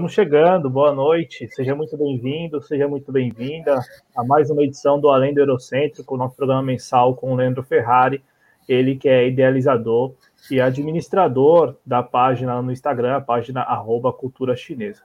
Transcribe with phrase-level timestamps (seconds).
[0.00, 3.84] Estamos chegando, boa noite, seja muito bem-vindo, seja muito bem-vinda
[4.16, 8.24] a mais uma edição do Além do Eurocêntrico, nosso programa mensal com o Leandro Ferrari,
[8.66, 10.14] ele que é idealizador
[10.50, 15.02] e administrador da página no Instagram, a página arroba cultura chinesa.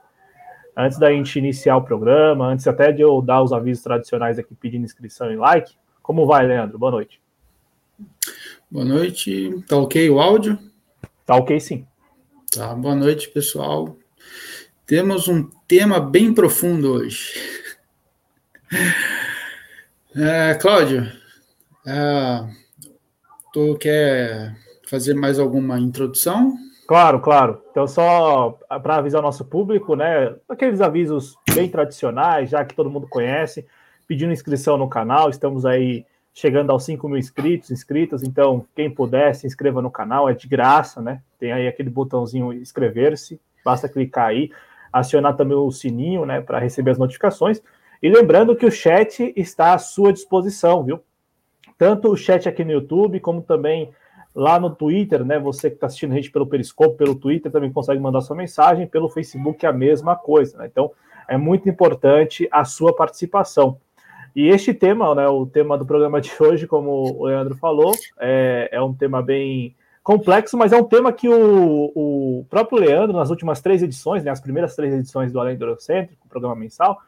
[0.74, 4.54] Antes da gente iniciar o programa, antes até de eu dar os avisos tradicionais aqui
[4.54, 6.78] pedindo inscrição e like, como vai, Leandro?
[6.78, 7.20] Boa noite.
[8.70, 10.58] Boa noite, tá ok o áudio?
[11.26, 11.86] Tá ok sim.
[12.50, 13.94] Tá, boa noite, pessoal.
[14.86, 17.32] Temos um tema bem profundo hoje.
[20.14, 21.10] É, Cláudio,
[21.84, 22.48] é,
[23.52, 24.56] tu quer
[24.88, 26.56] fazer mais alguma introdução?
[26.86, 27.60] Claro, claro.
[27.68, 30.36] Então, só para avisar o nosso público, né?
[30.48, 33.66] Aqueles avisos bem tradicionais, já que todo mundo conhece,
[34.06, 39.34] pedindo inscrição no canal, estamos aí chegando aos 5 mil inscritos, inscritas, então quem puder
[39.34, 41.22] se inscreva no canal, é de graça, né?
[41.40, 44.52] Tem aí aquele botãozinho inscrever-se, basta clicar aí
[44.98, 47.62] acionar também o sininho, né, para receber as notificações.
[48.02, 51.00] E lembrando que o chat está à sua disposição, viu?
[51.78, 53.90] Tanto o chat aqui no YouTube, como também
[54.34, 55.38] lá no Twitter, né?
[55.38, 58.86] Você que está assistindo a gente pelo Periscope, pelo Twitter, também consegue mandar sua mensagem,
[58.86, 60.66] pelo Facebook é a mesma coisa, né?
[60.66, 60.92] Então
[61.28, 63.78] é muito importante a sua participação.
[64.34, 68.68] E este tema, né, o tema do programa de hoje, como o Leandro falou, é,
[68.70, 69.74] é um tema bem
[70.06, 74.30] complexo, mas é um tema que o, o próprio Leandro, nas últimas três edições, né,
[74.30, 77.02] as primeiras três edições do Além do Eurocêntrico, programa mensal,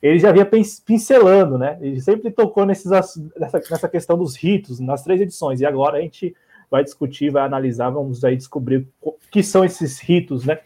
[0.00, 0.48] ele já vinha
[0.86, 1.76] pincelando, né?
[1.80, 6.00] Ele sempre tocou nesses, nessa, nessa questão dos ritos, nas três edições, e agora a
[6.00, 6.32] gente
[6.70, 10.60] vai discutir, vai analisar, vamos aí descobrir o que são esses ritos, né?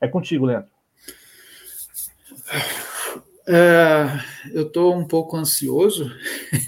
[0.00, 0.70] É contigo, Leandro.
[3.46, 4.06] É,
[4.54, 6.10] eu estou um pouco ansioso,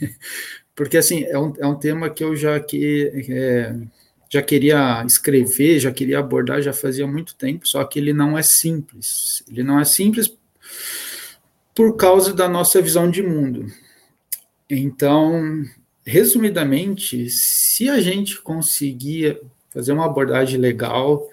[0.76, 3.74] porque assim, é um, é um tema que eu já que é,
[4.28, 8.42] já queria escrever, já queria abordar já fazia muito tempo, só que ele não é
[8.42, 9.42] simples.
[9.48, 10.36] Ele não é simples
[11.74, 13.66] por causa da nossa visão de mundo.
[14.68, 15.64] Então,
[16.04, 19.40] resumidamente, se a gente conseguir
[19.70, 21.26] fazer uma abordagem legal,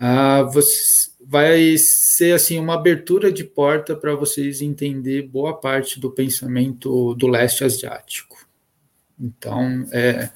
[0.00, 6.10] uh, você, vai ser assim uma abertura de porta para vocês entender boa parte do
[6.10, 8.48] pensamento do leste asiático.
[9.18, 10.30] Então, é,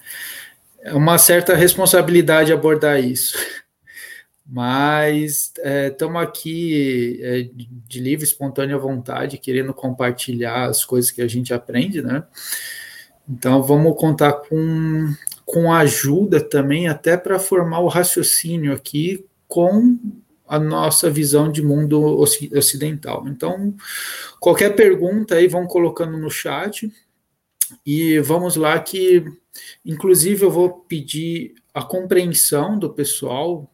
[0.85, 3.37] é uma certa responsabilidade abordar isso.
[4.47, 5.55] Mas
[5.87, 7.49] estamos é, aqui é,
[7.89, 12.23] de livre, espontânea vontade, querendo compartilhar as coisas que a gente aprende, né?
[13.27, 15.15] Então vamos contar com,
[15.47, 19.99] com ajuda também, até para formar o raciocínio aqui com
[20.47, 22.21] a nossa visão de mundo
[22.55, 23.27] ocidental.
[23.27, 23.75] Então,
[24.39, 26.93] qualquer pergunta aí, vão colocando no chat
[27.85, 29.25] e vamos lá que
[29.85, 33.71] Inclusive, eu vou pedir a compreensão do pessoal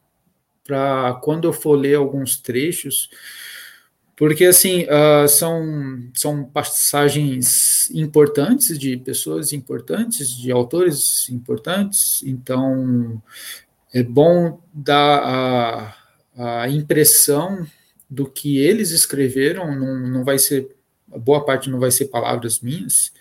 [0.64, 3.10] para quando eu for ler alguns trechos,
[4.16, 5.62] porque assim uh, são,
[6.14, 13.22] são passagens importantes de pessoas importantes, de autores importantes, então
[13.92, 15.94] é bom dar
[16.36, 17.66] a, a impressão
[18.08, 20.68] do que eles escreveram, não, não vai ser,
[21.08, 23.12] boa parte não vai ser palavras minhas,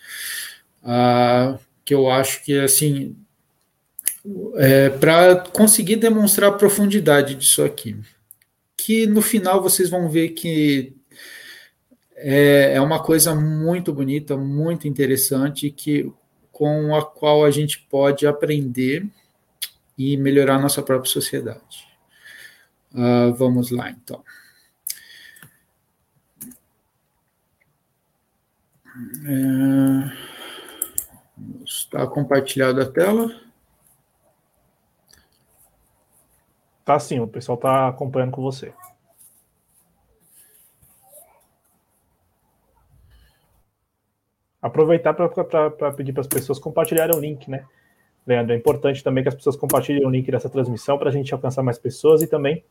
[0.84, 1.58] uh,
[1.90, 3.16] que eu acho que assim
[4.58, 8.00] é, para conseguir demonstrar a profundidade disso aqui,
[8.78, 10.96] que no final vocês vão ver que
[12.16, 16.14] é, é uma coisa muito bonita, muito interessante, que
[16.52, 19.08] com a qual a gente pode aprender
[19.98, 21.88] e melhorar nossa própria sociedade.
[22.94, 24.24] Uh, vamos lá, então.
[29.26, 30.29] É...
[31.90, 33.32] Está compartilhada a tela?
[36.86, 38.72] Tá sim, o pessoal está acompanhando com você.
[44.62, 47.66] Aproveitar para pedir para as pessoas compartilharem o link, né?
[48.28, 51.34] Leandro, é importante também que as pessoas compartilhem o link dessa transmissão para a gente
[51.34, 52.64] alcançar mais pessoas e também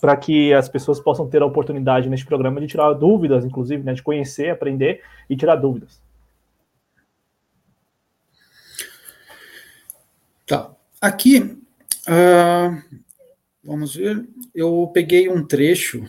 [0.00, 3.92] para que as pessoas possam ter a oportunidade neste programa de tirar dúvidas, inclusive, né,
[3.92, 6.05] de conhecer, aprender e tirar dúvidas.
[10.46, 10.70] Tá.
[11.00, 12.82] Aqui, uh,
[13.64, 16.04] vamos ver, eu peguei um trecho,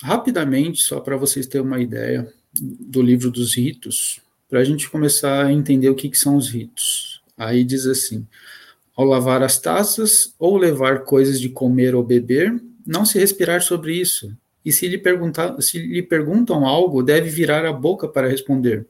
[0.00, 5.44] rapidamente, só para vocês terem uma ideia, do livro dos ritos, para a gente começar
[5.46, 7.20] a entender o que, que são os ritos.
[7.36, 8.26] Aí diz assim:
[8.96, 13.94] ao lavar as taças ou levar coisas de comer ou beber, não se respirar sobre
[13.94, 14.34] isso.
[14.64, 18.86] E se lhe, perguntar, se lhe perguntam algo, deve virar a boca para responder.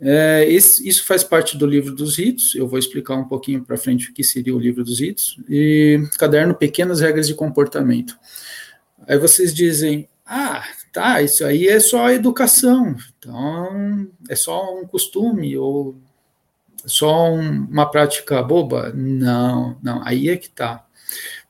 [0.00, 3.76] É, esse, isso faz parte do livro dos ritos, eu vou explicar um pouquinho para
[3.76, 8.18] frente o que seria o livro dos ritos, e caderno Pequenas Regras de Comportamento.
[9.06, 15.56] Aí vocês dizem, ah, tá, isso aí é só educação, então é só um costume
[15.58, 15.96] ou
[16.86, 18.92] só um, uma prática boba?
[18.94, 20.86] Não, não, aí é que tá.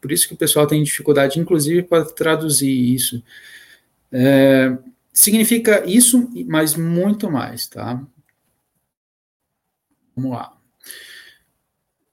[0.00, 3.22] Por isso que o pessoal tem dificuldade, inclusive, para traduzir isso.
[4.10, 4.76] É,
[5.12, 8.02] significa isso, mas muito mais, tá?
[10.20, 10.52] Vamos lá.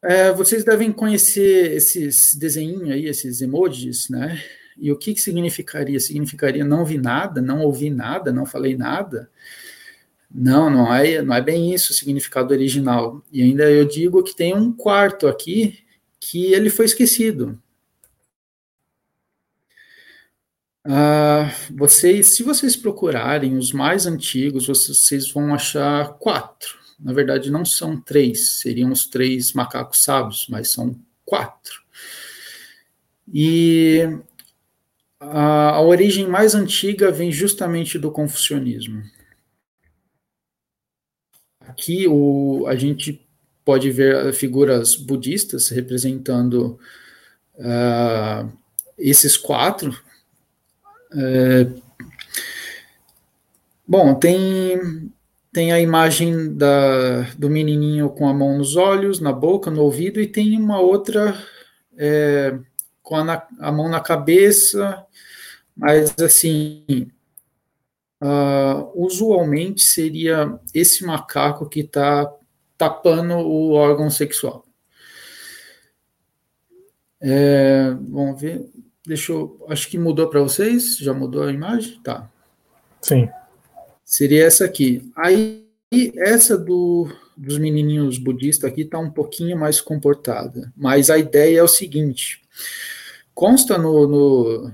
[0.01, 4.41] É, vocês devem conhecer esses desenhos aí, esses emojis, né?
[4.77, 5.99] E o que, que significaria?
[5.99, 9.29] Significaria não vi nada, não ouvi nada, não falei nada?
[10.33, 13.21] Não, não é, não é bem isso o significado original.
[13.31, 15.79] E ainda eu digo que tem um quarto aqui
[16.19, 17.61] que ele foi esquecido.
[20.85, 26.86] Ah, vocês, se vocês procurarem os mais antigos, vocês vão achar quatro.
[26.99, 31.81] Na verdade, não são três, seriam os três macacos sábios, mas são quatro.
[33.31, 34.01] E
[35.19, 39.03] a, a origem mais antiga vem justamente do confucionismo.
[41.59, 43.27] Aqui o, a gente
[43.65, 46.79] pode ver figuras budistas representando
[47.55, 48.51] uh,
[48.97, 49.91] esses quatro.
[51.11, 51.81] Uh,
[53.85, 55.11] bom, tem,
[55.57, 60.21] tem a imagem da, do menininho com a mão nos olhos, na boca, no ouvido,
[60.21, 61.35] e tem uma outra
[61.97, 62.55] é,
[63.01, 65.03] com a, a, mão na cabeça,
[65.75, 67.09] mas assim,
[68.21, 72.31] uh, usualmente seria esse macaco que está
[72.77, 74.63] tapando o órgão sexual.
[77.19, 78.63] É, vamos ver.
[79.03, 79.65] Deixa eu.
[79.67, 80.99] Acho que mudou para vocês.
[80.99, 81.99] Já mudou a imagem?
[82.03, 82.29] Tá.
[83.01, 83.27] Sim.
[84.07, 85.11] Seria essa aqui.
[85.17, 85.67] Aí,
[86.15, 90.71] essa do, dos menininhos budistas aqui está um pouquinho mais comportada.
[90.77, 92.41] Mas a ideia é o seguinte:
[93.35, 94.71] consta no, no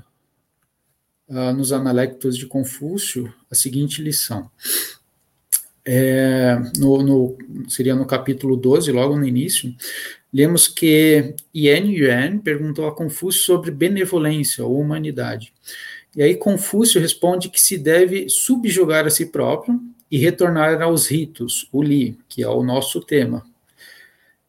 [1.30, 4.52] uh, nos Analectos de Confúcio a seguinte lição.
[5.84, 7.38] É, no, no,
[7.68, 9.76] seria no capítulo 12, logo no início,
[10.32, 15.52] lemos que Yan Yuan perguntou a Confúcio sobre benevolência ou humanidade.
[16.16, 19.80] E aí Confúcio responde que se deve subjugar a si próprio
[20.12, 23.44] e retornar aos ritos, o Li, que é o nosso tema.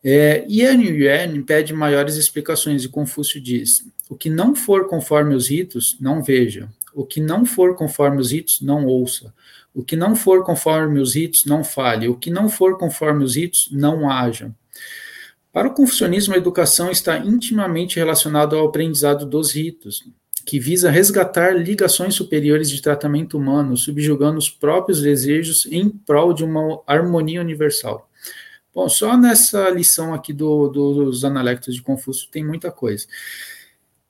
[0.02, 5.48] É, Yan Yuan pede maiores explicações e Confúcio diz: o que não for conforme os
[5.48, 6.68] ritos, não veja.
[6.94, 9.32] O que não for conforme os ritos, não ouça.
[9.72, 12.06] O que não for conforme os ritos, não fale.
[12.08, 14.54] O que não for conforme os ritos, não haja.
[15.52, 20.04] Para o confucionismo, a educação está intimamente relacionada ao aprendizado dos ritos,
[20.44, 26.44] que visa resgatar ligações superiores de tratamento humano, subjugando os próprios desejos em prol de
[26.44, 28.08] uma harmonia universal.
[28.74, 33.06] Bom, só nessa lição aqui do, do, dos analectos de Confúcio tem muita coisa.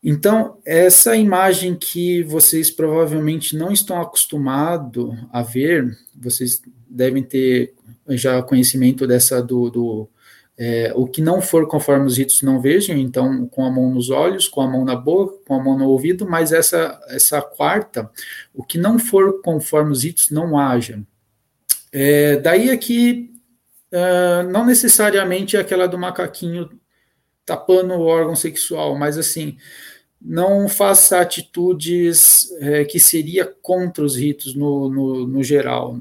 [0.03, 7.75] Então, essa imagem que vocês provavelmente não estão acostumados a ver, vocês devem ter
[8.11, 10.09] já conhecimento dessa do, do
[10.57, 14.11] é, o que não for conforme os ritos não vejam, então com a mão nos
[14.11, 18.11] olhos, com a mão na boca, com a mão no ouvido, mas essa, essa quarta,
[18.53, 21.03] o que não for conforme os ritos não haja.
[21.93, 23.33] É, daí aqui,
[23.91, 26.71] é, não necessariamente é aquela do macaquinho
[27.45, 29.57] tapando o órgão sexual, mas assim,
[30.21, 35.99] não faça atitudes é, que seria contra os ritos no, no, no geral.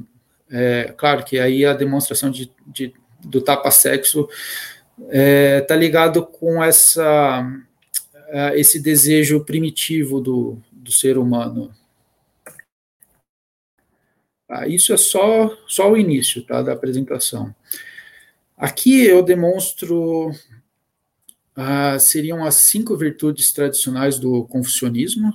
[0.49, 2.93] É, claro que aí a demonstração de, de
[3.23, 4.27] do tapa-sexo
[4.99, 7.45] está é, tá ligado com essa,
[8.27, 11.73] é, esse desejo primitivo do, do ser humano.
[14.47, 17.55] Ah, isso é só, só o início tá, da apresentação.
[18.55, 20.31] Aqui eu demonstro
[21.55, 25.31] ah, seriam as cinco virtudes tradicionais do confucionismo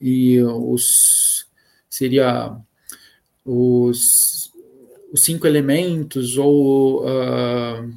[0.00, 1.46] e os
[1.88, 2.56] seria
[3.44, 4.31] os,
[5.12, 7.92] os cinco elementos ou uh,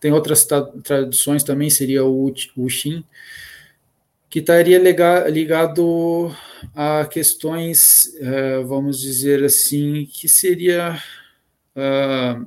[0.00, 0.46] tem outras
[0.82, 2.32] traduções também seria o,
[2.68, 3.04] Shin
[4.28, 4.78] que estaria
[5.30, 6.30] ligado
[6.74, 11.00] a questões, uh, vamos dizer assim, que seria
[11.76, 12.46] uh,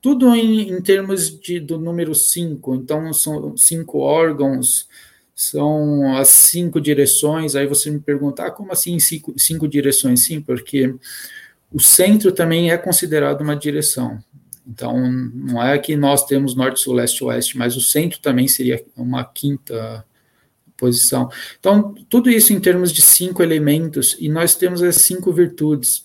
[0.00, 4.88] tudo em, em termos de, do número 5, então são cinco órgãos,
[5.34, 7.54] são as cinco direções.
[7.54, 10.24] Aí você me pergunta, ah, como assim cinco, cinco direções?
[10.24, 10.94] Sim, porque
[11.72, 14.18] o centro também é considerado uma direção.
[14.66, 18.84] Então, não é que nós temos norte, sul, leste, oeste, mas o centro também seria
[18.94, 20.04] uma quinta
[20.76, 21.30] posição.
[21.58, 26.04] Então, tudo isso em termos de cinco elementos, e nós temos as cinco virtudes.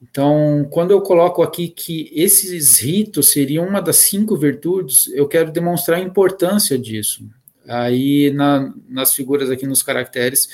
[0.00, 5.52] Então, quando eu coloco aqui que esses ritos seriam uma das cinco virtudes, eu quero
[5.52, 7.28] demonstrar a importância disso.
[7.66, 10.48] Aí, na, nas figuras aqui nos caracteres,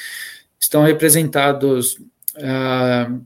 [0.59, 1.97] estão representados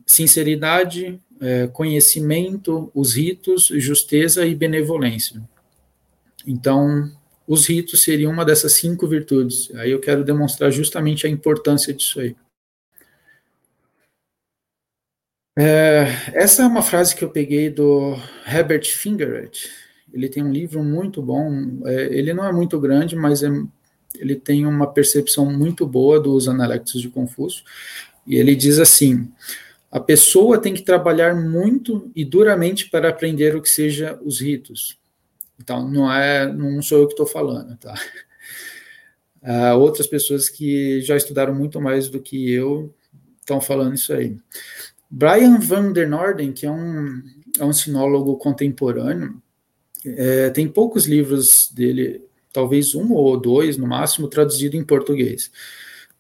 [0.07, 5.41] sinceridade, é, conhecimento, os ritos, justeza e benevolência.
[6.47, 7.11] Então,
[7.47, 9.75] os ritos seriam uma dessas cinco virtudes.
[9.77, 12.37] Aí eu quero demonstrar justamente a importância disso aí.
[15.57, 19.69] É, essa é uma frase que eu peguei do Herbert Fingeret.
[20.13, 21.81] Ele tem um livro muito bom.
[21.85, 23.49] É, ele não é muito grande, mas é,
[24.15, 27.65] ele tem uma percepção muito boa dos analectos de Confúcio.
[28.29, 29.27] E ele diz assim:
[29.91, 34.99] a pessoa tem que trabalhar muito e duramente para aprender o que seja os ritos.
[35.59, 37.95] Então, não é, não sou eu que estou falando, tá?
[39.43, 42.95] Uh, outras pessoas que já estudaram muito mais do que eu
[43.41, 44.37] estão falando isso aí.
[45.11, 47.23] Brian van der Norden, que é um,
[47.59, 49.43] é um sinólogo contemporâneo,
[50.05, 55.51] é, tem poucos livros dele, talvez um ou dois no máximo, traduzido em português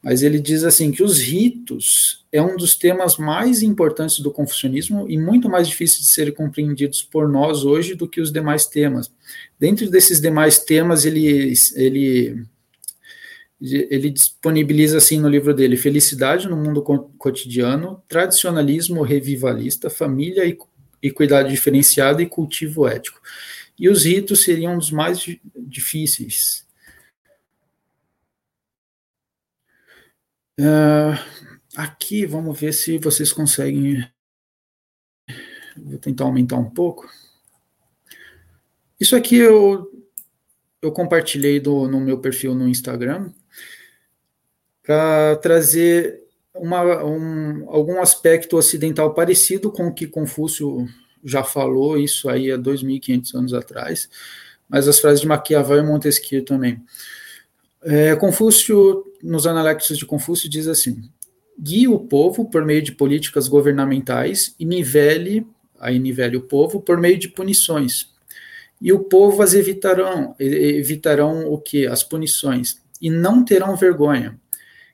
[0.02, 5.10] mas ele diz assim que os ritos é um dos temas mais importantes do confucionismo
[5.10, 9.10] e muito mais difícil de serem compreendidos por nós hoje do que os demais temas.
[9.58, 12.44] Dentro desses demais temas, ele, ele,
[13.60, 16.80] ele disponibiliza assim no livro dele felicidade no mundo
[17.18, 20.56] cotidiano, tradicionalismo revivalista, família e,
[21.02, 23.20] e cuidado diferenciado e cultivo ético.
[23.76, 25.18] E os ritos seriam um dos mais
[25.56, 26.67] difíceis
[30.58, 31.14] Uh,
[31.76, 34.04] aqui, vamos ver se vocês conseguem.
[35.76, 37.08] Vou tentar aumentar um pouco.
[38.98, 39.88] Isso aqui eu,
[40.82, 43.32] eu compartilhei do, no meu perfil no Instagram
[44.82, 50.88] para trazer uma, um, algum aspecto ocidental parecido com o que Confúcio
[51.22, 54.08] já falou, isso aí há 2.500 anos atrás,
[54.68, 56.82] mas as frases de Maquiavel e Montesquieu também.
[57.82, 61.08] É, Confúcio, nos Analectos de Confúcio, diz assim:
[61.58, 65.46] guie o povo por meio de políticas governamentais e nivele,
[65.80, 68.10] aí nivele o povo por meio de punições.
[68.80, 71.86] E o povo as evitarão, evitarão o que?
[71.86, 74.38] As punições, e não terão vergonha.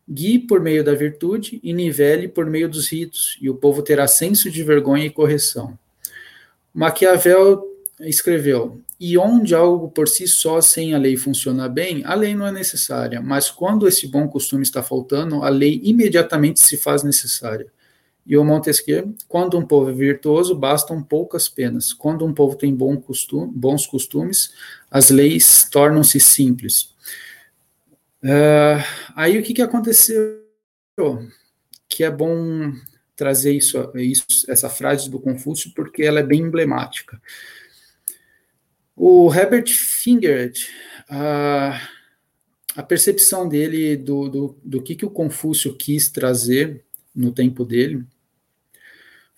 [0.08, 4.06] Guie por meio da virtude e nivele por meio dos ritos, e o povo terá
[4.06, 5.78] senso de vergonha e correção.
[6.72, 7.62] Maquiavel
[8.00, 12.46] escreveu: E onde algo por si só sem a lei funciona bem, a lei não
[12.46, 17.70] é necessária, mas quando esse bom costume está faltando, a lei imediatamente se faz necessária.
[18.24, 21.92] E o Montesquieu, quando um povo é virtuoso, bastam poucas penas.
[21.92, 24.54] Quando um povo tem bom costume, bons costumes,
[24.90, 26.88] as leis tornam-se simples.
[28.22, 28.80] Uh,
[29.14, 30.40] aí o que, que aconteceu?
[31.86, 32.72] Que é bom
[33.14, 37.20] trazer isso, isso, essa frase do Confúcio, porque ela é bem emblemática.
[38.96, 40.68] O Herbert Fingeret,
[41.08, 41.80] a,
[42.76, 46.84] a percepção dele do, do, do que, que o Confúcio quis trazer
[47.14, 48.04] no tempo dele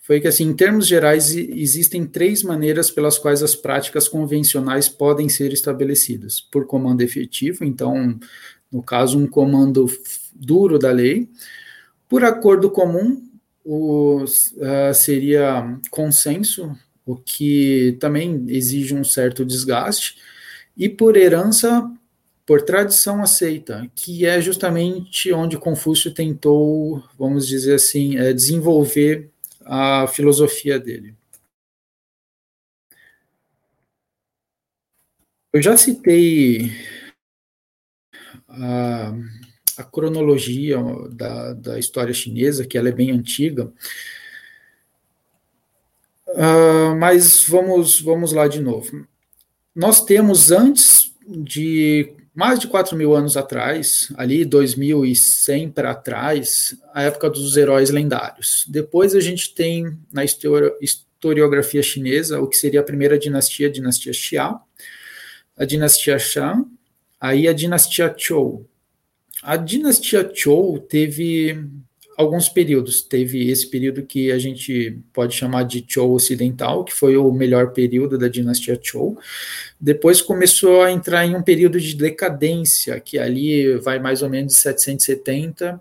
[0.07, 5.27] foi que, assim, em termos gerais, existem três maneiras pelas quais as práticas convencionais podem
[5.27, 8.17] ser estabelecidas: por comando efetivo, então,
[8.71, 9.85] no caso, um comando
[10.33, 11.27] duro da lei,
[12.07, 13.21] por acordo comum,
[13.65, 16.73] o, uh, seria consenso,
[17.07, 20.17] o que também exige um certo desgaste,
[20.75, 21.89] e por herança,
[22.45, 29.29] por tradição aceita, que é justamente onde Confúcio tentou, vamos dizer assim, é, desenvolver
[29.65, 31.15] a filosofia dele.
[35.53, 36.71] Eu já citei
[38.47, 39.13] a,
[39.77, 40.77] a cronologia
[41.11, 43.71] da, da história chinesa, que ela é bem antiga,
[46.27, 49.07] Uh, mas vamos, vamos lá de novo.
[49.75, 57.01] Nós temos antes de mais de 4 mil anos atrás, ali 2100 para trás, a
[57.01, 58.63] época dos heróis lendários.
[58.67, 64.13] Depois a gente tem na historiografia chinesa o que seria a primeira dinastia, a dinastia
[64.13, 64.55] Xia,
[65.57, 66.63] a dinastia Shang,
[67.19, 68.69] aí a dinastia Zhou.
[69.41, 71.59] A dinastia Zhou teve
[72.17, 73.03] alguns períodos.
[73.03, 77.71] Teve esse período que a gente pode chamar de Zhou Ocidental, que foi o melhor
[77.71, 79.17] período da dinastia Zhou.
[79.79, 84.53] Depois começou a entrar em um período de decadência, que ali vai mais ou menos
[84.53, 85.79] de 770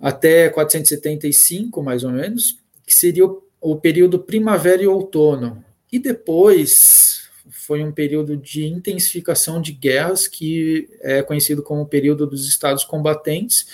[0.00, 5.62] até 475, mais ou menos, que seria o, o período primavera e outono.
[5.92, 12.26] E depois foi um período de intensificação de guerras, que é conhecido como o período
[12.26, 13.66] dos estados combatentes,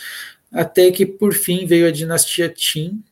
[0.56, 3.02] até que por fim veio a dinastia Qin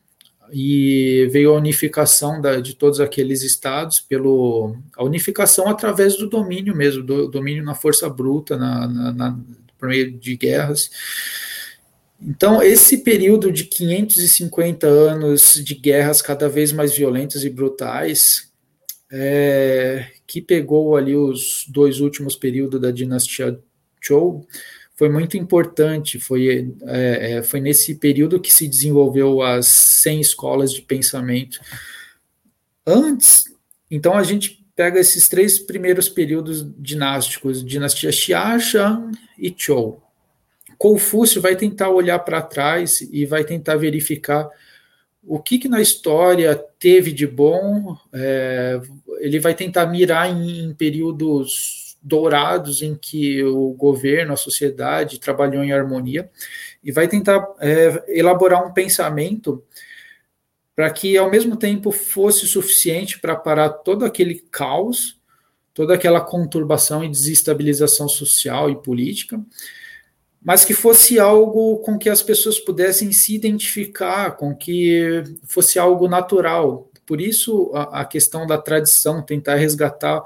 [0.51, 6.75] e veio a unificação da, de todos aqueles estados pelo a unificação através do domínio
[6.75, 9.39] mesmo, do domínio na força bruta, na, na, na
[9.77, 10.89] por meio de guerras.
[12.19, 18.51] Então, esse período de 550 anos de guerras cada vez mais violentas e brutais,
[19.11, 23.59] é, que pegou ali os dois últimos períodos da dinastia
[24.03, 24.47] Zhou,
[24.95, 26.19] foi muito importante.
[26.19, 31.59] Foi, é, é foi nesse período que se desenvolveu as 100 escolas de pensamento.
[32.85, 33.45] Antes,
[33.89, 40.01] então a gente pega esses três primeiros períodos dinásticos, dinastia Shang e Zhou.
[40.77, 44.49] Confúcio vai tentar olhar para trás e vai tentar verificar
[45.23, 47.97] o que, que na história teve de bom.
[48.13, 48.79] É,
[49.19, 55.63] ele vai tentar mirar em, em períodos dourados em que o governo, a sociedade trabalhou
[55.63, 56.29] em harmonia
[56.83, 59.63] e vai tentar é, elaborar um pensamento
[60.75, 65.19] para que ao mesmo tempo fosse suficiente para parar todo aquele caos,
[65.73, 69.43] toda aquela conturbação e desestabilização social e política,
[70.39, 76.07] mas que fosse algo com que as pessoas pudessem se identificar, com que fosse algo
[76.07, 76.87] natural.
[77.03, 80.23] Por isso a, a questão da tradição, tentar resgatar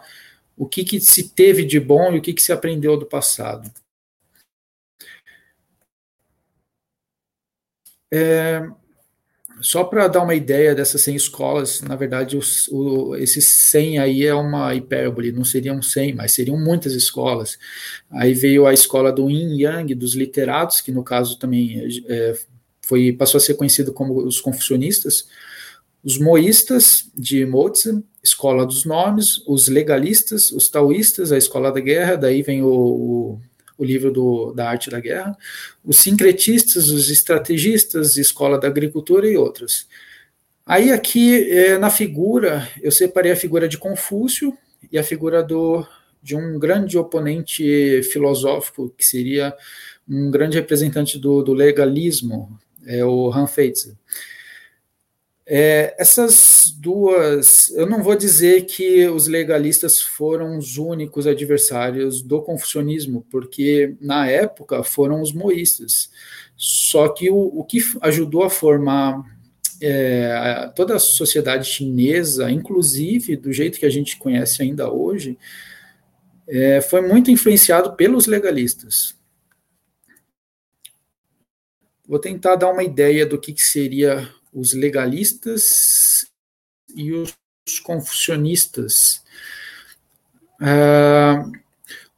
[0.60, 3.72] o que, que se teve de bom e o que, que se aprendeu do passado.
[8.12, 8.68] É,
[9.62, 14.26] só para dar uma ideia dessas 100 escolas, na verdade, os, o, esses 100 aí
[14.26, 17.58] é uma hipérbole, não seriam 100, mas seriam muitas escolas.
[18.12, 22.38] Aí veio a escola do Yin Yang, dos literatos, que no caso também é,
[22.82, 25.30] foi, passou a ser conhecido como os confucionistas,
[26.04, 32.16] os moístas de Mozi, escola dos nomes, os legalistas, os taoístas, a escola da guerra,
[32.16, 33.42] daí vem o, o
[33.80, 35.36] o livro do, da arte da guerra,
[35.86, 39.88] os sincretistas, os estrategistas, escola da agricultura e outros.
[40.66, 44.56] Aí aqui é, na figura eu separei a figura de Confúcio
[44.92, 45.88] e a figura do,
[46.22, 49.56] de um grande oponente filosófico que seria
[50.08, 53.98] um grande representante do, do legalismo, é o Han Feitze.
[55.52, 62.40] É, essas duas, eu não vou dizer que os legalistas foram os únicos adversários do
[62.40, 66.12] confucionismo, porque na época foram os moístas.
[66.56, 69.24] Só que o, o que ajudou a formar
[69.82, 75.36] é, toda a sociedade chinesa, inclusive do jeito que a gente conhece ainda hoje,
[76.48, 79.16] é, foi muito influenciado pelos legalistas.
[82.08, 86.26] Vou tentar dar uma ideia do que, que seria os legalistas
[86.96, 87.34] e os
[87.84, 89.24] confucionistas.
[90.60, 91.46] Ah,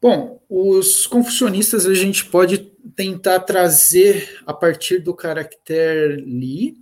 [0.01, 2.59] bom, os confucionistas a gente pode
[2.95, 6.77] tentar trazer a partir do caractere li,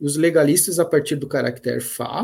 [0.00, 2.22] os legalistas a partir do caractere fa.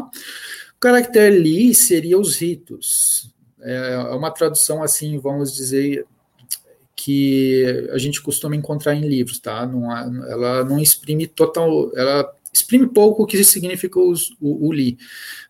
[0.76, 3.32] O caractere li seria os ritos.
[3.60, 6.06] É uma tradução assim, vamos dizer,
[6.94, 9.66] que a gente costuma encontrar em livros, tá?
[9.66, 9.92] Não,
[10.26, 14.96] ela não exprime total, ela exprime pouco o que significa o, o li,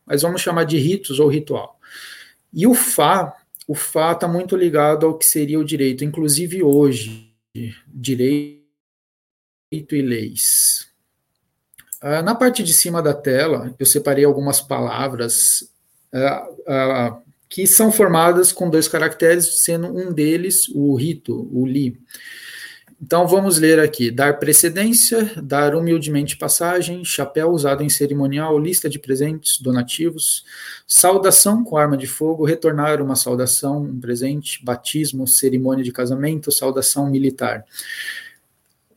[0.07, 1.79] mas vamos chamar de ritos ou ritual.
[2.53, 3.37] E o Fá,
[3.69, 7.31] o Fá está muito ligado ao que seria o direito, inclusive hoje,
[7.87, 8.65] direito
[9.73, 10.89] e leis.
[12.01, 15.71] Ah, na parte de cima da tela, eu separei algumas palavras
[16.13, 21.99] ah, ah, que são formadas com dois caracteres, sendo um deles o rito, o li.
[23.05, 28.99] Então vamos ler aqui: dar precedência, dar humildemente passagem, chapéu usado em cerimonial, lista de
[28.99, 30.43] presentes, donativos,
[30.87, 37.11] saudação com arma de fogo, retornar uma saudação, um presente, batismo, cerimônia de casamento, saudação
[37.11, 37.63] militar.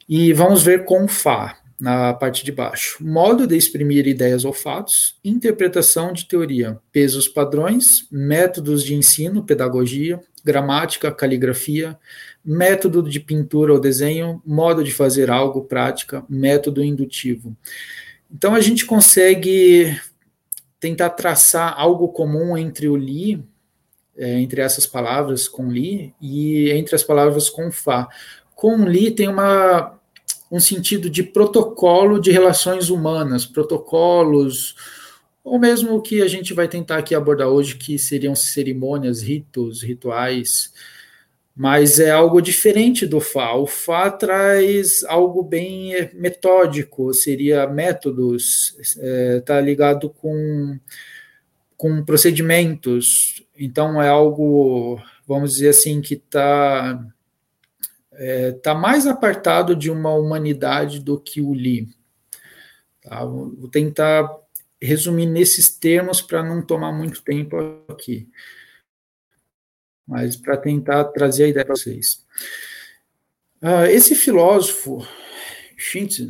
[0.08, 3.04] E vamos ver com Fá, na parte de baixo.
[3.04, 10.18] Modo de exprimir ideias ou fatos, interpretação de teoria, pesos padrões, métodos de ensino, pedagogia,
[10.46, 12.00] gramática, caligrafia,
[12.48, 17.54] método de pintura ou desenho, modo de fazer algo, prática, método indutivo.
[18.32, 20.00] Então a gente consegue
[20.80, 23.44] tentar traçar algo comum entre o li,
[24.16, 28.08] é, entre essas palavras com li, e entre as palavras com fa.
[28.56, 30.00] Com li tem uma,
[30.50, 34.74] um sentido de protocolo de relações humanas, protocolos,
[35.44, 39.84] ou mesmo o que a gente vai tentar aqui abordar hoje, que seriam cerimônias, ritos,
[39.84, 40.72] rituais,
[41.60, 43.56] mas é algo diferente do Fá.
[43.56, 50.80] O Fá traz algo bem metódico, seria métodos, está é, tá ligado com,
[51.76, 53.44] com procedimentos.
[53.58, 57.04] Então é algo, vamos dizer assim, que está
[58.14, 61.90] é, tá mais apartado de uma humanidade do que o Li.
[63.02, 63.26] Tá?
[63.26, 64.30] Vou tentar
[64.80, 68.30] resumir nesses termos para não tomar muito tempo aqui
[70.08, 72.26] mas para tentar trazer a ideia para vocês.
[73.62, 75.06] Uh, esse filósofo,
[75.76, 76.26] Schintz,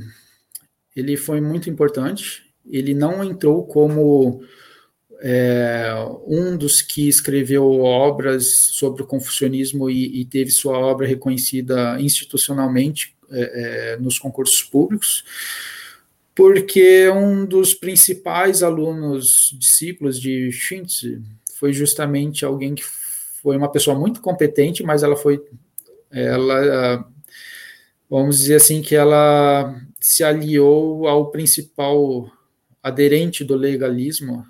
[0.96, 2.44] ele foi muito importante.
[2.66, 4.42] Ele não entrou como
[5.22, 5.94] é,
[6.26, 13.16] um dos que escreveu obras sobre o confucionismo e, e teve sua obra reconhecida institucionalmente
[13.30, 15.24] é, é, nos concursos públicos,
[16.34, 21.04] porque um dos principais alunos, discípulos de Schintz,
[21.56, 22.84] foi justamente alguém que
[23.48, 25.42] foi uma pessoa muito competente, mas ela foi,
[26.12, 27.10] ela,
[28.10, 32.30] vamos dizer assim, que ela se aliou ao principal
[32.84, 34.46] aderente do legalismo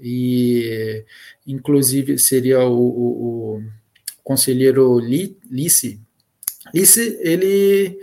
[0.00, 1.04] e,
[1.46, 3.62] inclusive, seria o, o, o
[4.24, 6.00] conselheiro Lice.
[6.74, 7.96] Lice, ele,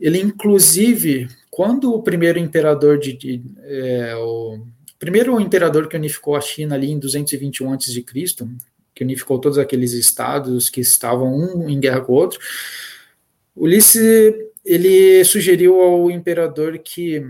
[0.00, 4.64] ele inclusive, quando o primeiro imperador de, de é, o
[4.98, 8.02] primeiro imperador que unificou a China ali em 221 a.C.,
[8.94, 12.38] que unificou todos aqueles estados que estavam um em guerra com o outro,
[13.54, 17.22] Ulisses ele sugeriu ao imperador que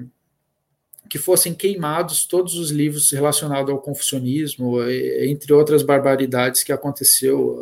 [1.08, 4.82] que fossem queimados todos os livros relacionados ao confucionismo,
[5.20, 7.58] entre outras barbaridades que aconteceu.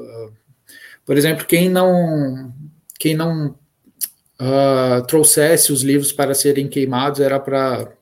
[1.04, 2.54] Por exemplo, quem não
[2.96, 3.56] quem não
[4.40, 7.92] uh, trouxesse os livros para serem queimados era para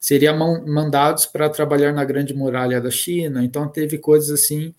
[0.00, 3.44] seriam mandados para trabalhar na Grande Muralha da China.
[3.44, 4.74] Então teve coisas assim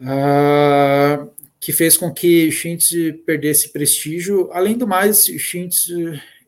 [0.00, 1.30] uh,
[1.60, 2.90] que fez com que Schintz
[3.24, 4.50] perdesse prestígio.
[4.52, 5.88] Além do mais, Schintz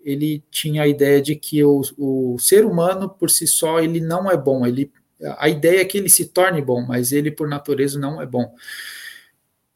[0.04, 4.30] ele tinha a ideia de que o, o ser humano por si só ele não
[4.30, 4.64] é bom.
[4.64, 4.92] Ele
[5.38, 8.54] a ideia é que ele se torne bom, mas ele por natureza não é bom.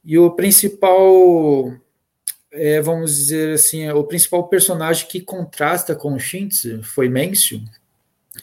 [0.05, 1.73] E o principal
[2.53, 7.63] é, vamos dizer assim, o principal personagem que contrasta com Shintz foi Mencio.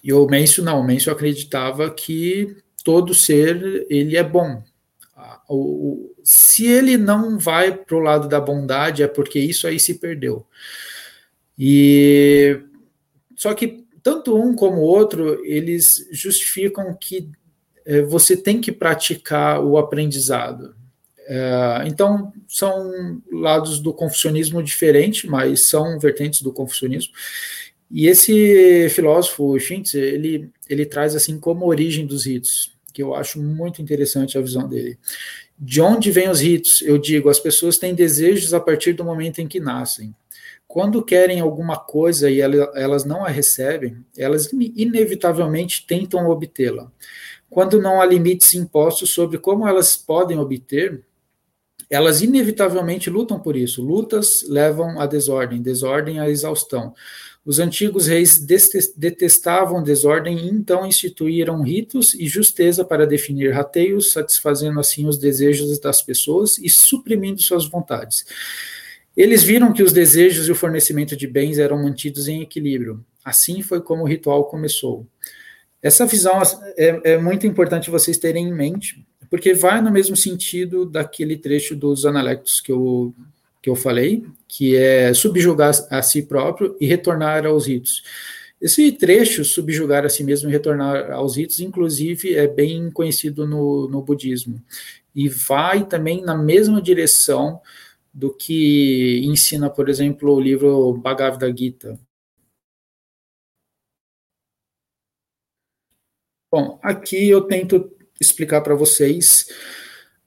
[0.04, 4.64] E o Mencio não, o Mencio acreditava que todo ser ele é bom.
[5.50, 9.96] O, se ele não vai para o lado da bondade, é porque isso aí se
[9.96, 10.46] perdeu.
[11.58, 12.60] E
[13.36, 17.30] só que tanto um como o outro, eles justificam que
[17.86, 20.76] é, você tem que praticar o aprendizado.
[21.28, 27.14] É, então, são lados do confucionismo diferentes, mas são vertentes do confucionismo.
[27.92, 33.40] E esse filósofo Schintz, ele, ele traz assim como origem dos ritos, que eu acho
[33.40, 34.98] muito interessante a visão dele.
[35.56, 36.82] De onde vêm os ritos?
[36.82, 40.16] Eu digo, as pessoas têm desejos a partir do momento em que nascem.
[40.68, 46.92] Quando querem alguma coisa e elas não a recebem, elas inevitavelmente tentam obtê-la.
[47.52, 51.06] Quando não há limites impostos sobre como elas podem obter,
[51.92, 53.84] elas inevitavelmente lutam por isso.
[53.84, 56.96] Lutas levam à desordem, desordem à exaustão.
[57.48, 58.38] Os antigos reis
[58.94, 65.80] detestavam desordem e então instituíram ritos e justeza para definir rateios, satisfazendo assim os desejos
[65.80, 68.26] das pessoas e suprimindo suas vontades.
[69.16, 73.02] Eles viram que os desejos e o fornecimento de bens eram mantidos em equilíbrio.
[73.24, 75.08] Assim foi como o ritual começou.
[75.82, 76.42] Essa visão
[76.78, 81.78] é, é muito importante vocês terem em mente, porque vai no mesmo sentido daquele trecho
[81.78, 83.16] dos analectos que eu,
[83.62, 88.04] que eu falei, que é subjugar a si próprio e retornar aos ritos.
[88.60, 93.88] Esse trecho, subjugar a si mesmo e retornar aos ritos, inclusive, é bem conhecido no,
[93.88, 94.62] no budismo.
[95.14, 97.62] E vai também na mesma direção
[98.14, 102.00] do que ensina, por exemplo, o livro Bhagavad Gita.
[106.52, 109.48] Bom, aqui eu tento explicar para vocês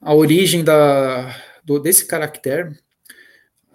[0.01, 2.79] a origem da, do, desse caractere.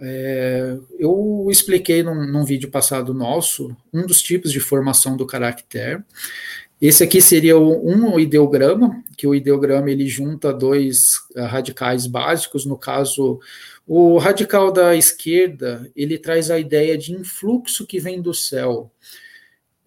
[0.07, 6.03] É, eu expliquei num, num, vídeo passado nosso um dos tipos de formação do caractere.
[6.79, 12.65] Esse aqui seria o, um ideograma, que o ideograma ele junta dois uh, radicais básicos.
[12.65, 13.39] No caso,
[13.87, 18.91] o radical da esquerda ele traz a ideia de influxo que vem do céu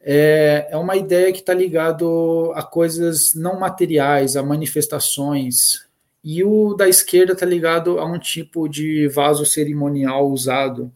[0.01, 5.87] é, é uma ideia que está ligado a coisas não materiais, a manifestações.
[6.31, 10.93] E o da esquerda está ligado a um tipo de vaso cerimonial usado.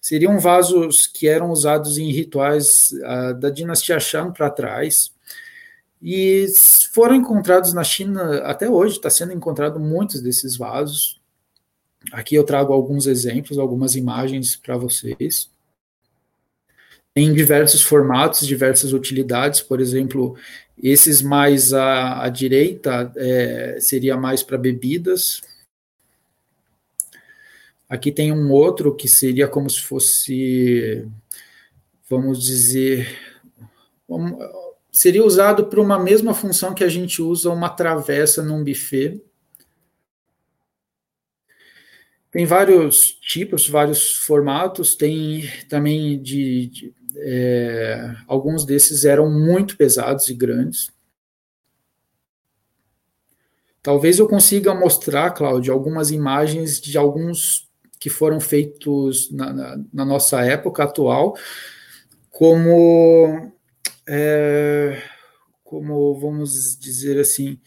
[0.00, 5.12] Seriam vasos que eram usados em rituais uh, da dinastia Shang para trás.
[6.00, 6.46] E
[6.90, 11.20] foram encontrados na China até hoje, está sendo encontrado muitos desses vasos.
[12.10, 15.52] Aqui eu trago alguns exemplos, algumas imagens para vocês
[17.14, 20.36] em diversos formatos, diversas utilidades, por exemplo,
[20.80, 25.40] esses mais à, à direita é, seria mais para bebidas.
[27.88, 31.06] Aqui tem um outro que seria como se fosse,
[32.08, 33.06] vamos dizer,
[34.90, 39.22] seria usado para uma mesma função que a gente usa uma travessa num buffet.
[42.30, 50.28] Tem vários tipos, vários formatos, tem também de, de é, alguns desses eram muito pesados
[50.28, 50.92] e grandes.
[53.82, 60.04] Talvez eu consiga mostrar, Cláudio, algumas imagens de alguns que foram feitos na, na, na
[60.04, 61.36] nossa época atual,
[62.30, 63.52] como,
[64.08, 65.02] é,
[65.64, 67.60] como vamos dizer assim,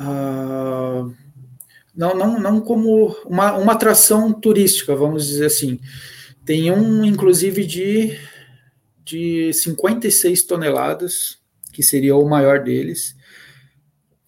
[0.00, 1.14] uh,
[1.94, 5.78] não, não, não como uma, uma atração turística, vamos dizer assim.
[6.44, 8.18] Tem um, inclusive, de,
[9.04, 11.38] de 56 toneladas,
[11.72, 13.16] que seria o maior deles.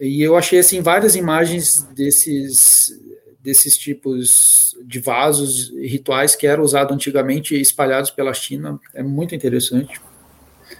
[0.00, 3.00] E eu achei, assim, várias imagens desses,
[3.40, 8.79] desses tipos de vasos rituais que eram usados antigamente e espalhados pela China.
[8.92, 10.00] É muito interessante.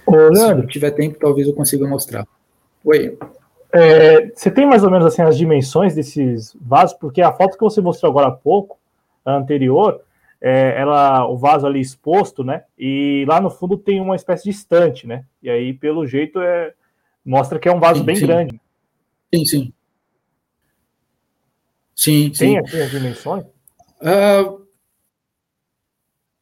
[0.05, 2.27] Ô, Se tiver tempo, talvez eu consiga mostrar.
[2.83, 3.17] Oi.
[3.73, 7.63] É, você tem mais ou menos assim as dimensões desses vasos, porque a foto que
[7.63, 8.77] você mostrou agora há pouco,
[9.25, 10.01] a anterior,
[10.47, 12.65] é, ela, o vaso ali exposto, né?
[12.77, 15.25] E lá no fundo tem uma espécie de estante, né?
[15.41, 16.71] E aí, pelo jeito, é,
[17.25, 18.27] mostra que é um vaso sim, bem sim.
[18.27, 18.61] grande.
[19.33, 19.73] Sim, sim.
[21.95, 22.57] Sim, tem sim.
[22.57, 23.43] aqui as dimensões?
[23.99, 24.63] Uh,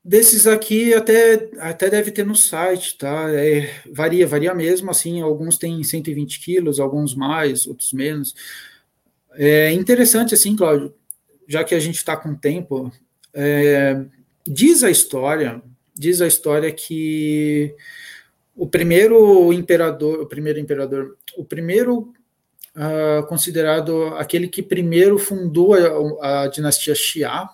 [0.04, 3.32] Desses aqui até, até deve ter no site, tá?
[3.32, 8.36] É, varia, varia mesmo, assim, alguns têm 120 quilos, alguns mais, outros menos.
[9.32, 10.94] É interessante, assim, Cláudio,
[11.48, 12.92] já que a gente está com tempo,
[13.34, 14.04] é,
[14.46, 15.62] diz a história,
[15.96, 17.76] diz a história que
[18.56, 22.14] o primeiro imperador, o primeiro imperador, o primeiro
[22.76, 27.50] uh, considerado aquele que primeiro fundou a, a dinastia Xia,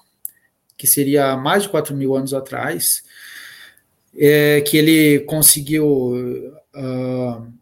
[0.77, 3.03] que seria mais de 4 mil anos atrás,
[4.17, 5.85] é, que ele conseguiu
[6.75, 7.53] uh,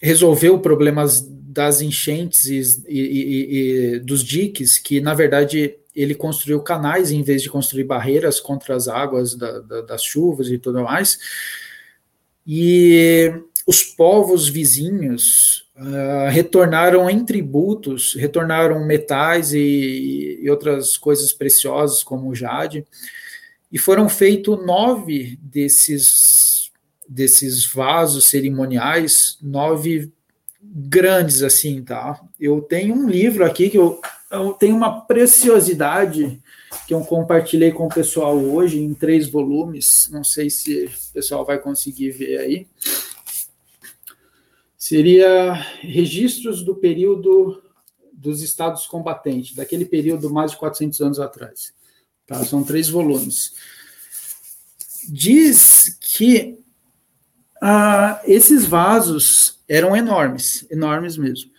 [0.00, 1.04] resolver o problema
[1.52, 7.22] das enchentes e, e, e, e, dos diques, que na verdade ele construiu canais em
[7.22, 11.18] vez de construir barreiras contra as águas da, da, das chuvas e tudo mais.
[12.46, 13.32] E
[13.66, 22.28] os povos vizinhos uh, retornaram em tributos, retornaram metais e, e, outras coisas preciosas, como
[22.28, 22.84] o jade,
[23.70, 26.70] e foram feitos nove desses,
[27.08, 30.12] desses vasos cerimoniais, nove
[30.62, 32.20] grandes assim, tá?
[32.38, 34.00] Eu tenho um livro aqui que eu,
[34.32, 36.42] eu tenho uma preciosidade
[36.86, 40.08] que eu compartilhei com o pessoal hoje em três volumes.
[40.10, 42.66] Não sei se o pessoal vai conseguir ver aí
[44.82, 47.62] seria registros do período
[48.12, 51.72] dos estados combatentes, daquele período mais de 400 anos atrás.
[52.26, 52.44] Tá?
[52.44, 53.54] São três volumes.
[55.08, 56.58] Diz que
[57.62, 61.51] ah, esses vasos eram enormes, enormes mesmo.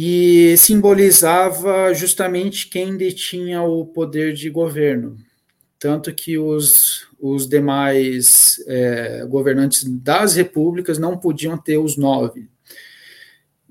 [0.00, 5.16] E simbolizava justamente quem detinha o poder de governo.
[5.80, 12.48] Tanto que os os demais é, governantes das repúblicas não podiam ter os nove.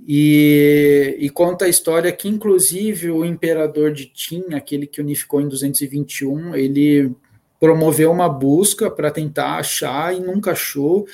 [0.05, 5.47] E, e, conta a história que, inclusive, o imperador de Qin, aquele que unificou em
[5.47, 7.13] 221, ele
[7.59, 11.05] promoveu uma busca para tentar achar e nunca achou.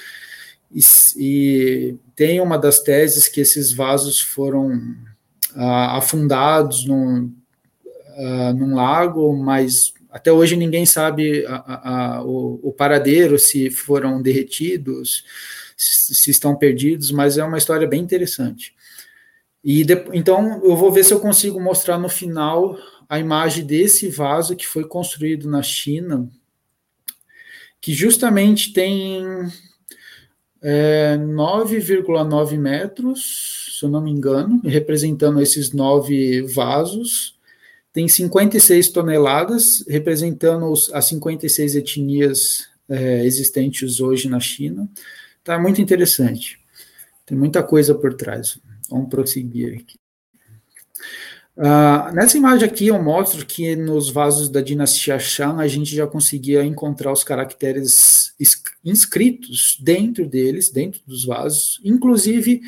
[0.73, 0.81] E,
[1.17, 4.95] e, tem uma das teses que esses vasos foram
[5.55, 7.31] ah, afundados num,
[8.17, 13.69] ah, num lago, mas até hoje ninguém sabe a, a, a, o, o, paradeiro, se
[13.69, 15.23] foram derretidos,
[15.77, 18.75] se, se, estão perdidos, mas é uma história bem interessante.
[19.63, 22.77] E de, então eu vou ver se eu consigo mostrar no final
[23.09, 26.29] a imagem desse vaso que foi construído na China,
[27.81, 29.23] que justamente tem
[30.63, 37.33] é, 9,9 metros, se eu não me engano, representando esses nove vasos
[37.93, 44.89] tem 56 toneladas, representando as 56 etnias é, existentes hoje na China.
[45.43, 46.59] Tá muito interessante.
[47.23, 48.57] Tem muita coisa por trás.
[48.89, 50.02] Vamos prosseguir aqui.
[51.55, 56.07] Uh, nessa imagem aqui eu mostro que nos vasos da dinastia Shang a gente já
[56.07, 58.33] conseguia encontrar os caracteres
[58.83, 62.61] inscritos dentro deles, dentro dos vasos, inclusive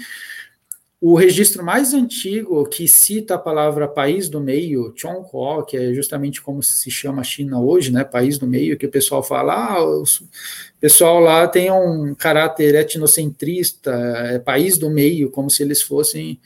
[1.01, 6.41] o registro mais antigo que cita a palavra país do meio, Chonghuo, que é justamente
[6.41, 9.83] como se chama a China hoje, né, país do meio, que o pessoal fala, ah,
[9.83, 10.03] o
[10.79, 16.39] pessoal lá tem um caráter etnocentrista, é país do meio, como se eles fossem...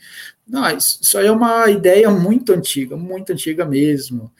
[0.50, 4.32] Não, isso aí é uma ideia muito antiga, muito antiga mesmo.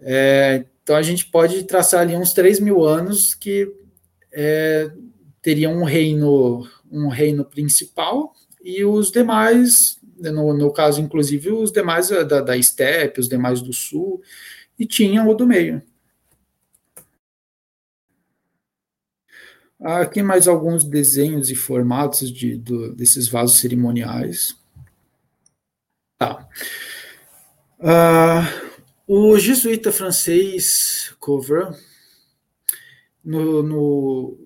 [0.00, 3.72] É, então a gente pode traçar ali uns 3 mil anos que
[4.30, 4.90] é,
[5.40, 12.08] teria um reino, um reino principal, e os demais no, no caso, inclusive, os demais
[12.08, 14.22] da, da Steppe, os demais do Sul,
[14.78, 15.82] e tinha o do meio.
[19.80, 24.56] Aqui mais alguns desenhos e formatos de, do, desses vasos cerimoniais.
[26.18, 26.48] Tá.
[27.78, 28.66] Uh,
[29.06, 31.70] o jesuíta francês Cover,
[33.24, 34.38] no, no,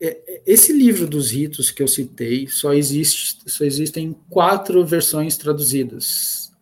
[0.00, 5.36] é, é, esse livro dos ritos que eu citei, só, existe, só existem quatro versões
[5.36, 6.52] traduzidas.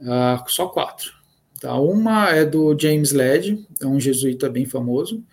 [0.00, 1.12] Uh, só quatro.
[1.60, 1.78] Tá?
[1.78, 5.24] Uma é do James Led, é um jesuíta bem famoso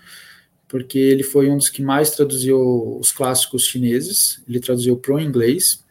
[0.70, 5.20] porque ele foi um dos que mais traduziu os clássicos chineses, ele traduziu para o
[5.20, 5.84] inglês.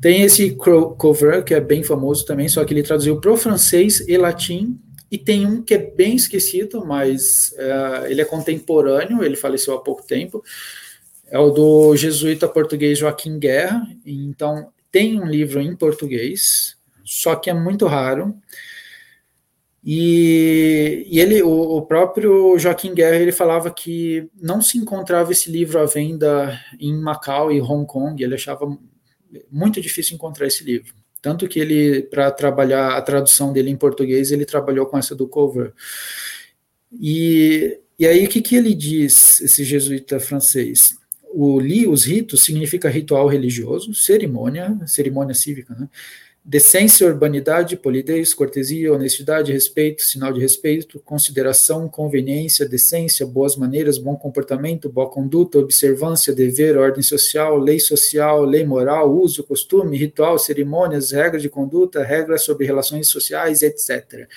[0.00, 4.00] Tem esse Cover, que é bem famoso também, só que ele traduziu para o francês
[4.08, 4.80] e latim,
[5.12, 9.80] e tem um que é bem esquecido, mas uh, ele é contemporâneo, ele faleceu há
[9.80, 10.42] pouco tempo,
[11.30, 17.50] é o do jesuíta português Joaquim Guerra, então tem um livro em português, só que
[17.50, 18.34] é muito raro,
[19.88, 25.48] e, e ele, o, o, próprio Joaquim Guerra, ele falava que não se encontrava esse
[25.48, 28.66] livro à venda em Macau e Hong Kong, ele achava
[29.48, 30.92] muito difícil encontrar esse livro.
[31.22, 35.28] Tanto que ele, para trabalhar a tradução dele em português, ele trabalhou com essa do
[35.28, 35.72] cover.
[36.92, 40.88] E, e aí, o que, que ele diz, esse jesuíta francês?
[41.32, 45.88] O li, os ritos, significa ritual religioso, cerimônia, cerimônia cívica, né?
[46.48, 54.14] Decência, urbanidade, polidez, cortesia, honestidade, respeito, sinal de respeito, consideração, conveniência, decência, boas maneiras, bom
[54.14, 61.10] comportamento, boa conduta, observância, dever, ordem social, lei social, lei moral, uso, costume, ritual, cerimônias,
[61.10, 64.28] regras de conduta, regras sobre relações sociais, etc.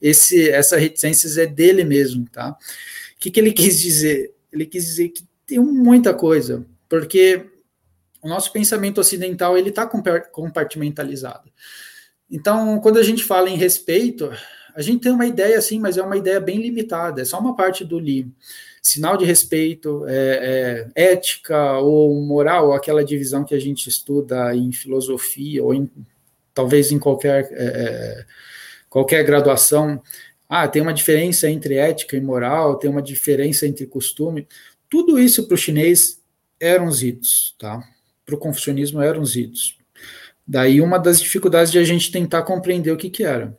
[0.00, 2.50] Esse, essa reticências é dele mesmo, tá?
[2.50, 4.32] O que, que ele quis dizer?
[4.52, 7.44] Ele quis dizer que tem muita coisa, porque
[8.26, 11.50] o nosso pensamento ocidental ele está compartimentalizado.
[12.30, 14.30] Então, quando a gente fala em respeito,
[14.74, 17.22] a gente tem uma ideia assim, mas é uma ideia bem limitada.
[17.22, 18.28] É só uma parte do li.
[18.82, 24.70] Sinal de respeito, é, é, ética ou moral, aquela divisão que a gente estuda em
[24.72, 25.90] filosofia ou em,
[26.52, 28.26] talvez em qualquer é, é
[28.88, 30.02] qualquer graduação.
[30.48, 34.46] Ah, tem uma diferença entre ética e moral, tem uma diferença entre costume.
[34.88, 36.22] Tudo isso para o chinês
[36.60, 37.82] eram os ritos, tá?
[38.26, 39.78] Para o confucionismo eram os ritos.
[40.46, 43.56] Daí uma das dificuldades de a gente tentar compreender o que, que era.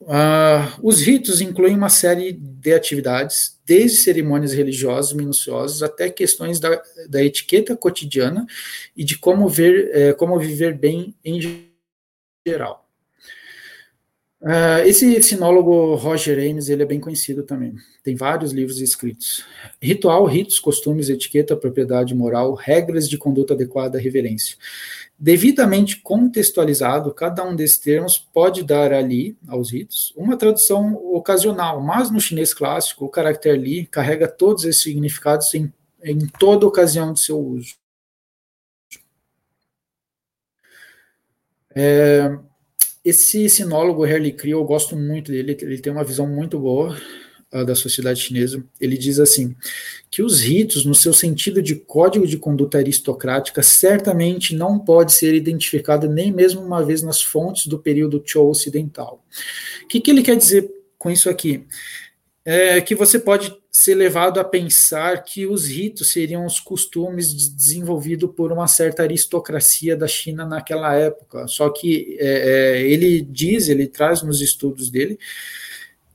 [0.00, 6.82] Uh, os ritos incluem uma série de atividades, desde cerimônias religiosas minuciosas até questões da,
[7.08, 8.46] da etiqueta cotidiana
[8.96, 11.40] e de como, ver, eh, como viver bem em
[12.44, 12.81] geral.
[14.42, 17.76] Uh, esse sinólogo Roger Ames, ele é bem conhecido também.
[18.02, 19.44] Tem vários livros escritos.
[19.80, 24.56] Ritual, ritos, costumes, etiqueta, propriedade moral, regras de conduta adequada, reverência.
[25.16, 32.10] Devidamente contextualizado, cada um desses termos pode dar ali, aos ritos, uma tradução ocasional, mas
[32.10, 37.20] no chinês clássico, o caractere li carrega todos esses significados em, em toda ocasião de
[37.20, 37.76] seu uso.
[41.76, 42.36] É,
[43.04, 46.96] esse sinólogo Herli Kriel, eu gosto muito dele, ele tem uma visão muito boa
[47.52, 48.64] uh, da sociedade chinesa.
[48.80, 49.56] Ele diz assim,
[50.10, 55.34] que os ritos, no seu sentido de código de conduta aristocrática, certamente não pode ser
[55.34, 59.24] identificado nem mesmo uma vez nas fontes do período Chou ocidental.
[59.82, 61.66] O que, que ele quer dizer com isso aqui?
[62.44, 68.30] É que você pode ser levado a pensar que os ritos seriam os costumes desenvolvidos
[68.36, 71.46] por uma certa aristocracia da China naquela época.
[71.46, 75.18] Só que é, é, ele diz, ele traz nos estudos dele,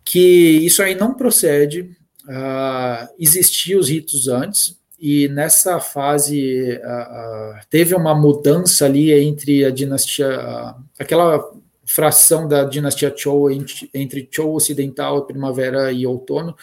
[0.03, 1.89] que isso aí não procede.
[2.27, 9.63] Uh, existiam os ritos antes, e nessa fase uh, uh, teve uma mudança ali entre
[9.63, 11.49] a dinastia, aquela
[11.87, 16.55] fração da dinastia Chou entre, Chou ocidental, primavera e outono,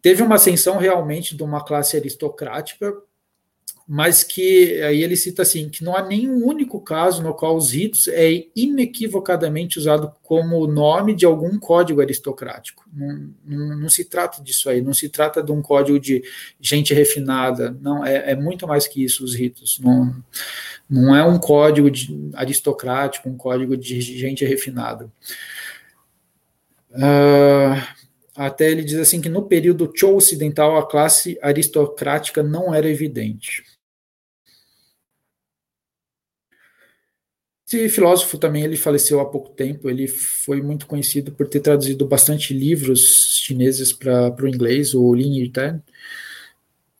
[0.00, 2.94] teve uma ascensão realmente de uma classe aristocrática,
[3.86, 7.72] mas que aí ele cita assim que não há nenhum único caso no qual os
[7.72, 12.84] ritos é inequivocadamente usado como nome de algum código aristocrático.
[12.92, 16.22] Não, não, não, se trata disso aí, não se trata de um código de
[16.60, 19.80] gente refinada, não é, é muito mais que isso os ritos.
[19.80, 20.14] Não,
[20.88, 21.88] não é um código
[22.34, 25.10] aristocrático, um código de gente refinada.
[26.90, 28.02] Uh,
[28.34, 33.62] até ele diz assim que no período Chou ocidental a classe aristocrática não era evidente.
[37.66, 39.88] Esse filósofo também ele faleceu há pouco tempo.
[39.88, 45.38] Ele foi muito conhecido por ter traduzido bastante livros chineses para o inglês, o Lin
[45.38, 45.80] Yutang.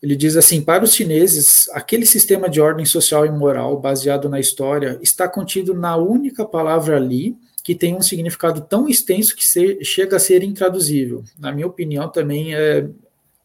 [0.03, 4.40] Ele diz assim: para os chineses, aquele sistema de ordem social e moral baseado na
[4.40, 9.84] história está contido na única palavra ali, que tem um significado tão extenso que se,
[9.84, 11.22] chega a ser intraduzível.
[11.38, 12.88] Na minha opinião, também é.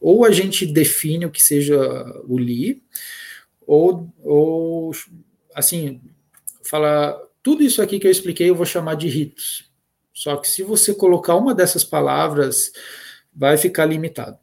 [0.00, 1.76] Ou a gente define o que seja
[2.28, 2.82] o Li,
[3.66, 4.90] ou, ou
[5.54, 6.00] assim,
[6.64, 7.24] fala.
[7.40, 9.70] Tudo isso aqui que eu expliquei eu vou chamar de ritos.
[10.12, 12.72] Só que se você colocar uma dessas palavras,
[13.38, 14.36] vai ficar limitado.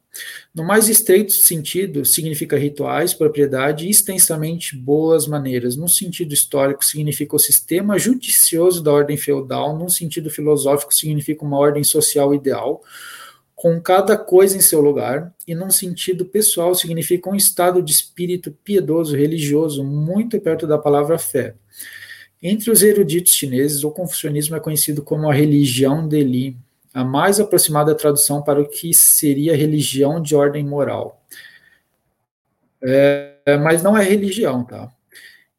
[0.54, 5.76] No mais estreito sentido, significa rituais, propriedade e extensamente boas maneiras.
[5.76, 9.78] No sentido histórico, significa o sistema judicioso da ordem feudal.
[9.78, 12.82] No sentido filosófico, significa uma ordem social ideal,
[13.54, 15.30] com cada coisa em seu lugar.
[15.46, 21.18] E num sentido pessoal, significa um estado de espírito piedoso, religioso, muito perto da palavra
[21.18, 21.54] fé.
[22.42, 26.56] Entre os eruditos chineses, o confucionismo é conhecido como a religião de Li,
[26.96, 31.22] a mais aproximada tradução para o que seria religião de ordem moral.
[32.82, 34.90] É, mas não é religião, tá?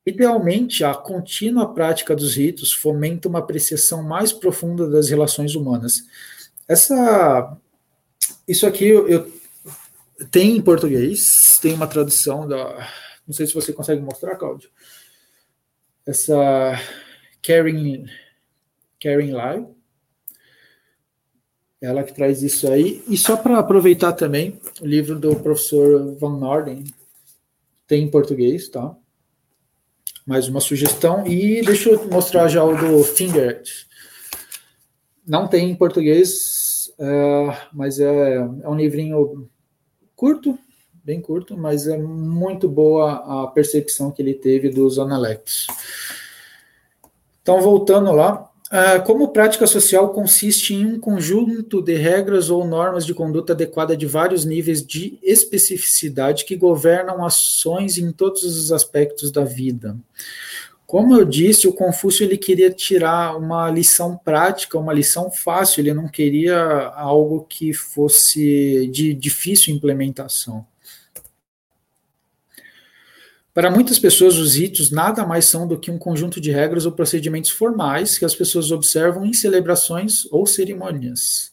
[0.04, 6.02] Idealmente, a contínua prática dos ritos fomenta uma apreciação mais profunda das relações humanas.
[6.68, 7.56] Essa,
[8.48, 9.32] isso aqui eu, eu
[10.32, 12.90] tem em português, tem uma tradução da,
[13.28, 14.72] não sei se você consegue mostrar, Cláudio.
[16.04, 16.82] Essa
[17.44, 18.06] Karen,
[19.00, 19.77] Karen Lai,
[21.82, 23.04] ela que traz isso aí.
[23.08, 26.84] E só para aproveitar também, o livro do professor Van Norden
[27.88, 28.96] tem em português, tá?
[30.26, 31.26] Mais uma sugestão.
[31.26, 33.70] E deixa eu mostrar já o do Fingert.
[35.26, 39.50] Não tem em português, é, mas é, é um livrinho
[40.16, 40.58] curto,
[41.04, 45.68] bem curto, mas é muito boa a percepção que ele teve dos analectos.
[47.42, 48.47] Então, voltando lá,
[49.06, 54.06] como prática social consiste em um conjunto de regras ou normas de conduta adequada de
[54.06, 59.96] vários níveis de especificidade que governam ações em todos os aspectos da vida.
[60.86, 65.94] Como eu disse, o Confúcio ele queria tirar uma lição prática, uma lição fácil, ele
[65.94, 66.58] não queria
[66.96, 70.66] algo que fosse de difícil implementação.
[73.58, 76.92] Para muitas pessoas, os ritos nada mais são do que um conjunto de regras ou
[76.92, 81.52] procedimentos formais que as pessoas observam em celebrações ou cerimônias.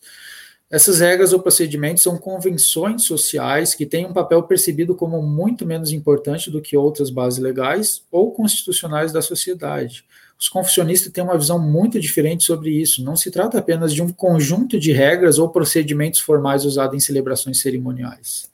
[0.71, 5.93] Essas regras ou procedimentos são convenções sociais que têm um papel percebido como muito menos
[5.93, 10.05] importante do que outras bases legais ou constitucionais da sociedade.
[10.39, 13.03] Os confucionistas têm uma visão muito diferente sobre isso.
[13.03, 17.63] Não se trata apenas de um conjunto de regras ou procedimentos formais usados em celebrações
[17.63, 18.53] cerimoniais.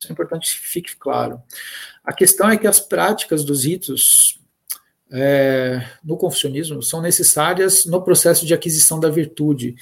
[0.00, 1.42] Isso é importante que fique claro.
[2.06, 4.38] A questão é que as práticas dos ritos
[5.10, 9.74] é, no confucionismo são necessárias no processo de aquisição da virtude.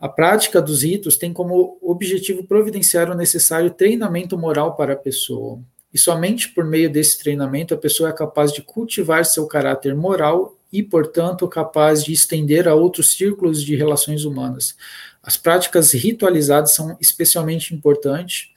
[0.00, 5.60] A prática dos ritos tem como objetivo providenciar o necessário treinamento moral para a pessoa.
[5.92, 10.56] E somente por meio desse treinamento a pessoa é capaz de cultivar seu caráter moral
[10.72, 14.76] e, portanto, capaz de estender a outros círculos de relações humanas.
[15.22, 18.50] As práticas ritualizadas são especialmente importantes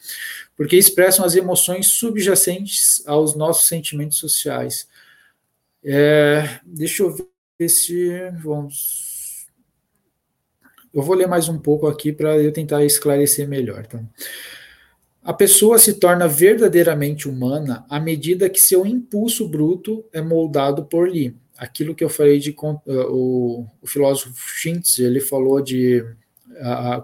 [0.56, 4.88] porque expressam as emoções subjacentes aos nossos sentimentos sociais.
[5.84, 7.16] É, deixa eu
[7.60, 9.48] ver se vamos.
[10.94, 13.88] Eu vou ler mais um pouco aqui para eu tentar esclarecer melhor.
[13.88, 14.04] Tá?
[15.24, 21.10] A pessoa se torna verdadeiramente humana à medida que seu impulso bruto é moldado por
[21.10, 21.36] lhe.
[21.58, 22.56] Aquilo que eu falei de
[22.86, 26.04] o, o filósofo Schintz, ele falou de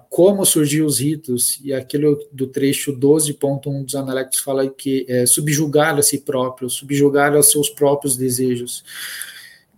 [0.10, 5.98] como surgiu os ritos, e aquilo do trecho 12.1 dos Analectos fala que é subjugar
[5.98, 8.84] a si próprio, subjugar aos seus próprios desejos.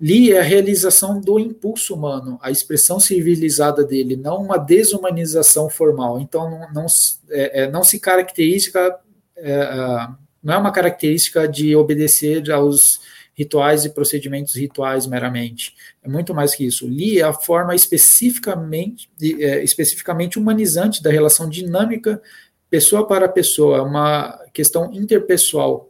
[0.01, 6.21] Li é a realização do impulso humano, a expressão civilizada dele, não uma desumanização formal.
[6.21, 6.85] Então, não, não,
[7.29, 8.95] é, é não se caracteriza,
[9.35, 10.07] é,
[10.41, 13.01] não é uma característica de obedecer aos
[13.39, 15.73] rituais e procedimentos rituais meramente.
[16.03, 16.85] É muito mais que isso.
[16.85, 19.09] Li é a forma especificamente,
[19.39, 22.21] é, especificamente humanizante da relação dinâmica
[22.69, 25.89] pessoa para pessoa, é uma questão interpessoal.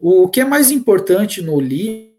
[0.00, 2.14] O que é mais importante no Li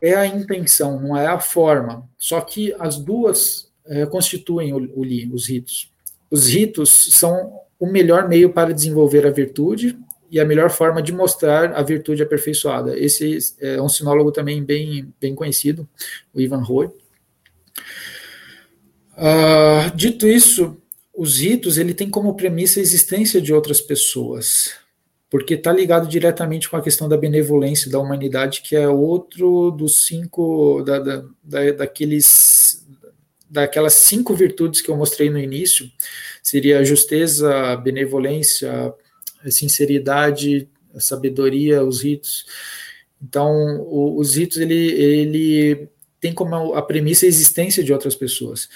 [0.00, 2.08] é a intenção, não é a forma.
[2.18, 5.88] Só que as duas é, constituem o, o Li, os ritos.
[6.28, 9.96] Os ritos são o melhor meio para desenvolver a virtude
[10.32, 12.98] e a melhor forma de mostrar a virtude aperfeiçoada.
[12.98, 15.86] Esse é um sinólogo também bem, bem conhecido,
[16.32, 16.86] o Ivan Roy.
[19.12, 20.74] Uh, dito isso,
[21.14, 24.72] os ritos ele tem como premissa a existência de outras pessoas,
[25.28, 30.06] porque está ligado diretamente com a questão da benevolência da humanidade, que é outro dos
[30.06, 32.82] cinco da, da, da daqueles
[33.50, 35.86] daquelas cinco virtudes que eu mostrei no início,
[36.42, 38.94] seria a justeza, a benevolência,
[39.44, 42.46] a sinceridade, a sabedoria, os ritos.
[43.22, 45.88] Então, o, os ritos, ele, ele
[46.20, 48.68] tem como a premissa a existência de outras pessoas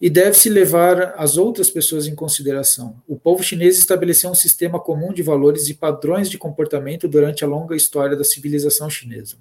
[0.00, 3.02] e deve-se levar as outras pessoas em consideração.
[3.06, 7.48] O povo chinês estabeleceu um sistema comum de valores e padrões de comportamento durante a
[7.48, 9.36] longa história da civilização chinesa.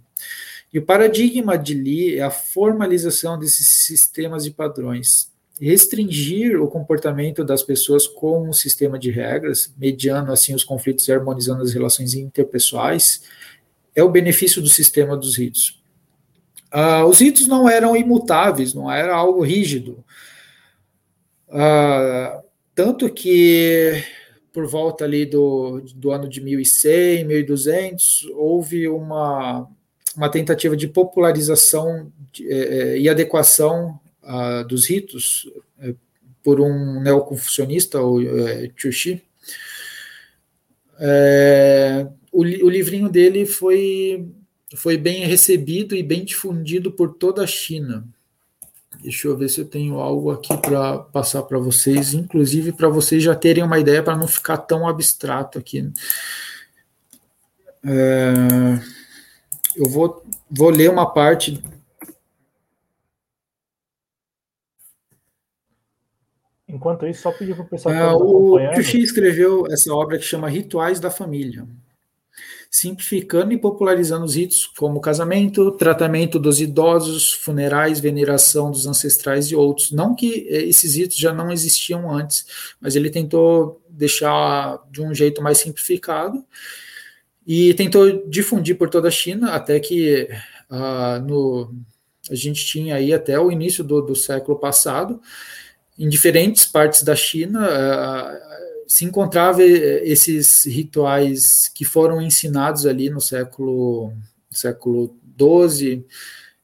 [0.74, 5.32] E o paradigma de Li é a formalização desses sistemas e padrões.
[5.60, 11.12] Restringir o comportamento das pessoas com um sistema de regras, mediando assim os conflitos e
[11.12, 13.24] harmonizando as relações interpessoais,
[13.95, 15.82] é o benefício do sistema dos ritos.
[16.74, 20.03] Uh, os ritos não eram imutáveis, não era algo rígido.
[21.47, 22.43] Uh,
[22.76, 24.03] tanto que
[24.58, 29.70] por volta ali do, do ano de 1100, 1200, houve uma,
[30.16, 35.50] uma tentativa de popularização de, é, e adequação uh, dos ritos
[35.80, 35.96] é,
[36.44, 39.24] por um neoconfucionista, o é, Chuxi.
[41.00, 44.28] É, o, o livrinho dele foi,
[44.76, 48.08] foi bem recebido e bem difundido por toda a China.
[49.02, 53.22] Deixa eu ver se eu tenho algo aqui para passar para vocês, inclusive para vocês
[53.22, 55.92] já terem uma ideia, para não ficar tão abstrato aqui.
[57.86, 58.34] É,
[59.76, 61.62] eu vou, vou ler uma parte.
[66.68, 67.95] Enquanto isso, só pedir para o pessoal.
[67.95, 71.65] É, o Chuxi escreveu essa obra que chama Rituais da Família
[72.70, 79.55] simplificando e popularizando os ritos como casamento, tratamento dos idosos, funerais, veneração dos ancestrais e
[79.55, 79.91] outros.
[79.91, 85.13] Não que eh, esses ritos já não existiam antes, mas ele tentou deixar de um
[85.13, 86.43] jeito mais simplificado
[87.45, 90.28] e tentou difundir por toda a China, até que
[90.70, 91.74] uh, no,
[92.30, 95.22] a gente tinha aí até o início do, do século passado,
[95.98, 103.10] em diferentes partes da China, uh, se encontrava eh, esses rituais que foram ensinados ali
[103.10, 104.14] no século
[104.50, 106.06] século XII,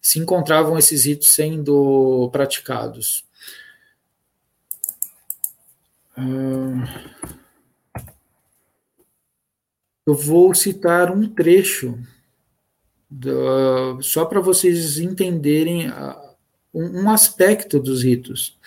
[0.02, 3.26] se encontravam esses ritos sendo praticados.
[10.06, 11.98] Eu vou citar um trecho
[13.10, 15.92] do, só para vocês entenderem
[16.74, 18.58] um, aspecto dos ritos.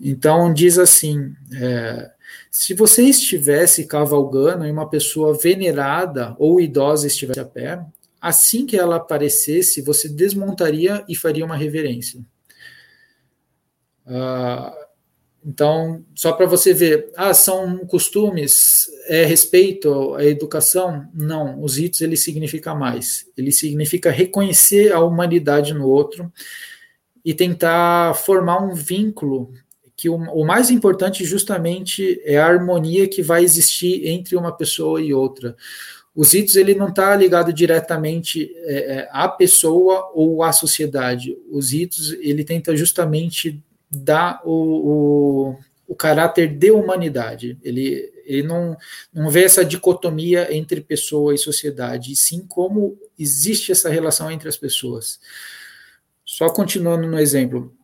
[0.00, 2.10] Então, diz assim: é,
[2.50, 7.84] se você estivesse cavalgando e uma pessoa venerada ou idosa estivesse a pé,
[8.20, 12.20] assim que ela aparecesse, você desmontaria e faria uma reverência.
[14.06, 14.88] Uh,
[15.44, 21.08] então, só para você ver, ah, são costumes, é respeito, é educação?
[21.14, 23.26] Não, os ritos ele significa mais.
[23.36, 26.30] Ele significa reconhecer a humanidade no outro
[27.24, 29.52] e tentar formar um vínculo
[29.98, 35.02] que o, o, mais importante justamente é a harmonia que vai existir entre uma pessoa
[35.02, 35.56] e outra.
[36.14, 41.36] Os ritos ele não está ligado diretamente é, é, à pessoa ou à sociedade.
[41.50, 45.56] Os ritos ele tenta justamente dar o, o,
[45.88, 47.58] o caráter de humanidade.
[47.60, 48.76] Ele, ele não,
[49.12, 54.48] não vê essa dicotomia entre pessoa e sociedade, e sim como existe essa relação entre
[54.48, 55.18] as pessoas.
[56.24, 57.76] Só continuando no exemplo,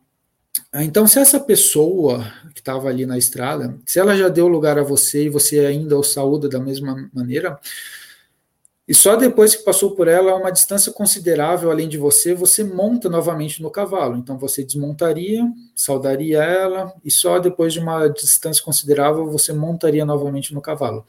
[0.75, 4.83] então, se essa pessoa que estava ali na estrada, se ela já deu lugar a
[4.83, 7.59] você e você ainda o saúda da mesma maneira,
[8.87, 13.09] e só depois que passou por ela uma distância considerável além de você, você monta
[13.09, 14.15] novamente no cavalo.
[14.15, 15.43] Então você desmontaria,
[15.75, 21.03] saudaria ela, e só depois de uma distância considerável você montaria novamente no cavalo.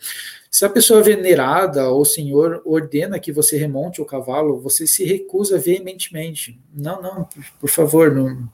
[0.50, 5.58] Se a pessoa venerada ou senhor ordena que você remonte o cavalo, você se recusa
[5.58, 6.58] veementemente.
[6.74, 7.28] Não, não,
[7.60, 8.48] por favor, não,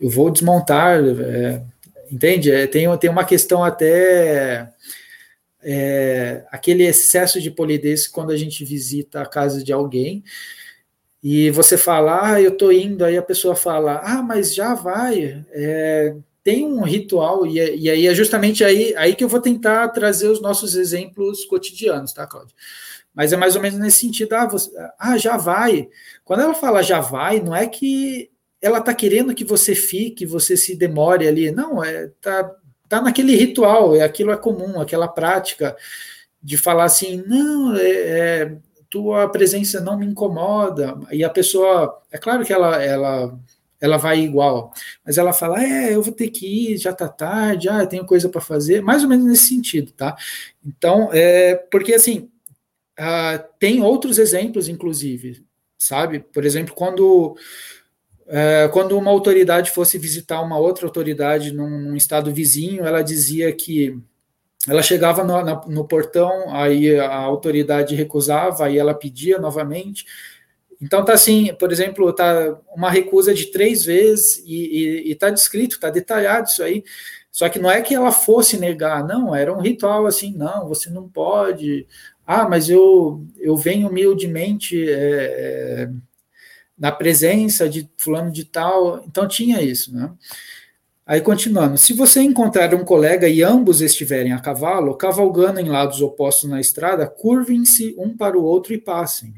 [0.00, 1.00] eu vou desmontar.
[1.04, 1.64] É,
[2.08, 2.52] entende?
[2.52, 4.72] É, tem, tem uma questão até
[5.62, 10.22] é, aquele excesso de polidez quando a gente visita a casa de alguém
[11.22, 15.44] e você fala, ah, eu tô indo, aí a pessoa fala, ah, mas já vai,
[15.50, 19.88] é, tem um ritual, e, e, aí é justamente aí, aí que eu vou tentar
[19.88, 22.54] trazer os nossos exemplos cotidianos, tá, Cláudio?
[23.12, 25.88] Mas é mais ou menos nesse sentido, ah, você, ah, já vai.
[26.24, 28.30] Quando ela fala já vai, não é que
[28.62, 32.48] ela tá querendo que você fique, você se demore ali, não, é, tá,
[32.88, 35.76] tá naquele ritual, é aquilo é comum, aquela prática
[36.42, 38.56] de falar assim, não, é, é,
[38.88, 43.38] tua presença não me incomoda, e a pessoa, é claro que ela, ela,
[43.80, 44.72] ela vai igual,
[45.04, 48.06] mas ela fala, é, eu vou ter que ir, já tá tarde, ah, eu tenho
[48.06, 50.16] coisa para fazer, mais ou menos nesse sentido, tá?
[50.64, 52.30] Então, é, porque assim,
[52.98, 55.44] uh, tem outros exemplos, inclusive,
[55.76, 56.20] sabe?
[56.20, 57.36] Por exemplo, quando
[58.72, 63.98] quando uma autoridade fosse visitar uma outra autoridade num, num estado vizinho, ela dizia que
[64.68, 70.04] ela chegava no, na, no, portão, aí a autoridade recusava, aí ela pedia novamente.
[70.80, 75.90] Então tá assim, por exemplo, tá uma recusa de três vezes e, está descrito, está
[75.90, 76.84] detalhado isso aí.
[77.30, 80.90] Só que não é que ela fosse negar, não, era um ritual assim, não, você
[80.90, 81.86] não pode.
[82.26, 85.90] Ah, mas eu, eu venho humildemente é, é
[86.78, 89.02] na presença de fulano de tal.
[89.06, 90.10] Então tinha isso, né?
[91.06, 96.02] Aí continuando, se você encontrar um colega e ambos estiverem a cavalo, cavalgando em lados
[96.02, 99.34] opostos na estrada, curvem-se um para o outro e passem.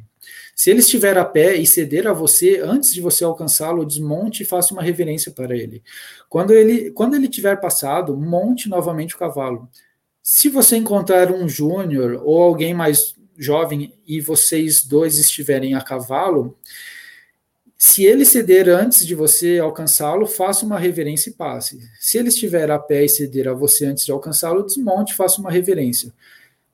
[0.55, 4.47] Se ele estiver a pé e ceder a você, antes de você alcançá-lo, desmonte e
[4.47, 5.83] faça uma reverência para ele.
[6.29, 9.69] Quando ele, quando ele tiver passado, monte novamente o cavalo.
[10.23, 16.59] Se você encontrar um júnior ou alguém mais jovem e vocês dois estiverem a cavalo,
[17.83, 21.81] se ele ceder antes de você alcançá-lo, faça uma reverência e passe.
[21.99, 25.51] Se ele estiver a pé e ceder a você antes de alcançá-lo, desmonte faça uma
[25.51, 26.13] reverência.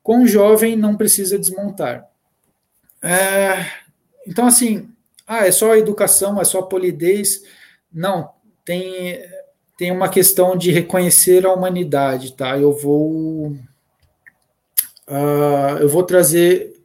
[0.03, 2.05] Com o jovem, não precisa desmontar.
[3.01, 3.67] É,
[4.27, 4.89] então, assim,
[5.25, 7.41] ah, é só educação, é só polidez.
[7.89, 8.29] Não,
[8.65, 9.23] tem,
[9.77, 12.59] tem uma questão de reconhecer a humanidade, tá?
[12.59, 13.55] Eu vou.
[15.07, 16.76] Uh, eu vou trazer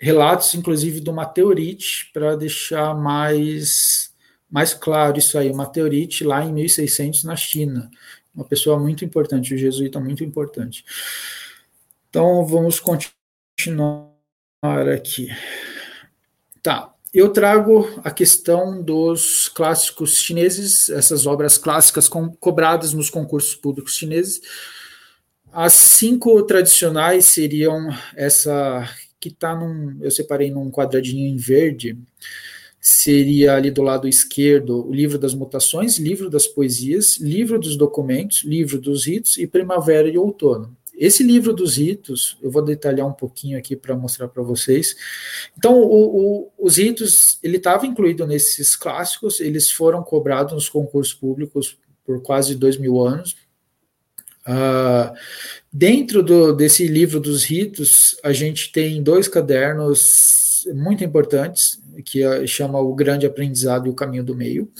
[0.00, 4.10] relatos, inclusive, do Mateorite, para deixar mais,
[4.50, 5.50] mais claro isso aí.
[5.50, 7.90] O Mateorite, lá em 1600, na China.
[8.34, 10.84] Uma pessoa muito importante, o jesuíta muito importante.
[12.08, 14.08] Então, vamos continuar
[14.94, 15.28] aqui.
[16.62, 16.94] Tá.
[17.12, 23.96] Eu trago a questão dos clássicos chineses, essas obras clássicas com, cobradas nos concursos públicos
[23.96, 24.40] chineses.
[25.52, 28.88] As cinco tradicionais seriam essa
[29.20, 29.98] que está num.
[30.00, 31.98] Eu separei num quadradinho em verde.
[32.80, 38.42] Seria ali do lado esquerdo o livro das mutações, livro das poesias, livro dos documentos,
[38.42, 40.74] livro dos ritos e primavera e outono.
[41.00, 44.94] Esse livro dos ritos, eu vou detalhar um pouquinho aqui para mostrar para vocês.
[45.56, 51.14] Então, o, o, os ritos, ele estava incluído nesses clássicos, eles foram cobrados nos concursos
[51.14, 53.34] públicos por quase dois mil anos.
[54.50, 55.14] Uh,
[55.72, 62.46] dentro do, desse livro dos ritos, a gente tem dois cadernos muito importantes, que é,
[62.46, 64.70] chama O Grande Aprendizado e o Caminho do Meio.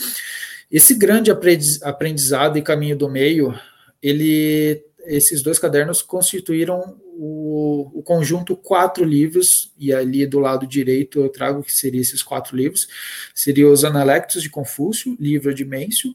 [0.70, 3.58] Esse grande aprendizado e caminho do meio,
[4.00, 11.20] ele esses dois cadernos constituíram o, o, conjunto quatro livros, e ali do lado direito
[11.20, 12.86] eu trago que seriam esses quatro livros,
[13.34, 16.14] seriam os Analectos de Confúcio, livro de Mêncio,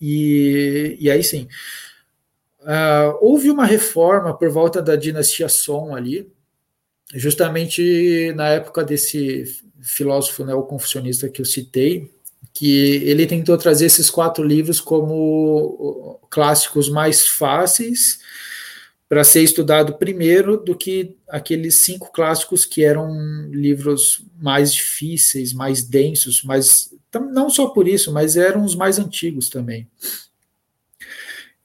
[0.00, 1.48] e, e aí sim,
[2.62, 6.30] uh, houve uma reforma por volta da dinastia Song ali,
[7.14, 9.44] justamente na época desse
[9.80, 12.10] filósofo neoconfucionista que eu citei,
[12.54, 18.20] que ele tentou trazer esses quatro livros como clássicos mais fáceis
[19.08, 25.82] para ser estudado primeiro do que aqueles cinco clássicos que eram livros mais difíceis, mais
[25.82, 26.90] densos, mas
[27.30, 29.86] não só por isso, mas eram os mais antigos também.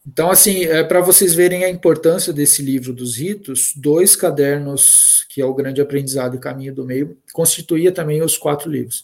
[0.07, 5.41] Então, assim, é, para vocês verem a importância desse livro dos ritos, dois cadernos, que
[5.41, 9.03] é o Grande Aprendizado e Caminho do Meio, constituía também os quatro livros.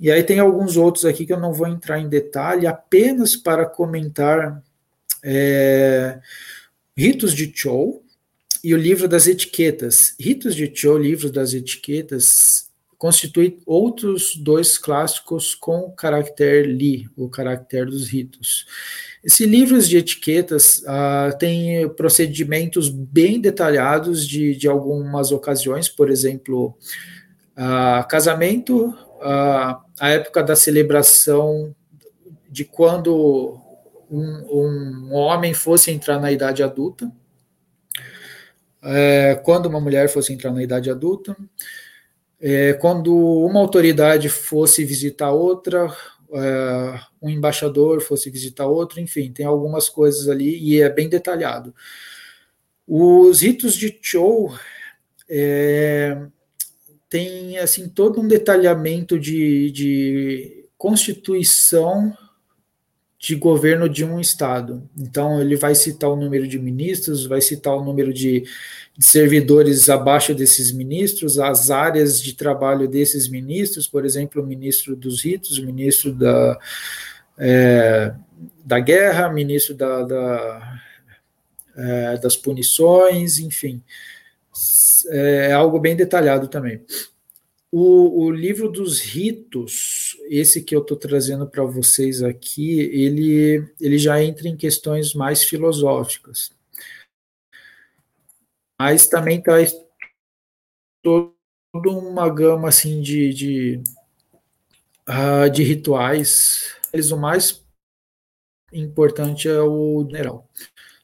[0.00, 3.64] E aí tem alguns outros aqui que eu não vou entrar em detalhe, apenas para
[3.64, 4.60] comentar
[5.22, 6.18] é,
[6.96, 8.02] Ritos de Chou
[8.64, 10.16] e o livro das etiquetas.
[10.18, 12.68] Ritos de Chou, livro das etiquetas,
[12.98, 18.66] constitui outros dois clássicos com o caractere Li, o caractere dos ritos.
[19.22, 26.76] Esses livros de etiquetas uh, têm procedimentos bem detalhados de, de algumas ocasiões, por exemplo,
[27.56, 31.74] uh, casamento, uh, a época da celebração
[32.50, 33.60] de quando
[34.10, 37.10] um, um homem fosse entrar na idade adulta,
[38.82, 41.36] é, quando uma mulher fosse entrar na idade adulta,
[42.40, 45.88] é, quando uma autoridade fosse visitar outra,
[46.34, 51.74] é, um embaixador fosse visitar outro, enfim, tem algumas coisas ali e é bem detalhado.
[52.86, 54.54] Os ritos de Chou
[55.28, 56.26] é,
[57.08, 62.16] tem assim todo um detalhamento de, de constituição
[63.22, 64.82] de governo de um estado.
[64.98, 68.40] Então ele vai citar o número de ministros, vai citar o número de,
[68.98, 74.96] de servidores abaixo desses ministros, as áreas de trabalho desses ministros, por exemplo, o ministro
[74.96, 76.58] dos ritos, o ministro da,
[77.38, 78.12] é,
[78.64, 80.80] da guerra, ministro da, da
[81.76, 83.80] é, das punições, enfim
[85.08, 86.80] é algo bem detalhado também.
[87.74, 93.96] O, o, livro dos ritos, esse que eu estou trazendo para vocês aqui, ele, ele
[93.96, 96.52] já entra em questões mais filosóficas.
[98.78, 99.74] Mas também traz
[101.02, 101.32] toda
[101.72, 103.82] uma gama assim de, de,
[105.08, 106.76] uh, de rituais.
[106.92, 107.64] Eles, o mais
[108.70, 110.46] importante é o general.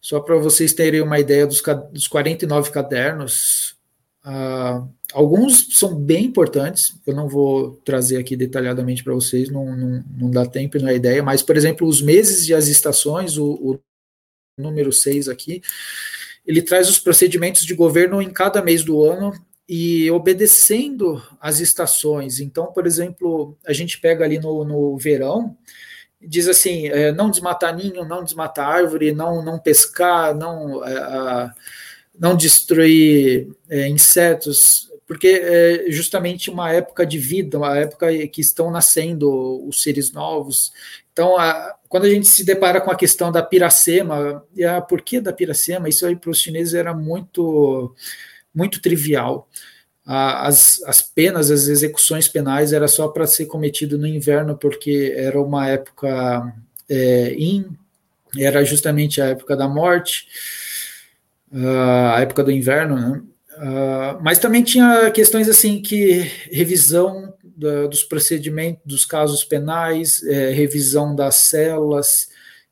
[0.03, 1.63] Só para vocês terem uma ideia dos,
[1.93, 3.75] dos 49 cadernos,
[4.23, 10.05] uh, alguns são bem importantes, eu não vou trazer aqui detalhadamente para vocês, não, não,
[10.19, 13.39] não, dá tempo e não é ideia, mas, por exemplo, os meses e as estações,
[13.39, 13.81] o, o
[14.59, 15.63] número 6 aqui,
[16.47, 19.33] ele traz os procedimentos de governo em cada mês do ano
[19.69, 22.41] e obedecendo as estações.
[22.41, 25.57] Então, por exemplo, a gente pega ali no, no verão,
[26.21, 31.53] diz assim, é, não desmatar ninho, não desmatar árvore, não, não pescar, não, é,
[32.19, 38.71] não destruir é, insetos, porque é justamente uma época de vida, uma época que estão
[38.71, 40.71] nascendo os seres novos.
[41.13, 45.21] Então, a, quando a gente se depara com a questão da piracema, e a porquê
[45.21, 47.93] da piracema, isso aí para os chineses era muito,
[48.55, 49.49] muito trivial
[50.11, 55.39] as, as penas, as execuções penais era só para ser cometido no inverno, porque era
[55.39, 56.51] uma época
[56.89, 57.67] é, in,
[58.39, 60.27] era justamente a época da morte,
[61.53, 63.23] uh, a época do inverno, né?
[63.59, 70.51] Uh, mas também tinha questões assim que revisão da, dos procedimentos, dos casos penais, é,
[70.51, 72.29] revisão das celas,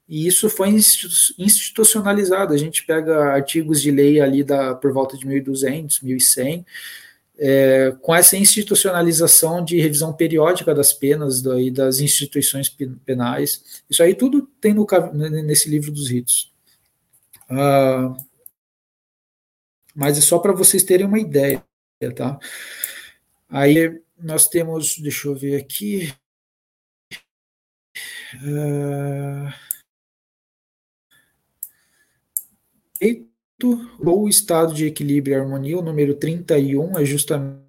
[0.08, 0.68] e isso foi
[1.38, 2.54] institucionalizado.
[2.54, 6.64] A gente pega artigos de lei ali da, por volta de 1200, 1100,
[7.38, 12.68] é, com essa institucionalização de revisão periódica das penas e das instituições
[13.04, 13.82] penais.
[13.90, 14.86] Isso aí tudo tem no,
[15.42, 16.52] nesse livro dos ritos.
[17.50, 18.16] Ah,
[19.96, 21.64] mas é só para vocês terem uma ideia,
[22.14, 22.38] tá?
[23.48, 26.12] Aí nós temos, deixa eu ver aqui.
[28.34, 29.50] Uh,
[34.04, 37.66] ou estado de equilíbrio e harmonia, o número 31 é justamente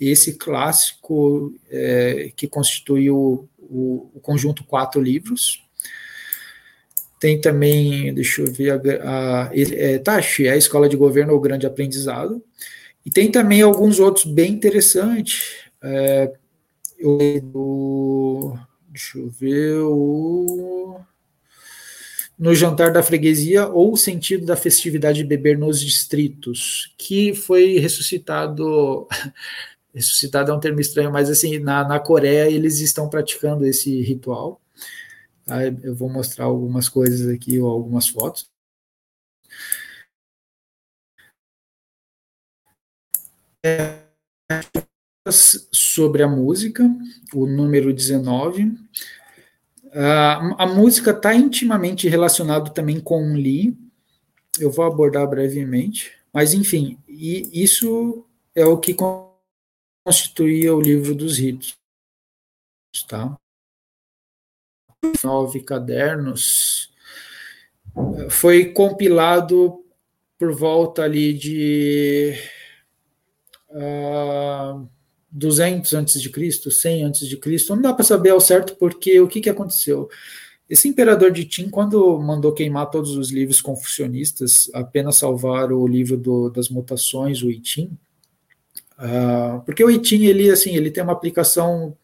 [0.00, 5.64] esse clássico é, que constitui o, o, o, conjunto quatro livros.
[7.20, 11.40] Tem também, deixa eu ver, a, a é, Tashi, é a Escola de Governo ou
[11.40, 12.42] Grande Aprendizado.
[13.04, 15.56] E tem também alguns outros bem interessantes.
[15.82, 16.32] É,
[16.98, 18.58] eu,
[18.90, 20.98] deixa eu ver, o
[22.38, 27.78] no jantar da freguesia ou o sentido da festividade de beber nos distritos, que foi
[27.78, 29.06] ressuscitado.
[29.94, 34.58] ressuscitado é um termo estranho, mas assim, na, na Coreia eles estão praticando esse ritual.
[35.50, 35.66] Tá?
[35.66, 38.48] Eu vou mostrar algumas coisas aqui ou algumas fotos.
[43.66, 44.04] É,
[45.72, 46.84] sobre a música,
[47.34, 48.78] o número 19
[49.90, 53.76] Uh, a música está intimamente relacionada também com Lee.
[54.60, 58.24] Eu vou abordar brevemente, mas enfim, e isso
[58.54, 58.94] é o que
[60.04, 61.76] constituía o livro dos ritos,
[63.08, 63.36] tá?
[65.24, 66.90] Nove cadernos
[68.28, 69.84] foi compilado
[70.38, 72.34] por volta ali de
[73.70, 74.88] uh,
[75.30, 79.20] 200 antes de Cristo, 100 antes de Cristo, não dá para saber ao certo porque
[79.20, 80.08] o que, que aconteceu.
[80.68, 86.16] Esse imperador de Qin, quando mandou queimar todos os livros confucionistas, apenas salvar o livro
[86.16, 87.90] do, das mutações, o I Ching,
[88.98, 91.96] uh, porque o I Ching, ele, assim, ele tem uma aplicação,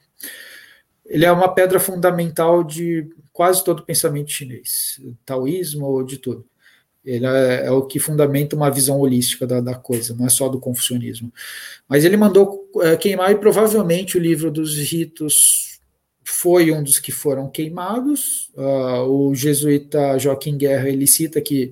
[1.08, 6.44] ele é uma pedra fundamental de quase todo o pensamento chinês, taoísmo ou de tudo.
[7.04, 10.48] Ele é, é, o que fundamenta uma visão holística da, da, coisa, não é só
[10.48, 11.32] do confucionismo.
[11.88, 15.78] Mas ele mandou é, queimar e provavelmente o livro dos ritos
[16.24, 18.50] foi um dos que foram queimados.
[18.56, 21.70] Uh, o jesuíta Joaquim Guerra ele cita que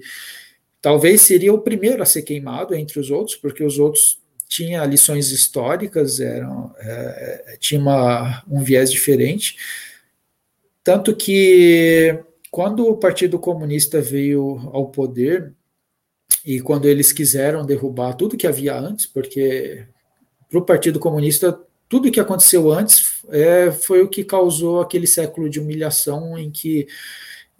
[0.80, 5.30] talvez seria o primeiro a ser queimado entre os outros, porque os outros tinham lições
[5.30, 9.56] históricas, eram, é, tinha uma, um viés diferente.
[10.82, 12.18] Tanto que
[12.50, 15.52] quando o Partido Comunista veio ao poder
[16.44, 19.86] e quando eles quiseram derrubar tudo que havia antes, porque
[20.48, 25.48] para o Partido Comunista tudo que aconteceu antes é, foi o que causou aquele século
[25.48, 26.86] de humilhação em que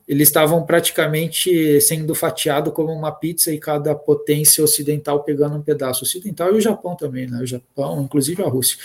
[0.06, 6.04] eles estavam praticamente sendo fatiado como uma pizza e cada potência ocidental pegando um pedaço
[6.04, 7.40] ocidental e o Japão também, né?
[7.40, 8.78] O Japão, inclusive a Rússia.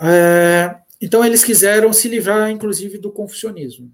[0.00, 3.92] É, então eles quiseram se livrar, inclusive, do confucionismo.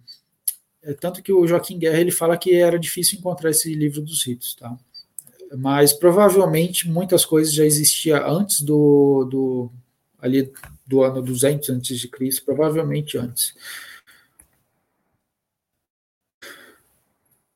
[0.82, 4.24] É, tanto que o Joaquim Guerra ele fala que era difícil encontrar esse livro dos
[4.26, 4.54] ritos.
[4.54, 4.76] Tá?
[5.56, 9.70] mas provavelmente muitas coisas já existiam antes do, do
[10.20, 10.50] ali
[10.86, 13.54] do ano 200 antes de Cristo, provavelmente antes.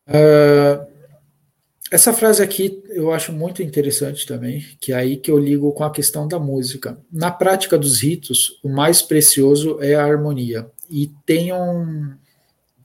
[0.08, 0.88] Uh,
[1.90, 5.84] essa frase aqui eu acho muito interessante também, que é aí que eu ligo com
[5.84, 6.98] a questão da música.
[7.10, 10.70] Na prática dos ritos, o mais precioso é a harmonia.
[10.90, 12.14] E tem um,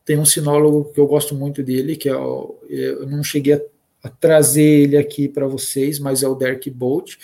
[0.05, 3.61] tem um sinólogo que eu gosto muito dele, que é o, eu não cheguei a,
[4.03, 7.15] a trazer ele aqui para vocês, mas é o Derek Bolt.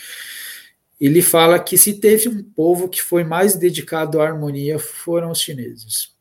[0.99, 5.39] Ele fala que se teve um povo que foi mais dedicado à harmonia, foram os
[5.39, 6.11] chineses.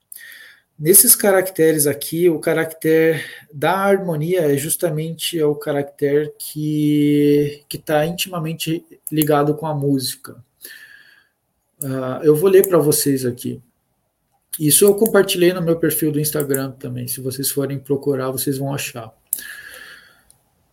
[0.79, 9.57] Nesses caracteres aqui, o caractere da harmonia é justamente o caractere que está intimamente ligado
[9.57, 10.37] com a música.
[11.83, 13.61] Uh, eu vou ler para vocês aqui.
[14.59, 17.09] Isso eu compartilhei no meu perfil do Instagram também.
[17.09, 19.13] Se vocês forem procurar, vocês vão achar.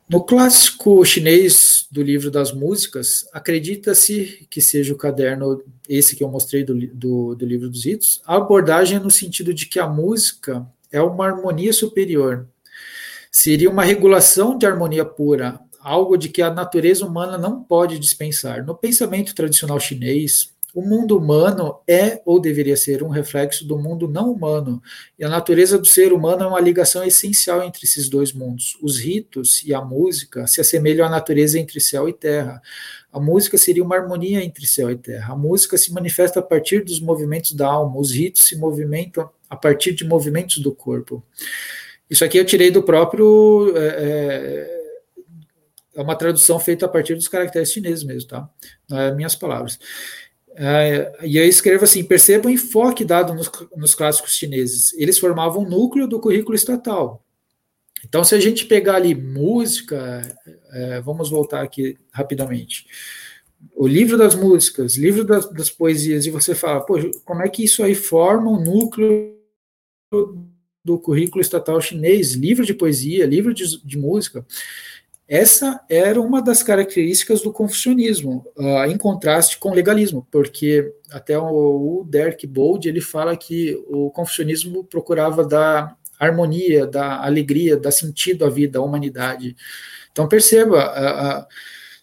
[0.08, 6.28] No clássico chinês do livro das músicas, acredita-se que seja o caderno, esse que eu
[6.28, 10.68] mostrei do, do, do, livro dos ritos, a abordagem no sentido de que a música
[10.91, 12.50] é uma harmonia superior.
[13.32, 18.66] Seria uma regulação de harmonia pura, algo de que a natureza humana não pode dispensar.
[18.66, 24.09] No pensamento tradicional chinês, o mundo humano é ou deveria ser um reflexo do mundo
[24.09, 24.84] não humano,
[25.17, 28.78] e a natureza do ser humano é uma ligação essencial entre esses dois mundos.
[28.82, 32.61] Os ritos e a música se assemelham à natureza entre céu e terra.
[33.09, 35.32] A música seria uma harmonia entre céu e terra.
[35.32, 39.55] A música se manifesta a partir dos movimentos da alma, os ritos se movimentam a
[39.55, 41.23] partir de movimentos do corpo.
[42.09, 43.71] Isso aqui eu tirei do próprio.
[43.78, 44.86] É, é,
[45.95, 48.49] é uma tradução feita a partir dos caracteres chineses mesmo, tá?
[48.89, 49.80] Não é minhas palavras.
[50.58, 54.93] É, e eu escrevo assim: perceba o enfoque dado nos, nos, clássicos chineses.
[54.93, 57.24] Eles formavam o núcleo do currículo estatal.
[58.03, 60.22] Então, se a gente pegar ali música,
[60.72, 62.86] é, vamos voltar aqui rapidamente.
[63.76, 66.95] O livro das músicas, livro das, das, poesias, e você fala, pô,
[67.26, 69.36] como é que isso aí forma o núcleo
[70.84, 72.34] do currículo estatal chinês?
[72.34, 74.45] Livro de poesia, livro de, de música.
[75.28, 81.38] Essa era uma das características do confucionismo, uh, em contraste com o legalismo, porque até
[81.38, 87.91] o, o Derek Bold ele fala que o confucionismo procurava dar harmonia, dar alegria, dar
[87.91, 89.55] sentido à vida, à humanidade.
[90.11, 91.45] Então perceba, uh, uh,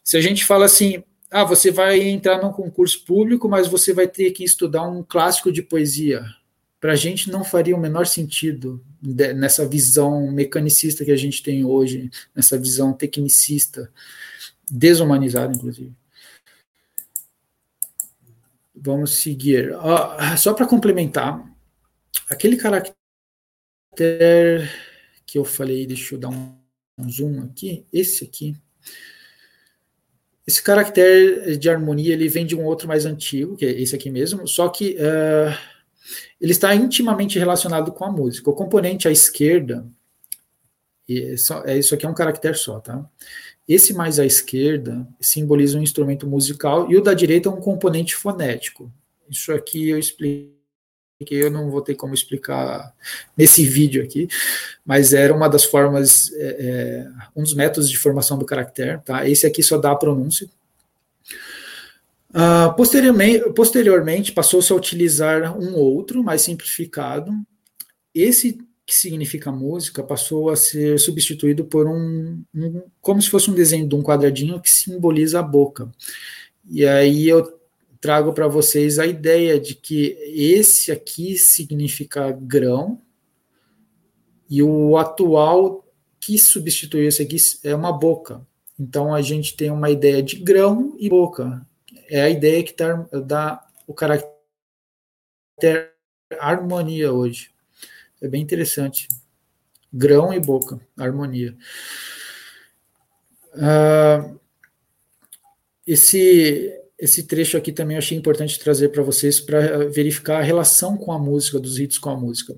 [0.03, 4.09] se a gente fala assim, ah, você vai entrar num concurso público, mas você vai
[4.09, 6.25] ter que estudar um clássico de poesia
[6.83, 11.65] para a gente não faria o menor sentido nessa visão mecanicista que a gente tem
[11.65, 13.89] hoje, nessa visão tecnicista,
[14.69, 15.93] desumanizada, inclusive.
[18.75, 19.71] Vamos seguir.
[20.37, 21.49] Só para complementar,
[22.29, 22.97] aquele caractere
[25.25, 26.53] que eu falei, deixa eu dar um,
[26.99, 28.57] um zoom aqui, esse aqui.
[30.45, 34.11] Esse caractere de harmonia ele vem de um outro mais antigo, que é esse aqui
[34.11, 35.72] mesmo, só que uh,
[36.43, 38.51] ele está intimamente relacionado com a música.
[38.51, 39.87] O componente à esquerda,
[41.09, 43.09] é, isso aqui é um caractere só, tá?
[43.69, 48.17] Esse mais à esquerda simboliza um instrumento musical e o da direita é um componente
[48.17, 48.93] fonético.
[49.31, 50.51] Isso aqui eu expliquei,
[51.31, 52.93] eu não vou ter como explicar
[53.37, 54.27] nesse vídeo aqui,
[54.85, 59.29] mas era uma das formas, é, é, um dos métodos de formação do caractere, tá?
[59.29, 60.51] Esse aqui só dá a pronúncia,
[62.33, 67.31] Uh, posteriormente, posteriormente passou-se a utilizar um outro, mais simplificado.
[68.15, 73.55] Esse que significa música passou a ser substituído por um, um como se fosse um
[73.55, 75.93] desenho de um quadradinho que simboliza a boca.
[76.69, 77.61] E aí eu
[78.01, 83.01] trago para vocês a ideia de que esse aqui significa grão
[84.51, 85.87] e o atual
[86.19, 88.45] que substituiu esse aqui é uma boca.
[88.79, 91.65] Então a gente tem uma ideia de grão e boca
[92.13, 94.29] é a ideia que tá, dá o caráter
[96.39, 97.51] harmonia hoje.
[98.21, 99.09] É bem interessante.
[99.91, 101.57] Grão e boca, harmonia.
[103.55, 104.39] Uh,
[105.87, 110.99] esse, esse trecho aqui também eu achei importante trazer para vocês para verificar a relação
[110.99, 112.55] com a música, dos ritos com a música.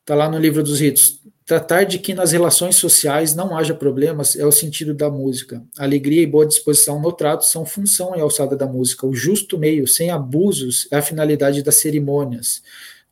[0.00, 1.22] Está lá no livro dos ritos.
[1.48, 5.64] Tratar de que nas relações sociais não haja problemas é o sentido da música.
[5.78, 9.06] Alegria e boa disposição no trato são função e alçada da música.
[9.06, 12.62] O justo meio, sem abusos, é a finalidade das cerimônias.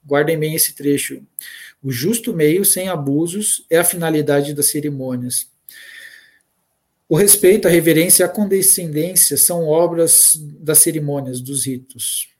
[0.06, 1.22] Guardem bem esse trecho.
[1.82, 5.46] O justo meio, sem abusos, é a finalidade das cerimônias.
[7.08, 12.35] O respeito, a reverência e a condescendência são obras das cerimônias, dos ritos.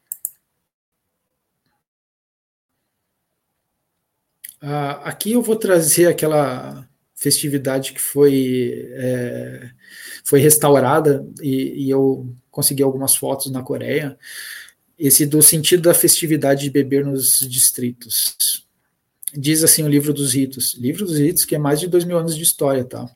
[5.05, 9.71] Aqui eu vou trazer aquela festividade que foi, é,
[10.25, 14.19] foi restaurada e, e, eu consegui algumas fotos na Coreia.
[14.99, 18.67] Esse do sentido da festividade de beber nos distritos.
[19.35, 20.75] Diz assim o livro dos ritos.
[20.75, 23.09] Livro dos ritos que é mais de dois mil anos de história, tá?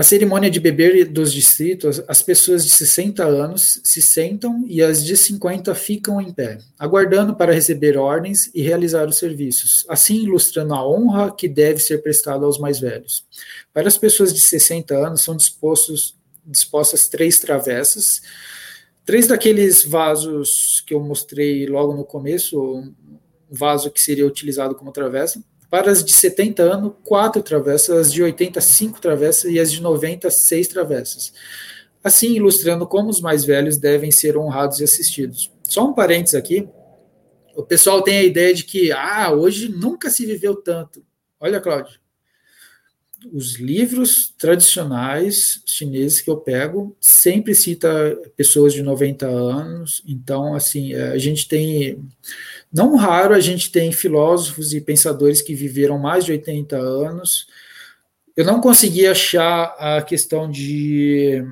[0.00, 5.04] Na cerimônia de beber dos distritos, as pessoas de 60 anos se sentam e as
[5.04, 10.72] de 50 ficam em pé, aguardando para receber ordens e realizar os serviços, assim ilustrando
[10.72, 13.26] a honra que deve ser prestada aos mais velhos.
[13.74, 18.22] Para as pessoas de 60 anos, são dispostos, dispostas três travessas,
[19.04, 22.94] três daqueles vasos que eu mostrei logo no começo, um
[23.50, 28.22] vaso que seria utilizado como travessa, para as de 70 anos, quatro travessas, as de
[28.22, 31.32] 80, cinco travessas e as de 90, seis travessas.
[32.02, 35.50] Assim, ilustrando como os mais velhos devem ser honrados e assistidos.
[35.62, 36.68] Só um parênteses aqui.
[37.54, 41.04] O pessoal tem a ideia de que, ah, hoje nunca se viveu tanto.
[41.38, 42.00] Olha, Cláudio,
[43.32, 50.94] os livros tradicionais chineses que eu pego sempre cita pessoas de 90 anos, então assim,
[50.94, 52.02] a gente tem
[52.72, 57.46] não raro a gente tem filósofos e pensadores que viveram mais de 80 anos.
[58.36, 61.44] Eu não consegui achar a questão de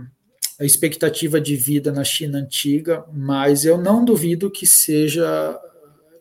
[0.60, 5.56] a expectativa de vida na China antiga, mas eu não duvido que seja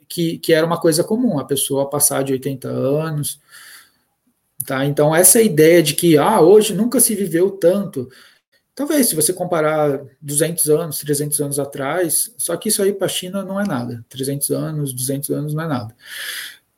[0.08, 3.39] que, que era uma coisa comum a pessoa passar de 80 anos.
[4.66, 4.86] Tá?
[4.86, 8.10] Então, essa ideia de que ah, hoje nunca se viveu tanto,
[8.78, 13.10] Talvez, se você comparar 200 anos, 300 anos atrás, só que isso aí para a
[13.10, 14.06] China não é nada.
[14.08, 15.96] 300 anos, 200 anos não é nada.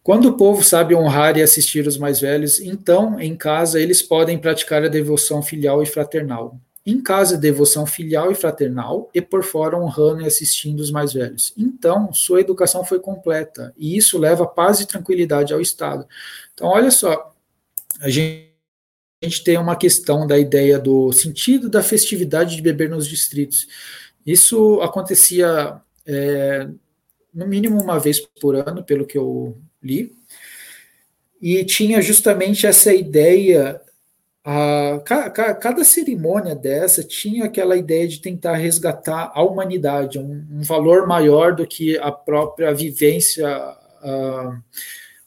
[0.01, 4.37] Quando o povo sabe honrar e assistir os mais velhos, então, em casa, eles podem
[4.37, 6.57] praticar a devoção filial e fraternal.
[6.85, 11.51] Em casa, devoção filial e fraternal, e por fora, honrando e assistindo os mais velhos.
[11.57, 16.07] Então, sua educação foi completa, e isso leva paz e tranquilidade ao Estado.
[16.53, 17.35] Então, olha só,
[17.99, 18.48] a gente
[19.21, 23.67] a gente tem uma questão da ideia do sentido da festividade de beber nos distritos.
[24.25, 26.67] Isso acontecia é,
[27.33, 30.15] no mínimo uma vez por ano, pelo que eu li,
[31.41, 33.81] e tinha justamente essa ideia.
[34.41, 40.61] A, cada, cada cerimônia dessa tinha aquela ideia de tentar resgatar a humanidade, um, um
[40.61, 43.45] valor maior do que a própria vivência.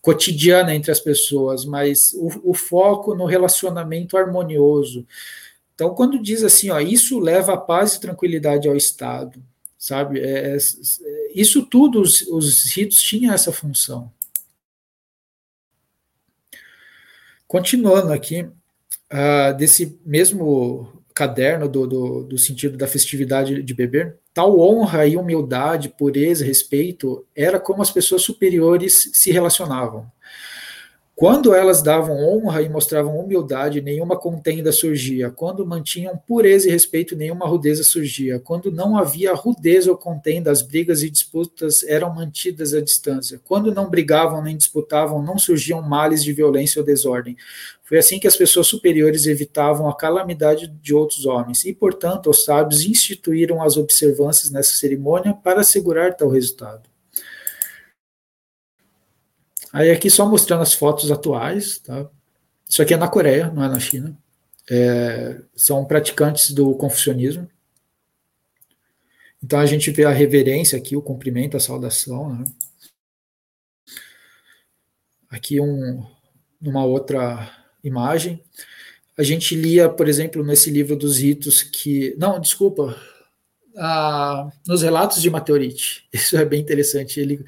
[0.03, 5.07] Cotidiana entre as pessoas, mas o, o foco no relacionamento harmonioso.
[5.75, 9.43] Então, quando diz assim, ó, isso leva a paz e tranquilidade ao Estado,
[9.79, 10.21] sabe?
[10.21, 10.59] É, é,
[11.35, 14.13] isso tudo, os, os ritos tinham essa função.
[17.47, 24.59] Continuando aqui, uh, desse mesmo caderno do, do, do, sentido da festividade de beber, tal
[24.59, 30.11] honra e humildade, pureza, respeito, era como as pessoas superiores se relacionavam.
[31.23, 35.31] Quando elas davam honra e mostravam humildade, nenhuma contenda surgia.
[35.31, 38.41] Quando mantinham pureza e respeito, nenhuma rudeza surgia.
[38.41, 43.41] Quando não havia rudeza ou contenda, as brigas e disputas eram mantidas à distância.
[43.45, 47.37] Quando não brigavam nem disputavam, não surgiam males de violência ou desordem.
[47.85, 52.45] Foi assim que as pessoas superiores evitavam a calamidade de outros homens, e, portanto, os
[52.45, 56.92] sábios instituíram as observâncias nessa cerimônia para assegurar tal resultado.
[59.73, 62.07] Aí aqui só mostrando as fotos atuais, tá?
[62.69, 64.17] Isso aqui é na Coreia, não é na China.
[64.71, 67.49] É, são praticantes do confucionismo.
[69.43, 72.35] Então a gente vê a reverência aqui, o cumprimento, a saudação.
[72.35, 72.45] Né?
[75.29, 76.07] Aqui um,
[76.61, 77.51] numa outra
[77.83, 78.43] imagem.
[79.19, 82.15] A gente lia, por exemplo, nesse livro dos ritos que.
[82.19, 82.97] Não, desculpa,
[83.77, 86.07] ah, nos relatos de Mateorite.
[86.13, 87.21] Isso é bem interessante.
[87.21, 87.45] Ele,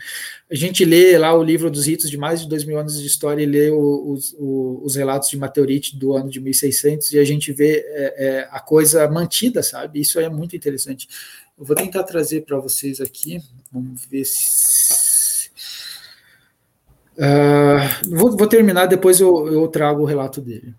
[0.54, 3.06] a gente lê lá o livro dos ritos de mais de dois mil anos de
[3.06, 7.24] história e lê os, o, os relatos de Mateorite do ano de 1600 e a
[7.24, 10.00] gente vê é, é, a coisa mantida, sabe?
[10.00, 11.08] Isso é muito interessante.
[11.58, 13.42] Eu vou tentar trazer para vocês aqui.
[13.72, 15.50] Vamos ver se.
[17.16, 20.72] Uh, vou, vou, terminar, depois eu, eu trago o relato dele.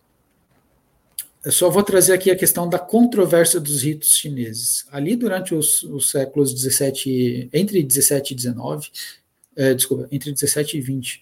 [1.44, 4.86] Eu só vou trazer aqui a questão da controvérsia dos ritos chineses.
[4.90, 8.90] Ali, durante os, os séculos 17, entre 17 e 19,
[9.56, 11.22] é, desculpa, entre 17 e 20,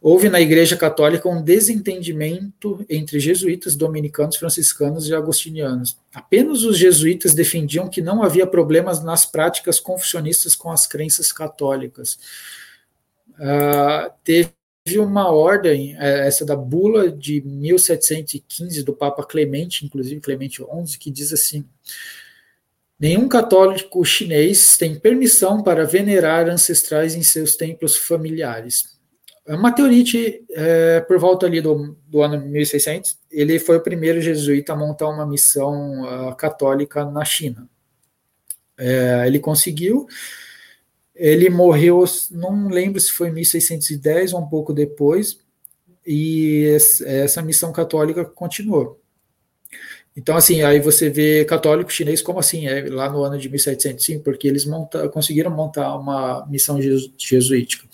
[0.00, 5.96] houve na Igreja Católica um desentendimento entre jesuítas, dominicanos, franciscanos e agostinianos.
[6.12, 12.18] Apenas os jesuítas defendiam que não havia problemas nas práticas confucionistas com as crenças católicas.
[13.34, 14.52] Uh, teve
[14.98, 21.10] uma ordem, é, essa da bula de 1715 do Papa Clemente, inclusive Clemente XI, que
[21.10, 21.64] diz assim:
[23.02, 28.96] Nenhum católico chinês tem permissão para venerar ancestrais em seus templos familiares.
[29.44, 34.20] É uma meteorite, é, por volta ali do, do ano 1600, ele foi o primeiro
[34.20, 37.68] jesuíta a montar uma missão uh, católica na China.
[38.78, 40.06] É, ele conseguiu,
[41.12, 45.40] ele morreu, não lembro se foi em 1610 ou um pouco depois,
[46.06, 46.68] e
[47.04, 49.01] essa missão católica continuou.
[50.16, 54.22] Então, assim, aí você vê católico chinês como assim, é lá no ano de 1705,
[54.22, 56.78] porque eles monta, conseguiram montar uma missão
[57.16, 57.86] jesuítica.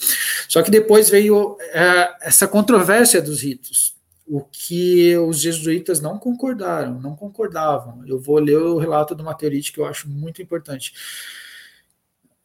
[0.49, 3.95] Só que depois veio é, essa controvérsia dos ritos,
[4.27, 8.05] o que os jesuítas não concordaram, não concordavam.
[8.07, 10.93] Eu vou ler o relato do Materite, que eu acho muito importante.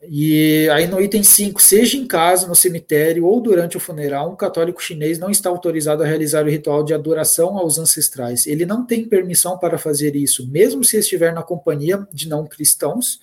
[0.10, 4.36] E aí no item 5, seja em casa, no cemitério ou durante o funeral, um
[4.36, 8.46] católico chinês não está autorizado a realizar o ritual de adoração aos ancestrais.
[8.46, 13.20] Ele não tem permissão para fazer isso, mesmo se estiver na companhia de não cristãos.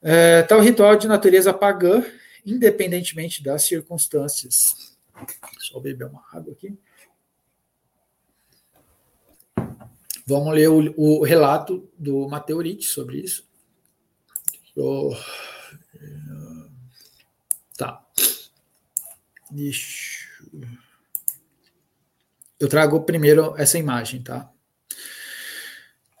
[0.00, 2.04] É, tal ritual de natureza pagã,
[2.44, 4.96] independentemente das circunstâncias.
[5.58, 6.76] Só beber uma água aqui.
[10.24, 13.44] Vamos ler o, o relato do Mateorite sobre isso.
[14.76, 15.14] Oh.
[17.76, 18.04] Tá.
[19.50, 20.28] Deixa.
[22.58, 24.50] Eu trago primeiro essa imagem, tá?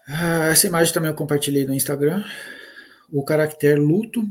[0.06, 2.24] Ah, essa imagem também eu compartilhei no Instagram.
[3.10, 4.28] O caractere luto,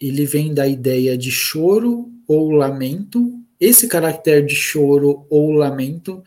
[0.00, 3.38] ele vem da ideia de choro ou lamento.
[3.60, 6.24] Esse caractere de choro ou lamento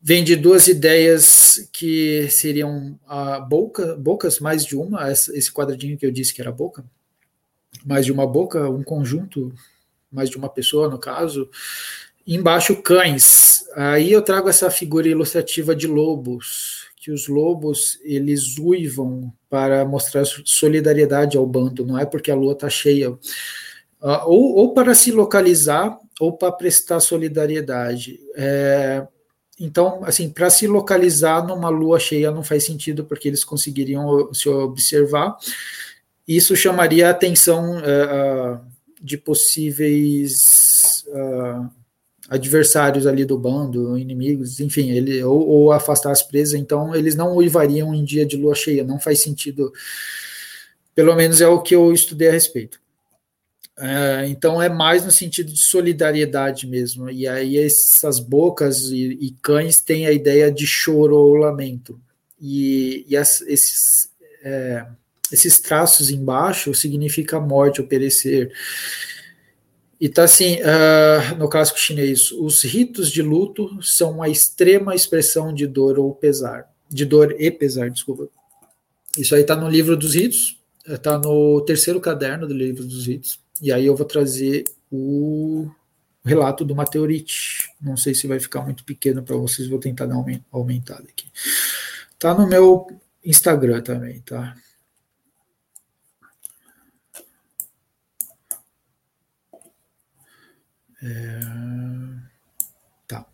[0.00, 6.06] vem de duas ideias que seriam a boca, bocas, mais de uma, esse quadradinho que
[6.06, 6.84] eu disse que era boca,
[7.86, 9.52] mais de uma boca, um conjunto,
[10.10, 11.48] mais de uma pessoa no caso.
[12.26, 13.64] Embaixo, cães.
[13.76, 20.24] Aí eu trago essa figura ilustrativa de lobos, que os lobos eles uivam para mostrar
[20.44, 23.10] solidariedade ao bando, não é porque a lua está cheia.
[23.10, 28.18] Uh, ou, ou, para se localizar, ou para prestar solidariedade.
[28.34, 29.06] É,
[29.58, 34.48] então, assim, para se localizar numa lua cheia não faz sentido, porque eles conseguiriam se
[34.48, 35.36] observar.
[36.26, 38.60] Isso chamaria a atenção uh,
[39.00, 41.70] de possíveis uh,
[42.28, 47.36] adversários ali do bando, inimigos, enfim, ele, ou, ou, afastar as presas, então eles não
[47.36, 49.72] uivariam em dia de lua cheia, não faz sentido,
[50.94, 52.80] pelo menos é o que eu estudei a respeito.
[53.78, 59.36] Uh, então é mais no sentido de solidariedade mesmo, e aí essas bocas e, e
[59.42, 62.00] cães têm a ideia de choro ou lamento,
[62.40, 64.08] e, e as, esses.
[64.42, 64.86] É,
[65.32, 68.52] esses traços embaixo significa morte ou perecer.
[70.00, 75.52] E tá assim, uh, no clássico chinês, os ritos de luto são uma extrema expressão
[75.52, 78.28] de dor ou pesar, de dor e pesar, desculpa.
[79.16, 80.60] Isso aí tá no livro dos ritos,
[81.02, 83.40] tá no terceiro caderno do livro dos ritos.
[83.60, 85.66] E aí eu vou trazer o
[86.22, 87.70] relato do Mateorite.
[87.80, 91.26] Não sei se vai ficar muito pequeno para vocês, vou tentar dar uma aumentada aqui.
[92.18, 92.86] Tá no meu
[93.24, 94.54] Instagram também, tá?
[101.02, 101.40] É...
[103.06, 103.26] Tá.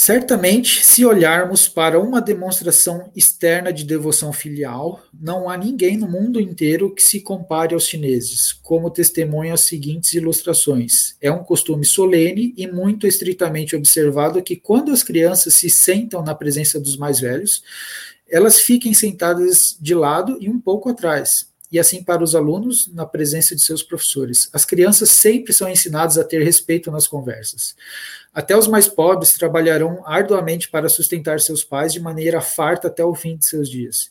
[0.00, 6.40] Certamente, se olharmos para uma demonstração externa de devoção filial, não há ninguém no mundo
[6.40, 11.16] inteiro que se compare aos chineses, como testemunham as seguintes ilustrações.
[11.20, 16.34] É um costume solene e muito estritamente observado que, quando as crianças se sentam na
[16.34, 17.62] presença dos mais velhos,
[18.30, 23.04] elas fiquem sentadas de lado e um pouco atrás, e assim para os alunos na
[23.04, 24.48] presença de seus professores.
[24.52, 27.76] As crianças sempre são ensinadas a ter respeito nas conversas.
[28.32, 33.14] Até os mais pobres trabalharão arduamente para sustentar seus pais de maneira farta até o
[33.14, 34.10] fim de seus dias.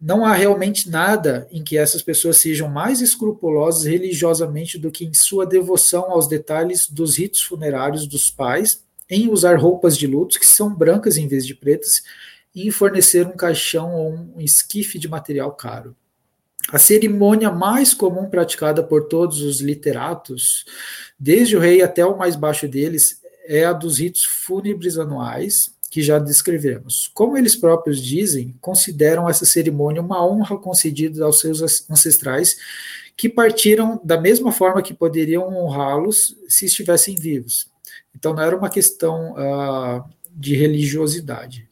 [0.00, 5.12] Não há realmente nada em que essas pessoas sejam mais escrupulosas religiosamente do que em
[5.12, 10.46] sua devoção aos detalhes dos ritos funerários dos pais, em usar roupas de luto que
[10.46, 12.02] são brancas em vez de pretas,
[12.54, 15.96] e em fornecer um caixão ou um esquife de material caro.
[16.70, 20.66] A cerimônia mais comum praticada por todos os literatos,
[21.18, 26.02] desde o rei até o mais baixo deles, é a dos ritos fúnebres anuais, que
[26.02, 27.10] já descrevemos.
[27.14, 32.58] Como eles próprios dizem, consideram essa cerimônia uma honra concedida aos seus ancestrais,
[33.16, 37.66] que partiram da mesma forma que poderiam honrá-los se estivessem vivos.
[38.14, 40.04] Então não era uma questão uh,
[40.36, 41.66] de religiosidade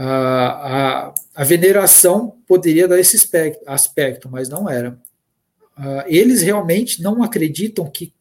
[0.00, 4.96] a, a, veneração poderia dar esse aspecto, aspecto mas não era.
[5.76, 8.12] Uh, eles realmente não acreditam que,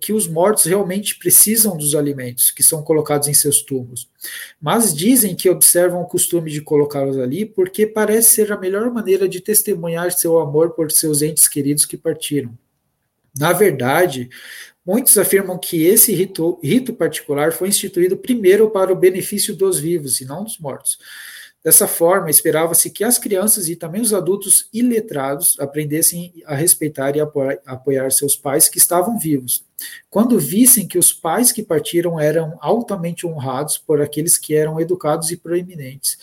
[0.00, 4.10] que os mortos realmente precisam dos alimentos que são colocados em seus túmulos,
[4.60, 9.28] mas dizem que observam o costume de colocá-los ali porque parece ser a melhor maneira
[9.28, 12.56] de testemunhar seu amor por seus entes queridos que partiram.
[13.38, 14.30] Na verdade,
[14.86, 20.20] Muitos afirmam que esse rito, rito particular foi instituído primeiro para o benefício dos vivos
[20.20, 20.98] e não dos mortos.
[21.64, 27.20] Dessa forma, esperava-se que as crianças e também os adultos iletrados aprendessem a respeitar e
[27.20, 29.64] apoiar seus pais que estavam vivos.
[30.08, 35.32] Quando vissem que os pais que partiram eram altamente honrados por aqueles que eram educados
[35.32, 36.16] e proeminentes.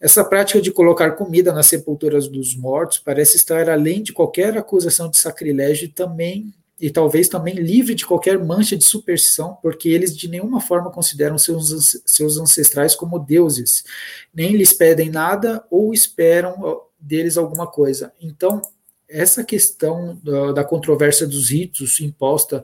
[0.00, 5.10] Essa prática de colocar comida nas sepulturas dos mortos parece estar além de qualquer acusação
[5.10, 10.16] de sacrilégio e também e talvez também livre de qualquer mancha de superstição, porque eles
[10.16, 13.84] de nenhuma forma consideram seus, seus ancestrais como deuses,
[14.32, 18.12] nem lhes pedem nada ou esperam deles alguma coisa.
[18.20, 18.62] Então,
[19.08, 22.62] essa questão da, da controvérsia dos ritos imposta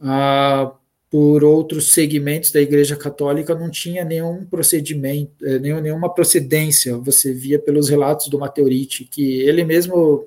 [0.00, 0.72] ah,
[1.14, 6.96] por outros segmentos da Igreja Católica não tinha nenhum procedimento, eh, nenhuma procedência.
[6.98, 10.26] Você via pelos relatos do Mateorite que ele mesmo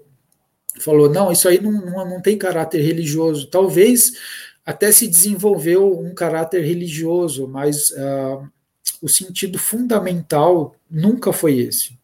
[0.80, 3.48] falou: não, isso aí não, não, não tem caráter religioso.
[3.48, 4.14] Talvez
[4.66, 8.48] até se desenvolveu um caráter religioso, mas uh,
[9.02, 11.98] o sentido fundamental nunca foi esse.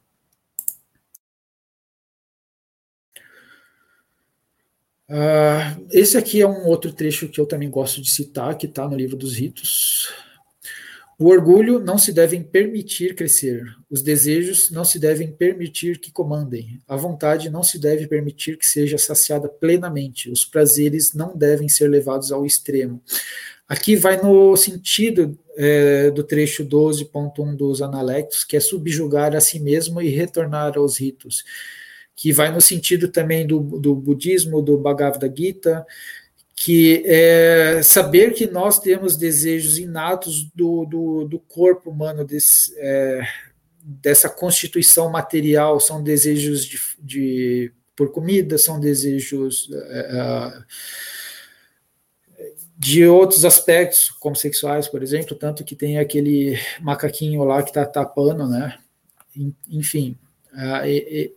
[5.10, 8.88] Uh, esse aqui é um outro trecho que eu também gosto de citar, que está
[8.88, 10.12] no livro dos ritos.
[11.20, 16.82] O orgulho não se devem permitir crescer, os desejos não se devem permitir que comandem,
[16.88, 21.88] a vontade não se deve permitir que seja saciada plenamente, os prazeres não devem ser
[21.88, 23.02] levados ao extremo.
[23.68, 29.60] Aqui vai no sentido é, do trecho 12.1 dos Analectos, que é subjugar a si
[29.60, 31.44] mesmo e retornar aos ritos,
[32.16, 35.86] que vai no sentido também do, do budismo, do Bhagavad Gita,
[36.56, 43.28] que é saber que nós temos desejos inatos do, do, do corpo humano, desse, é,
[43.84, 50.64] dessa constituição material, são desejos de, de por comida, são desejos é,
[52.40, 57.70] é, de outros aspectos, como sexuais, por exemplo, tanto que tem aquele macaquinho lá que
[57.70, 58.78] está tapando, né?
[59.70, 60.18] Enfim,
[60.56, 61.32] é,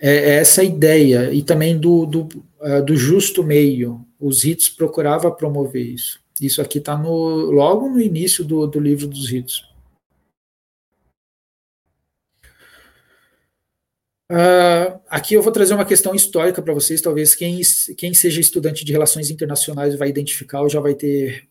[0.00, 2.28] é, é essa ideia, e também do, do,
[2.86, 6.18] do justo meio, os ritos procurava promover isso.
[6.40, 9.68] Isso aqui está logo no início do, do livro dos ritos.
[14.30, 17.02] Uh, aqui eu vou trazer uma questão histórica para vocês.
[17.02, 17.60] Talvez quem,
[17.98, 21.49] quem seja estudante de relações internacionais vai identificar ou já vai ter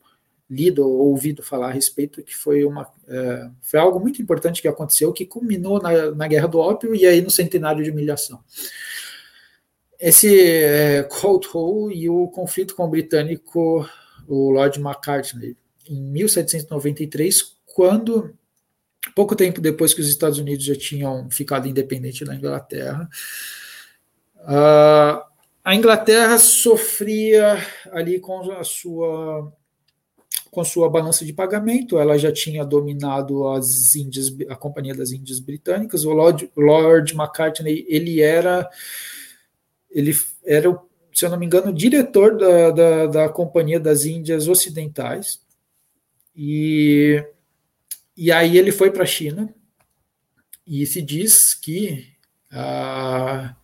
[0.49, 4.67] lido ou ouvido falar a respeito, que foi, uma, uh, foi algo muito importante que
[4.67, 8.43] aconteceu, que culminou na, na Guerra do Ópio e aí no centenário de humilhação.
[9.99, 13.87] Esse é, Cold Hole e o conflito com o britânico,
[14.27, 15.57] o Lord Macartney,
[15.87, 18.33] em 1793, quando,
[19.13, 23.09] pouco tempo depois que os Estados Unidos já tinham ficado independentes da Inglaterra,
[24.37, 25.21] uh,
[25.63, 27.57] a Inglaterra sofria
[27.91, 29.53] ali com a sua
[30.51, 35.39] com sua balança de pagamento, ela já tinha dominado as Índias, a Companhia das Índias
[35.39, 36.05] Britânicas.
[36.05, 38.69] O Lord, Lord Macartney ele era
[39.89, 40.15] ele
[40.45, 40.79] era,
[41.13, 45.41] se eu não me engano, diretor da, da, da Companhia das Índias Ocidentais.
[46.35, 47.23] E,
[48.15, 49.53] e aí ele foi para a China
[50.65, 52.07] e se diz que
[52.51, 53.55] ah,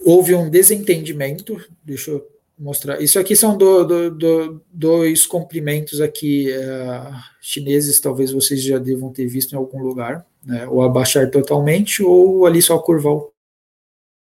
[0.00, 1.62] houve um desentendimento.
[1.84, 2.31] Deixa eu
[2.62, 3.02] mostrar.
[3.02, 9.12] Isso aqui são do, do, do, dois cumprimentos aqui uh, chineses, talvez vocês já devam
[9.12, 10.66] ter visto em algum lugar, né?
[10.68, 13.32] ou abaixar totalmente, ou ali só curvar o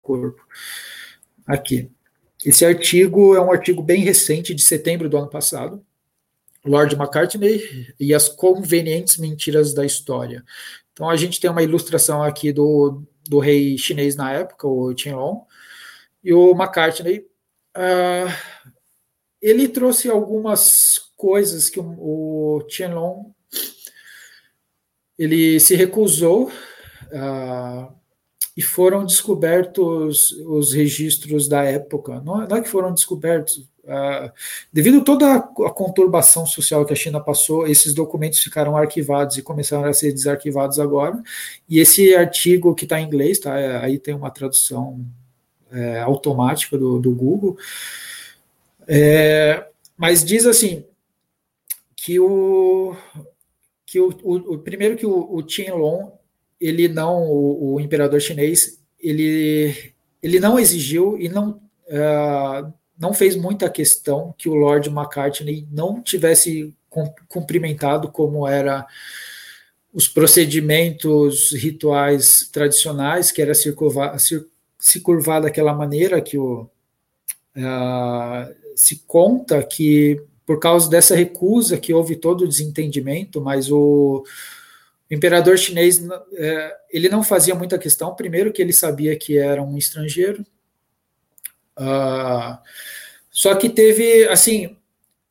[0.01, 0.41] corpo.
[1.47, 1.89] Aqui.
[2.45, 5.83] Esse artigo é um artigo bem recente, de setembro do ano passado.
[6.65, 10.43] Lord McCartney e as convenientes mentiras da história.
[10.91, 15.41] Então a gente tem uma ilustração aqui do, do rei chinês na época, o Qianlong,
[16.23, 17.25] e o McCartney.
[17.75, 18.31] Uh,
[19.41, 23.33] ele trouxe algumas coisas que o, o Qianlong
[25.17, 27.93] ele se recusou uh,
[28.55, 32.21] e foram descobertos os registros da época.
[32.21, 33.57] Não, é que foram descobertos.
[33.83, 34.31] Uh,
[34.73, 39.43] devido a toda a conturbação social que a China passou, esses documentos ficaram arquivados e
[39.43, 41.21] começaram a ser desarquivados agora.
[41.69, 45.05] E esse artigo que está em inglês, tá, é, aí tem uma tradução
[45.75, 47.57] é, automática do, do Google,
[48.87, 50.85] é, mas diz assim
[51.95, 52.95] que o
[53.85, 56.11] que o, o, o primeiro que o, o Qianlong
[56.59, 63.35] ele não, o, o, imperador chinês, ele, ele não exigiu e não, uh, não fez
[63.35, 66.73] muita questão que o Lord Macartney não tivesse
[67.27, 68.87] cumprimentado como era
[69.93, 74.17] os procedimentos rituais tradicionais, que era curvar,
[74.85, 76.69] se, curvar daquela maneira que o,
[77.57, 84.25] Uh, se conta que por causa dessa recusa que houve todo o desentendimento, mas o
[85.09, 88.13] imperador chinês é, ele não fazia muita questão.
[88.13, 90.45] Primeiro que ele sabia que era um estrangeiro,
[91.79, 92.57] uh,
[93.31, 94.75] só que teve assim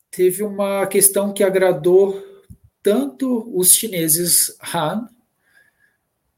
[0.09, 2.23] teve uma questão que agradou
[2.81, 5.07] tanto os chineses Han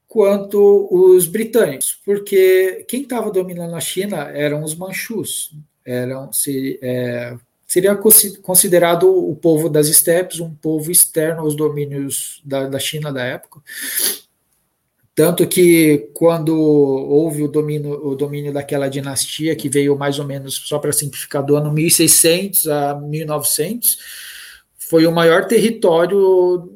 [0.07, 5.51] quanto os britânicos, porque quem estava dominando a China eram os manchus,
[5.85, 7.35] eram se, é,
[7.67, 7.97] seria
[8.41, 13.61] considerado o povo das estepes, um povo externo aos domínios da, da China da época.
[15.13, 20.61] Tanto que quando houve o domínio, o domínio daquela dinastia, que veio mais ou menos,
[20.65, 23.97] só para simplificar, do ano 1600 a 1900,
[24.77, 26.71] foi o maior território,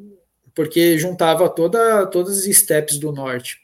[0.54, 3.58] porque juntava toda, todas as estepes do norte.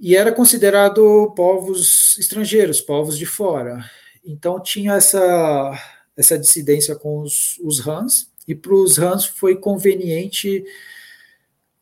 [0.00, 3.84] E era considerado povos estrangeiros, povos de fora.
[4.24, 5.72] Então tinha essa,
[6.16, 10.64] essa dissidência com os, os Hans, e para os Hans foi conveniente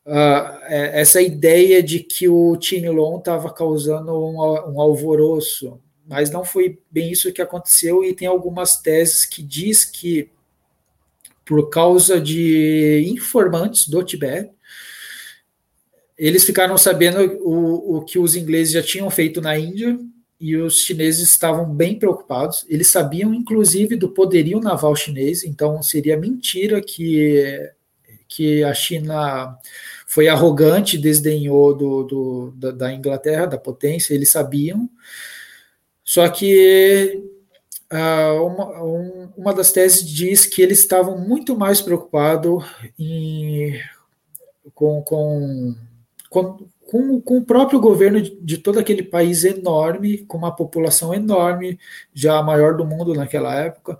[0.05, 4.37] uh, essa ideia de que o Tinilon estava causando um,
[4.71, 9.85] um, alvoroço, mas não foi bem isso que aconteceu, e tem algumas teses que diz
[9.85, 10.29] que
[11.51, 14.51] por causa de informantes do Tibete,
[16.17, 19.99] eles ficaram sabendo o, o que os ingleses já tinham feito na Índia
[20.39, 22.65] e os chineses estavam bem preocupados.
[22.69, 27.69] Eles sabiam, inclusive, do poderio naval chinês, então seria mentira que,
[28.29, 29.53] que a China
[30.07, 34.89] foi arrogante, desdenhou do, do da, da, Inglaterra, da potência, eles sabiam.
[36.01, 37.21] Só que
[37.91, 42.63] uh, uma, um, uma das teses diz que eles estavam muito mais preocupados
[44.73, 45.75] com, com
[46.91, 51.79] com, com o próprio governo de, de, todo aquele país enorme, com uma população enorme,
[52.13, 53.97] já a maior do mundo naquela época.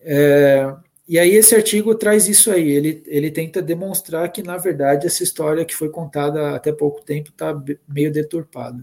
[0.00, 0.74] É,
[1.06, 5.22] e aí esse artigo traz isso aí, ele, ele tenta demonstrar que, na verdade, essa
[5.22, 7.54] história que foi contada até pouco tempo está
[7.86, 8.82] meio deturpada.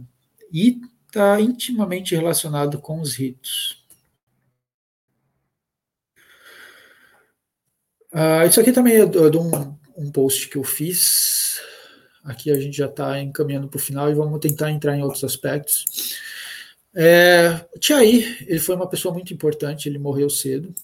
[0.53, 3.76] E está intimamente relacionado com os ritos.
[8.11, 11.61] Ah, isso aqui também é de um, um post que eu fiz
[12.27, 15.23] Aqui a gente já está encaminhando para o final e vamos tentar entrar em outros
[15.23, 15.85] aspectos.
[16.93, 20.75] É, Tiaí, ele foi uma pessoa muito importante, ele morreu cedo.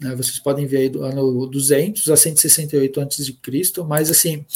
[0.00, 4.46] Né, vocês podem ver aí do ano 200 a 168 a.C., mas assim,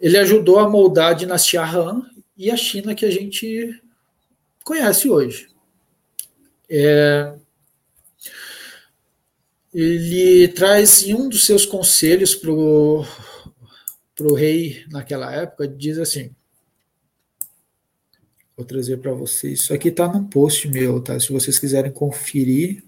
[0.00, 2.00] ele ajudou a moldar a dinastia Han
[2.34, 3.78] e a China que a gente
[4.64, 5.48] conhece hoje.
[6.66, 7.34] É,
[9.72, 13.04] ele traz em um dos seus conselhos para o
[14.34, 16.30] rei naquela época, diz assim:
[18.56, 19.60] Vou trazer para vocês.
[19.60, 21.18] Isso aqui está num post meu, tá?
[21.18, 22.84] Se vocês quiserem conferir,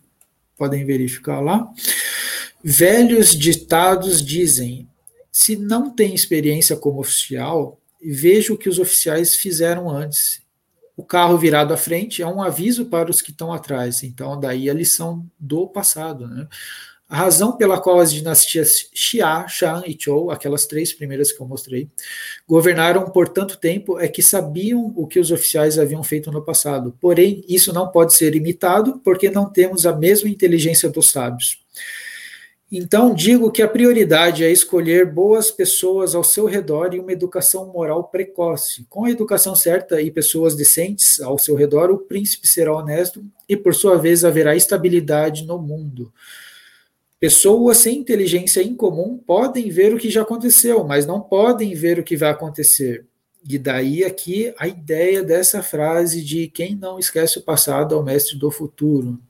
[0.56, 1.68] podem verificar lá.
[2.62, 4.88] Velhos ditados dizem:
[5.32, 10.43] se não tem experiência como oficial, veja o que os oficiais fizeram antes.
[10.96, 14.02] O carro virado à frente é um aviso para os que estão atrás.
[14.02, 16.28] Então, daí a lição do passado.
[16.28, 16.46] Né?
[17.08, 21.46] A razão pela qual as dinastias Xia, Shang e Zhou, aquelas três primeiras que eu
[21.46, 21.90] mostrei,
[22.46, 26.96] governaram por tanto tempo é que sabiam o que os oficiais haviam feito no passado.
[27.00, 31.63] Porém, isso não pode ser imitado porque não temos a mesma inteligência dos sábios.
[32.72, 37.70] Então, digo que a prioridade é escolher boas pessoas ao seu redor e uma educação
[37.72, 38.84] moral precoce.
[38.88, 43.56] Com a educação certa e pessoas decentes ao seu redor, o príncipe será honesto e,
[43.56, 46.12] por sua vez, haverá estabilidade no mundo.
[47.20, 52.04] Pessoas sem inteligência incomum podem ver o que já aconteceu, mas não podem ver o
[52.04, 53.06] que vai acontecer.
[53.48, 58.02] E daí aqui a ideia dessa frase de quem não esquece o passado é o
[58.02, 59.20] mestre do futuro.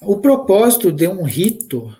[0.00, 1.96] O propósito de um rito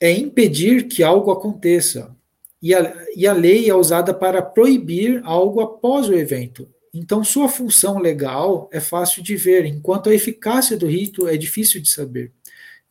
[0.00, 2.14] é impedir que algo aconteça.
[2.60, 6.68] E a, e a lei é usada para proibir algo após o evento.
[6.92, 11.80] Então, sua função legal é fácil de ver, enquanto a eficácia do rito é difícil
[11.80, 12.32] de saber.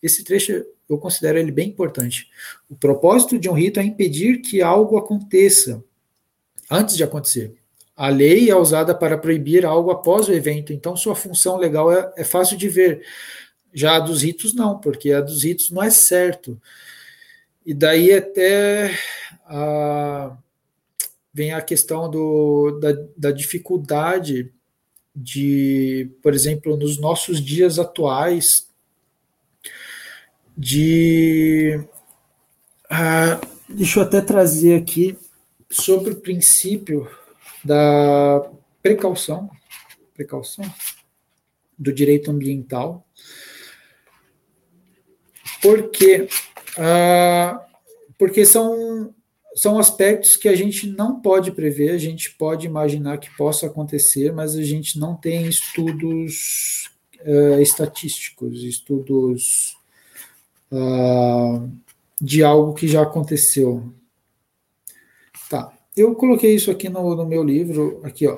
[0.02, 2.30] Esse trecho eu considero ele bem importante.
[2.70, 5.84] O propósito de um rito é impedir que algo aconteça
[6.70, 7.54] antes de acontecer.
[7.96, 12.14] A lei é usada para proibir algo após o evento, então sua função legal é,
[12.16, 13.02] é fácil de ver.
[13.78, 16.60] Já a dos ritos não, porque a dos ritos não é certo.
[17.66, 18.98] E daí até
[19.46, 20.38] a,
[21.34, 24.52] vem a questão do, da, da dificuldade
[25.16, 28.68] de, por exemplo, nos nossos dias atuais,
[30.58, 31.80] de.
[32.90, 33.40] Ah,
[33.70, 35.18] deixa eu até trazer aqui
[35.70, 37.08] sobre o princípio
[37.64, 38.50] da
[38.82, 39.50] precaução.
[40.16, 40.66] Precaução?
[41.78, 43.07] do direito ambiental.
[45.62, 46.28] Por quê?
[46.78, 47.66] Ah,
[48.18, 49.14] porque são,
[49.56, 54.32] são aspectos que a gente não pode prever, a gente pode imaginar que possa acontecer,
[54.34, 56.90] mas a gente não tem estudos
[57.22, 59.76] uh, estatísticos, estudos
[60.72, 61.70] uh,
[62.20, 63.94] de algo que já aconteceu.
[65.50, 68.38] Tá, eu coloquei isso aqui no, no meu livro, aqui ó.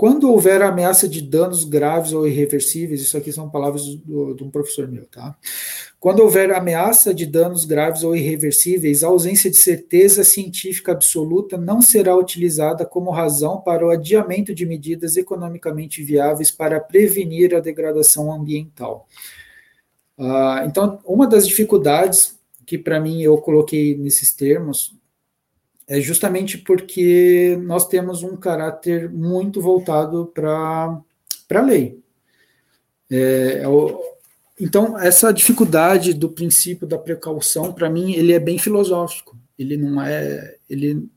[0.00, 4.50] Quando houver ameaça de danos graves ou irreversíveis, isso aqui são palavras do, de um
[4.50, 5.36] professor meu, tá?
[5.98, 11.82] Quando houver ameaça de danos graves ou irreversíveis, a ausência de certeza científica absoluta não
[11.82, 18.32] será utilizada como razão para o adiamento de medidas economicamente viáveis para prevenir a degradação
[18.32, 19.06] ambiental.
[20.16, 24.98] Uh, então, uma das dificuldades que para mim eu coloquei nesses termos
[25.90, 31.02] é justamente porque nós temos um caráter muito voltado para
[31.50, 31.98] a lei.
[33.10, 33.66] É, é
[34.60, 39.36] então, essa dificuldade do princípio da precaução, para mim, ele é bem filosófico.
[39.58, 41.08] Ele não é, ele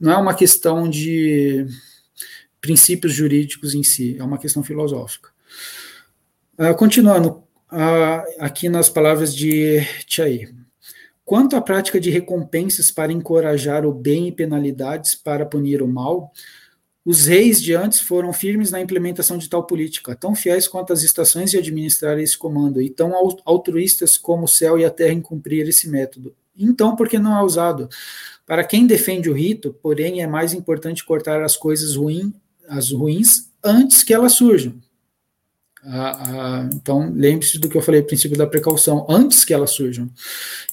[0.00, 1.66] não é uma questão de
[2.60, 5.30] princípios jurídicos em si, é uma questão filosófica.
[6.56, 7.42] Uh, continuando,
[7.72, 10.48] uh, aqui nas palavras de Tchai.
[11.26, 16.32] Quanto à prática de recompensas para encorajar o bem e penalidades para punir o mal,
[17.04, 21.02] os reis de antes foram firmes na implementação de tal política, tão fiéis quanto as
[21.02, 23.12] estações de administrar esse comando, e tão
[23.44, 26.32] altruístas como o céu e a terra em cumprir esse método.
[26.56, 27.88] Então, por que não é usado?
[28.46, 31.96] Para quem defende o rito, porém, é mais importante cortar as coisas
[32.68, 34.80] as ruins antes que elas surjam.
[36.74, 40.10] Então, lembre-se do que eu falei, o princípio da precaução, antes que elas surjam.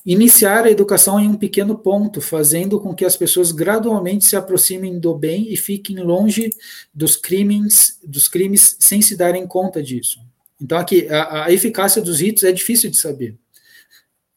[0.04, 5.00] Iniciar a educação em um pequeno ponto, fazendo com que as pessoas gradualmente se aproximem
[5.00, 6.50] do bem e fiquem longe
[6.94, 10.20] dos crimes, dos crimes sem se darem conta disso.
[10.60, 13.38] Então, aqui, a, a eficácia dos ritos é difícil de saber,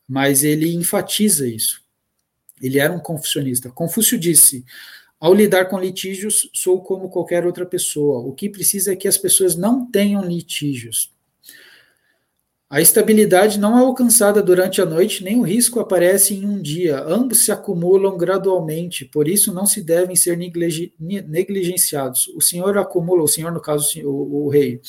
[0.06, 1.80] mas ele enfatiza isso.
[2.60, 3.70] Ele era um confucionista.
[3.70, 4.64] Confúcio disse:
[5.26, 8.20] ao lidar com litígios, sou como qualquer outra pessoa.
[8.20, 11.12] O que precisa é que as pessoas não tenham litígios.
[12.70, 17.02] A estabilidade não é alcançada durante a noite, nem o risco aparece em um dia.
[17.02, 22.28] Ambos se acumulam gradualmente, por isso não se devem ser negligenciados.
[22.28, 24.80] O Senhor acumula, o Senhor, no caso, o, o rei,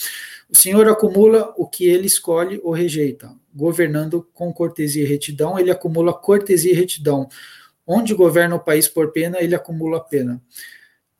[0.48, 3.34] o Senhor acumula o que ele escolhe ou rejeita.
[3.56, 7.28] Governando com cortesia e retidão, ele acumula cortesia e retidão.
[7.88, 10.42] Onde governa o país por pena, ele acumula pena.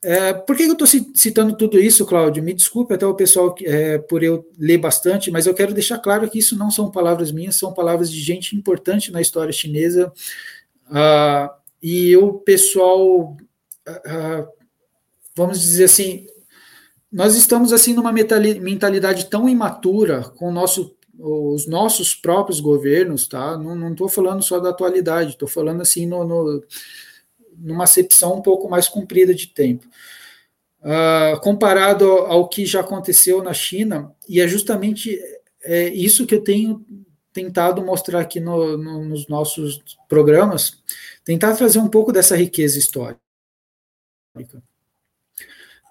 [0.00, 2.42] É, por que eu estou citando tudo isso, Cláudio?
[2.42, 6.30] Me desculpe até o pessoal é, por eu ler bastante, mas eu quero deixar claro
[6.30, 10.12] que isso não são palavras minhas, são palavras de gente importante na história chinesa.
[10.90, 13.36] Ah, e o pessoal,
[13.86, 14.48] ah, ah
[15.34, 16.26] vamos dizer assim,
[17.10, 23.58] nós estamos assim numa mentalidade tão imatura com o nosso os nossos próprios governos, tá?
[23.58, 26.64] Não estou falando só da atualidade, estou falando assim no, no,
[27.56, 29.86] numa acepção um pouco mais comprida de tempo.
[30.80, 35.18] Uh, comparado ao que já aconteceu na China, e é justamente
[35.64, 36.86] é, isso que eu tenho
[37.32, 40.80] tentado mostrar aqui no, no, nos nossos programas,
[41.24, 43.18] tentar trazer um pouco dessa riqueza histórica.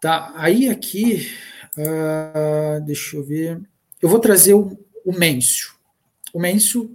[0.01, 1.29] Tá, aí aqui,
[1.77, 3.61] uh, deixa eu ver,
[4.01, 4.77] eu vou trazer um,
[5.07, 5.69] o Mêncio.
[6.33, 6.93] O Mêncio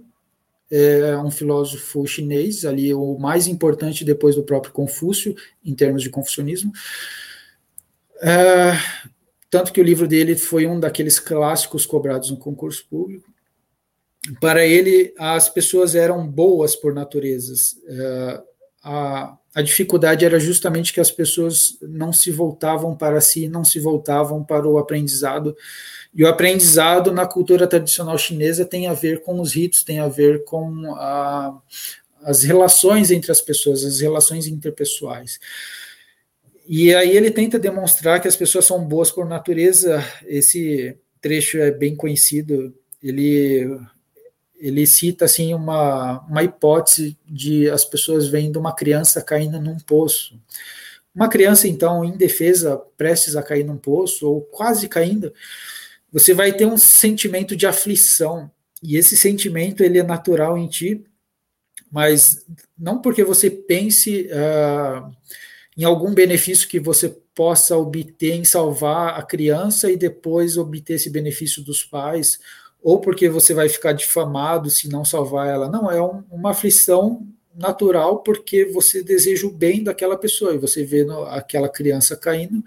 [0.69, 5.35] é um filósofo chinês, ali o mais importante depois do próprio Confúcio,
[5.65, 6.71] em termos de confucionismo.
[8.21, 8.73] É,
[9.49, 13.33] tanto que o livro dele foi um daqueles clássicos cobrados no concurso público.
[14.39, 17.51] Para ele, as pessoas eram boas por natureza.
[17.87, 18.43] É,
[18.83, 23.79] a, a dificuldade era justamente que as pessoas não se voltavam para si, não se
[23.79, 25.57] voltavam para o aprendizado
[26.15, 30.07] e o aprendizado na cultura tradicional chinesa tem a ver com os ritos, tem a
[30.07, 31.59] ver com a,
[32.21, 35.39] as relações entre as pessoas, as relações interpessoais.
[36.67, 40.03] E aí ele tenta demonstrar que as pessoas são boas por natureza.
[40.25, 42.73] Esse trecho é bem conhecido.
[43.01, 43.67] Ele
[44.63, 50.39] ele cita assim uma, uma hipótese de as pessoas vendo uma criança caindo num poço.
[51.13, 55.33] Uma criança então indefesa, prestes a cair num poço ou quase caindo,
[56.13, 58.51] você vai ter um sentimento de aflição,
[58.83, 61.03] e esse sentimento ele é natural em ti,
[61.91, 62.45] mas
[62.77, 65.11] não porque você pense uh,
[65.75, 71.09] em algum benefício que você possa obter em salvar a criança e depois obter esse
[71.09, 72.39] benefício dos pais,
[72.81, 75.69] ou porque você vai ficar difamado se não salvar ela.
[75.69, 77.25] Não, é um, uma aflição
[77.55, 82.63] natural porque você deseja o bem daquela pessoa e você vê aquela criança caindo,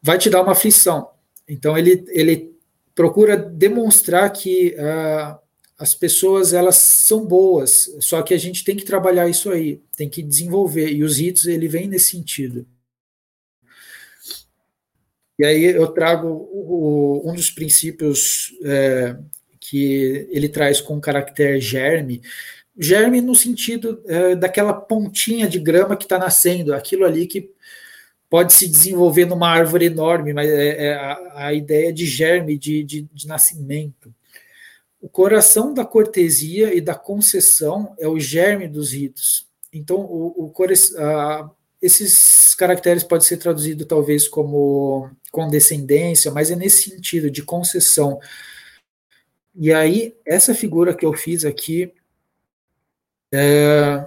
[0.00, 1.15] vai te dar uma aflição.
[1.48, 2.54] Então ele, ele
[2.94, 5.38] procura demonstrar que uh,
[5.78, 10.08] as pessoas elas são boas, só que a gente tem que trabalhar isso aí, tem
[10.08, 12.66] que desenvolver, e os ritos ele vem nesse sentido.
[15.38, 19.16] E aí eu trago o, um dos princípios é,
[19.60, 22.22] que ele traz com o caractere germe,
[22.78, 27.50] germe no sentido é, daquela pontinha de grama que está nascendo, aquilo ali que
[28.28, 32.82] pode se desenvolver numa árvore enorme, mas é, é a, a, ideia de germe, de,
[32.82, 34.12] de, de nascimento.
[35.00, 39.46] O coração da cortesia e da concessão é o germe dos ritos.
[39.72, 40.54] Então, o, o
[40.98, 41.50] a,
[41.80, 48.18] esses caracteres podem ser traduzidos talvez como condescendência, mas é nesse sentido de concessão.
[49.54, 51.92] E aí, essa figura que eu fiz aqui,
[53.32, 54.06] é,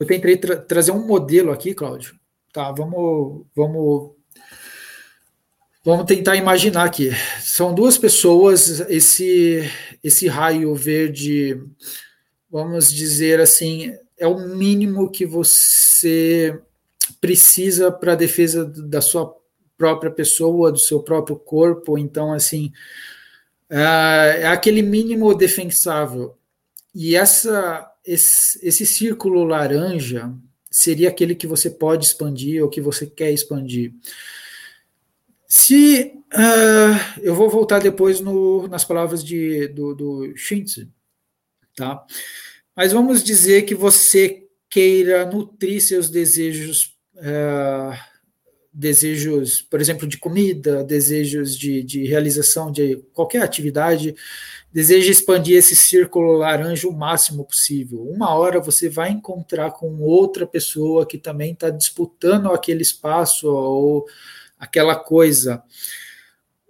[0.00, 2.18] eu tentei tra trazer um modelo aqui, Cláudio.
[2.52, 4.10] Tá, vamos, vamos,
[5.82, 7.10] vamos tentar imaginar aqui.
[7.40, 9.62] São duas pessoas, esse,
[10.04, 11.58] esse raio verde,
[12.50, 16.60] vamos dizer assim, é o mínimo que você
[17.22, 19.34] precisa para a defesa da sua
[19.78, 21.96] própria pessoa, do seu próprio corpo.
[21.96, 22.70] Então, assim,
[23.70, 26.36] é, é aquele mínimo defensável.
[26.94, 30.30] E essa, esse, esse círculo laranja
[30.72, 33.92] seria aquele que você pode expandir ou que você quer expandir.
[35.46, 40.34] Se uh, eu vou voltar depois no, nas palavras de, do, do
[41.76, 42.04] tá?
[42.74, 47.94] Mas vamos dizer que você queira nutrir seus desejos, uh,
[48.72, 54.14] desejos, por exemplo, de comida, desejos de, de realização de qualquer atividade,
[54.72, 58.02] deseja expandir esse círculo laranja o máximo possível.
[58.02, 64.06] Uma hora você vai encontrar com outra pessoa que também está disputando aquele espaço ou
[64.58, 65.62] aquela coisa.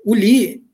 [0.05, 0.65] O Li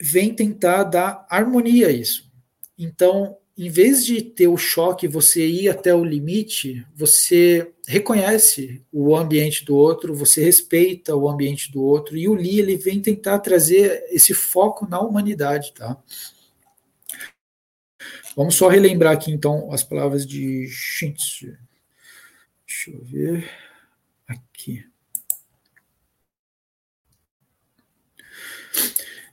[0.00, 2.30] vem tentar dar harmonia a isso.
[2.78, 9.14] Então, em vez de ter o choque, você ir até o limite, você reconhece o
[9.14, 13.40] ambiente do outro, você respeita o ambiente do outro, e o Li ele vem tentar
[13.40, 16.02] trazer esse foco na humanidade, tá?
[18.34, 21.44] Vamos só relembrar aqui então as palavras de Schintz.
[22.66, 23.50] Deixa eu ver
[24.26, 24.91] aqui.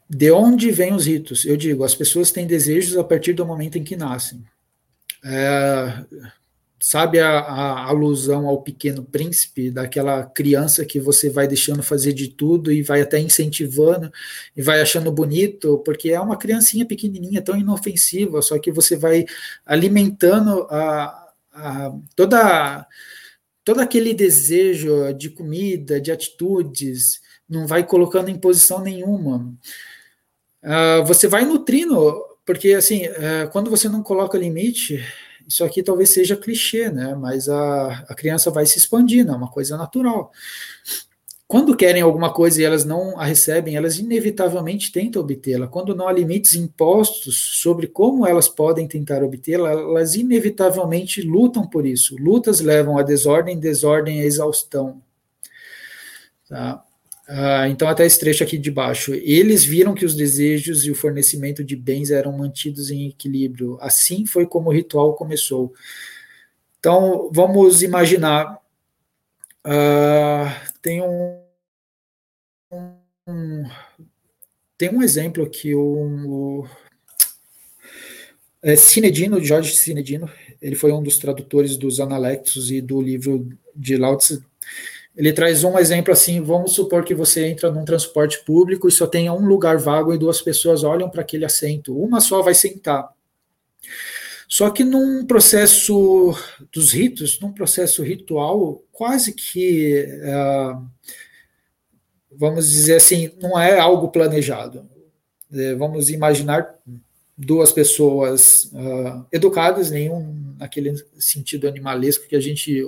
[0.09, 1.45] De onde vêm os ritos?
[1.45, 4.43] Eu digo, as pessoas têm desejos a partir do momento em que nascem.
[5.23, 6.03] É,
[6.79, 12.29] sabe a, a, alusão ao pequeno príncipe, daquela criança que você vai deixando fazer de
[12.29, 14.11] tudo e vai até incentivando
[14.55, 19.25] e vai achando bonito, porque é uma criancinha pequenininha, tão inofensiva, só que você vai
[19.65, 22.87] alimentando a, a, toda,
[23.63, 29.53] todo aquele desejo de comida, de atitudes, não vai colocando em posição nenhuma.
[30.63, 35.03] Uh, você vai nutrindo, porque assim, uh, quando você não coloca limite,
[35.47, 37.15] isso aqui talvez seja clichê, né?
[37.15, 40.31] Mas a, a criança vai se expandindo, é uma coisa natural.
[41.47, 45.67] Quando querem alguma coisa e elas não a recebem, elas inevitavelmente tentam obtê-la.
[45.67, 51.87] Quando não há limites impostos sobre como elas podem tentar obtê-la, elas inevitavelmente lutam por
[51.87, 52.15] isso.
[52.19, 55.01] Lutas levam à desordem, desordem à exaustão.
[56.47, 56.83] Tá?
[57.29, 59.13] Uh, então, até esse trecho aqui de baixo.
[59.13, 63.77] Eles viram que os desejos e o fornecimento de bens eram mantidos em equilíbrio.
[63.81, 65.71] Assim foi como o ritual começou.
[66.79, 68.57] Então, vamos imaginar.
[69.63, 70.49] Uh,
[70.81, 71.39] tem um,
[73.27, 73.63] um,
[74.75, 76.65] Tem um exemplo aqui, o.
[78.63, 80.27] é, Cinedino, Jorge Cinedino,
[80.59, 84.17] ele foi um dos tradutores dos Analectos e do livro de Lao
[85.19, 89.05] ele traz um exemplo assim: vamos supor que você entra num transporte público e só
[89.05, 91.93] tenha um lugar vago e duas pessoas olham para aquele assento.
[91.93, 93.09] Uma só vai sentar.
[94.47, 96.33] Só que num processo
[96.71, 100.87] dos ritos, num processo ritual, quase que, uh,
[102.31, 104.89] vamos dizer assim, não é algo planejado.
[105.53, 106.75] É, vamos imaginar
[107.37, 112.81] duas pessoas uh, educadas, nenhum naquele sentido animalesco que a gente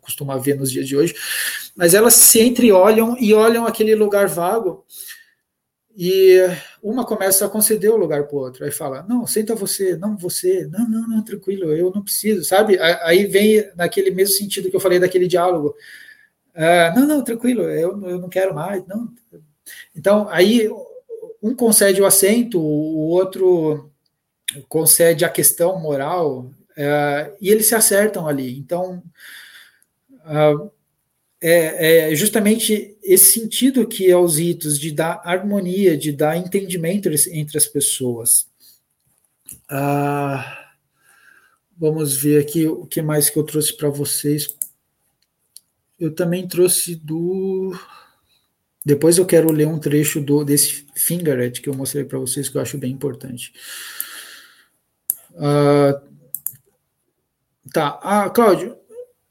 [0.00, 1.14] costuma ver nos dias de hoje,
[1.74, 4.84] mas elas se entreolham e olham aquele lugar vago
[5.98, 6.38] e
[6.82, 10.14] uma começa a conceder o lugar para o outro, aí fala, não, senta você, não
[10.14, 12.78] você, não, não, não, tranquilo, eu não preciso, sabe?
[12.78, 15.74] Aí vem naquele mesmo sentido que eu falei daquele diálogo,
[16.54, 19.10] uh, não, não, tranquilo, eu, eu não quero mais, não.
[19.94, 20.68] Então, aí
[21.42, 23.90] um concede o assento, o outro
[24.68, 28.58] concede a questão moral, é, e eles se acertam ali.
[28.58, 29.02] Então,
[31.40, 37.08] é, é, justamente esse sentido que é os ritos de dar harmonia, de dar entendimento
[37.30, 38.48] entre as pessoas.
[39.68, 40.74] Ah,
[41.76, 44.56] vamos ver aqui o que mais que eu trouxe para vocês.
[45.98, 47.72] Eu também trouxe do.
[48.84, 52.56] Depois eu quero ler um trecho do desse Fingeret que eu mostrei para vocês que
[52.56, 53.52] eu acho bem importante.
[55.36, 56.00] Ah,
[57.72, 58.76] tá, ah, Cláudio,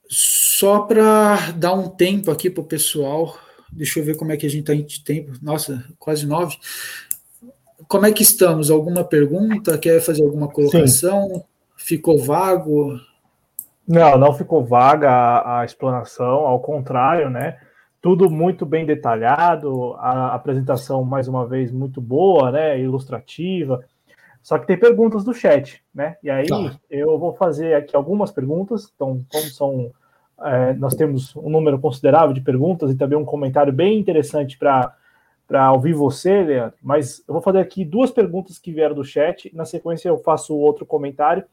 [0.10, 3.38] só para dar um tempo aqui para o pessoal,
[3.72, 5.38] deixa eu ver como é que a gente está em tempo.
[5.42, 6.56] Nossa, quase nove.
[7.88, 8.72] Como é que estamos?
[8.72, 9.78] Alguma pergunta?
[9.78, 11.28] Quer fazer alguma colocação?
[11.30, 11.44] Sim.
[11.78, 13.00] Ficou vago?
[13.88, 17.60] Não, não ficou vaga a, a, explanação, ao contrário, né?
[18.02, 22.80] Tudo muito bem detalhado, a apresentação, mais uma vez, muito boa, né?
[22.80, 23.84] Ilustrativa.
[24.46, 26.18] Só que tem perguntas do chat, né?
[26.22, 26.80] E aí tá.
[26.88, 28.92] eu vou fazer aqui algumas perguntas.
[28.94, 29.92] Então, como são.
[30.40, 35.72] É, nós temos um número considerável de perguntas e também um comentário bem interessante para
[35.72, 36.78] ouvir você, Leandro.
[36.80, 39.50] Mas eu vou fazer aqui duas perguntas que vieram do chat.
[39.52, 41.44] Na sequência, eu faço outro comentário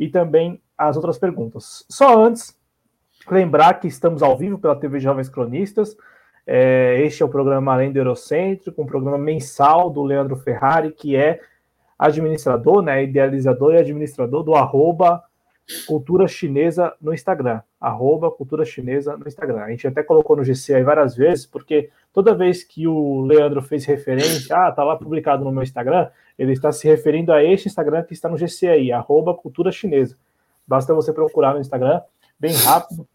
[0.00, 1.84] e também as outras perguntas.
[1.86, 2.58] Só antes,
[3.30, 5.94] lembrar que estamos ao vivo pela TV Jovens Cronistas.
[6.46, 11.14] É, este é o programa Além do Eurocêntrico, um programa mensal do Leandro Ferrari, que
[11.14, 11.42] é
[11.98, 15.22] administrador, né, idealizador e administrador do arroba
[15.86, 19.60] cultura chinesa no Instagram, arroba cultura chinesa no Instagram.
[19.60, 23.60] A gente até colocou no GC aí várias vezes, porque toda vez que o Leandro
[23.60, 26.08] fez referência, ah, tá lá publicado no meu Instagram,
[26.38, 30.16] ele está se referindo a este Instagram que está no GC aí, arroba cultura chinesa.
[30.66, 32.00] Basta você procurar no Instagram,
[32.40, 33.06] bem rápido,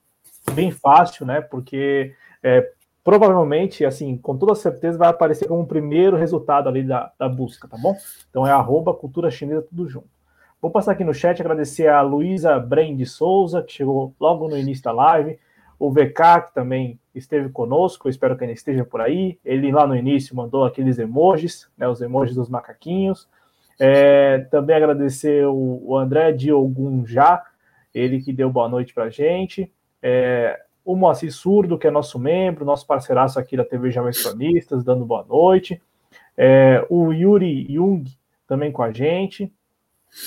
[0.53, 2.69] bem fácil, né, porque é,
[3.03, 7.67] provavelmente, assim, com toda certeza, vai aparecer como o primeiro resultado ali da, da busca,
[7.67, 7.95] tá bom?
[8.29, 10.07] Então é arroba cultura chinesa tudo junto.
[10.61, 14.57] Vou passar aqui no chat agradecer a Luísa Bren de Souza, que chegou logo no
[14.57, 15.37] início da live,
[15.77, 19.37] o VK, que também esteve conosco, espero que ele esteja por aí.
[19.43, 23.27] Ele lá no início mandou aqueles emojis, né, os emojis dos macaquinhos.
[23.77, 27.43] É, também agradecer o, o André Diogunjá,
[27.93, 29.69] ele que deu boa noite para gente.
[30.01, 34.23] É, o Moacir Surdo, que é nosso membro, nosso parceiraço aqui da TV Jovens
[34.83, 35.81] dando boa noite.
[36.37, 38.03] É, o Yuri Jung
[38.47, 39.51] também com a gente.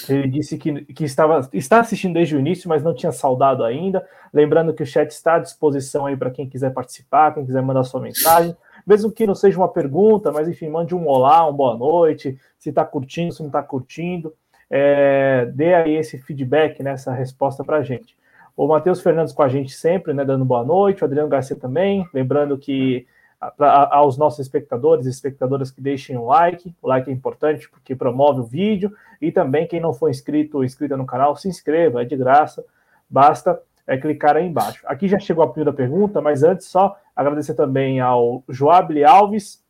[0.09, 4.05] Ele disse que, que estava, está assistindo desde o início, mas não tinha saudado ainda.
[4.33, 7.85] Lembrando que o chat está à disposição aí para quem quiser participar, quem quiser mandar
[7.85, 8.57] sua mensagem.
[8.85, 12.71] Mesmo que não seja uma pergunta, mas enfim, mande um olá, uma boa noite, se
[12.71, 14.35] está curtindo, se não está curtindo.
[14.69, 18.17] É, dê aí esse feedback, né, essa resposta para a gente.
[18.57, 22.09] O Matheus Fernandes com a gente sempre, né, dando boa noite, o Adriano Garcia também,
[22.15, 23.07] lembrando que
[23.55, 27.95] pra, aos nossos espectadores e espectadoras que deixem um like, o like é importante porque
[27.95, 32.01] promove o vídeo, e também quem não for inscrito ou inscrita no canal, se inscreva,
[32.01, 32.65] é de graça,
[33.11, 34.83] basta é, clicar aí embaixo.
[34.87, 39.63] Aqui já chegou a primeira pergunta, mas antes só agradecer também ao Joable Alves,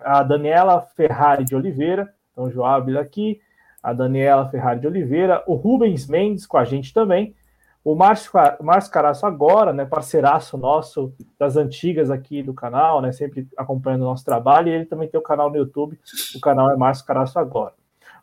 [0.00, 3.40] a Daniela Ferrari de Oliveira, então Joable aqui,
[3.82, 7.34] a Daniela Ferrari de Oliveira, o Rubens Mendes com a gente também,
[7.84, 8.30] o Márcio,
[8.60, 14.06] Márcio Caraço agora, né, parceiraço nosso das antigas aqui do canal, né, sempre acompanhando o
[14.06, 15.98] nosso trabalho, e ele também tem o canal no YouTube,
[16.34, 17.74] o canal é Márcio Caraço agora.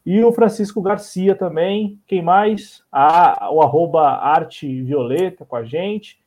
[0.05, 2.83] E o Francisco Garcia também, quem mais?
[2.91, 6.19] Ah, o arroba Arte Violeta com a gente.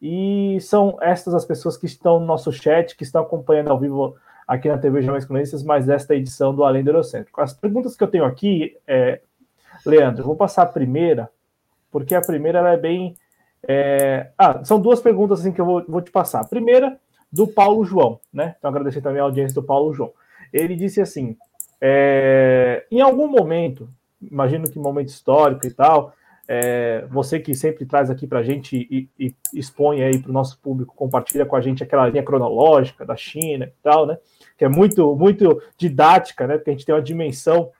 [0.00, 4.14] E são estas as pessoas que estão no nosso chat, que estão acompanhando ao vivo
[4.46, 7.40] aqui na TV Jovens Cronistas, mais desta edição do Além do Eurocêntrico.
[7.40, 9.20] As perguntas que eu tenho aqui, é,
[9.84, 11.28] Leandro, vou passar a primeira,
[11.90, 13.14] porque a primeira é bem.
[13.66, 14.30] É...
[14.36, 16.40] Ah, são duas perguntas assim que eu vou, vou te passar.
[16.40, 16.98] A primeira,
[17.32, 18.54] do Paulo João, né?
[18.58, 20.12] Então, agradecer também a audiência do Paulo João.
[20.52, 21.36] Ele disse assim:
[21.80, 22.86] é...
[22.90, 23.88] em algum momento,
[24.20, 26.12] imagino que momento histórico e tal,
[26.46, 27.04] é...
[27.10, 30.58] você que sempre traz aqui para a gente e, e, expõe aí para o nosso
[30.60, 34.16] público, compartilha com a gente aquela linha cronológica da China e tal, né?
[34.56, 36.56] Que é muito, muito didática, né?
[36.56, 37.70] Porque a gente tem uma dimensão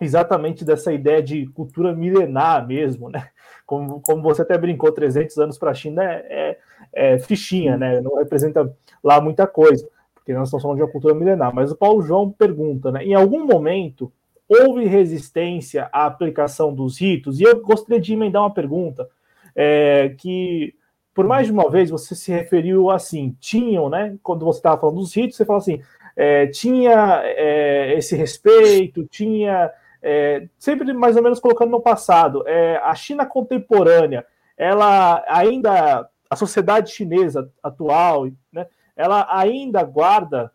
[0.00, 3.28] exatamente dessa ideia de cultura milenar mesmo, né?
[3.66, 6.58] Como, como você até brincou, 300 anos para a China é, é,
[6.92, 8.00] é, fichinha, né?
[8.00, 11.54] Não representa lá muita coisa, porque nós estamos falando de uma cultura milenar.
[11.54, 13.04] Mas o Paulo João pergunta, né?
[13.04, 14.10] Em algum momento
[14.48, 17.38] houve resistência à aplicação dos ritos?
[17.40, 19.06] E eu gostaria de emendar uma pergunta
[19.54, 20.74] é, que
[21.12, 24.16] por mais de uma vez você se referiu assim, tinham, né?
[24.22, 25.82] Quando você estava falando dos ritos, você fala assim,
[26.16, 29.68] é, tinha é, esse respeito, tinha
[30.02, 34.24] é, sempre mais ou menos colocando no passado, é, a China contemporânea,
[34.56, 38.66] ela ainda, a sociedade chinesa atual, né,
[38.96, 40.50] ela ainda guarda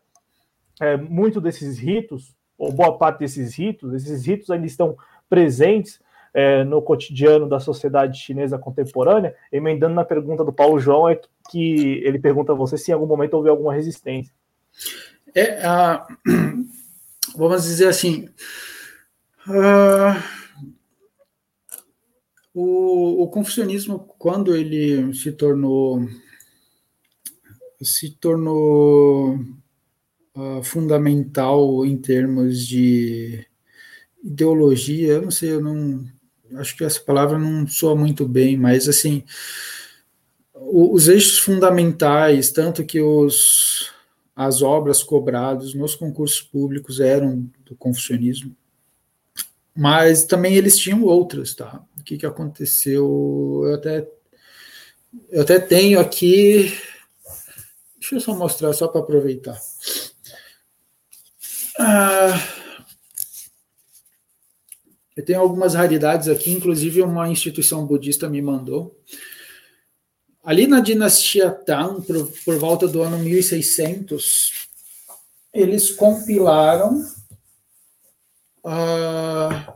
[0.81, 4.97] é, muito desses ritos, ou boa parte desses ritos, esses ritos ainda estão
[5.29, 5.99] presentes
[6.33, 12.01] é, no cotidiano da sociedade chinesa contemporânea, emendando na pergunta do Paulo João, é que
[12.03, 14.33] ele pergunta a você se em algum momento houve alguma resistência.
[15.35, 16.65] É, uh,
[17.37, 18.27] vamos dizer assim,
[19.47, 20.23] uh,
[22.53, 26.07] o, o confucionismo, quando ele se tornou
[27.81, 29.35] se tornou
[30.35, 33.45] uh, fundamental em termos de
[34.23, 36.05] ideologia, eu não sei, eu não
[36.55, 39.23] acho que essa palavra não soa muito bem, mas assim,
[40.53, 43.91] os eixos fundamentais, tanto que os
[44.35, 48.55] as obras cobradas nos concursos públicos eram do confucionismo,
[49.75, 51.83] mas também eles tinham outras, tá?
[51.99, 53.63] O que, que aconteceu?
[53.65, 54.07] Eu até,
[55.29, 56.77] eu até tenho aqui.
[57.99, 59.59] Deixa eu só mostrar, só para aproveitar.
[61.79, 62.39] Ah,
[65.15, 68.99] eu tenho algumas raridades aqui, inclusive uma instituição budista me mandou.
[70.43, 74.67] Ali na dinastia Tang, por, por volta do ano 1600,
[75.53, 77.01] eles compilaram
[78.63, 79.73] uh,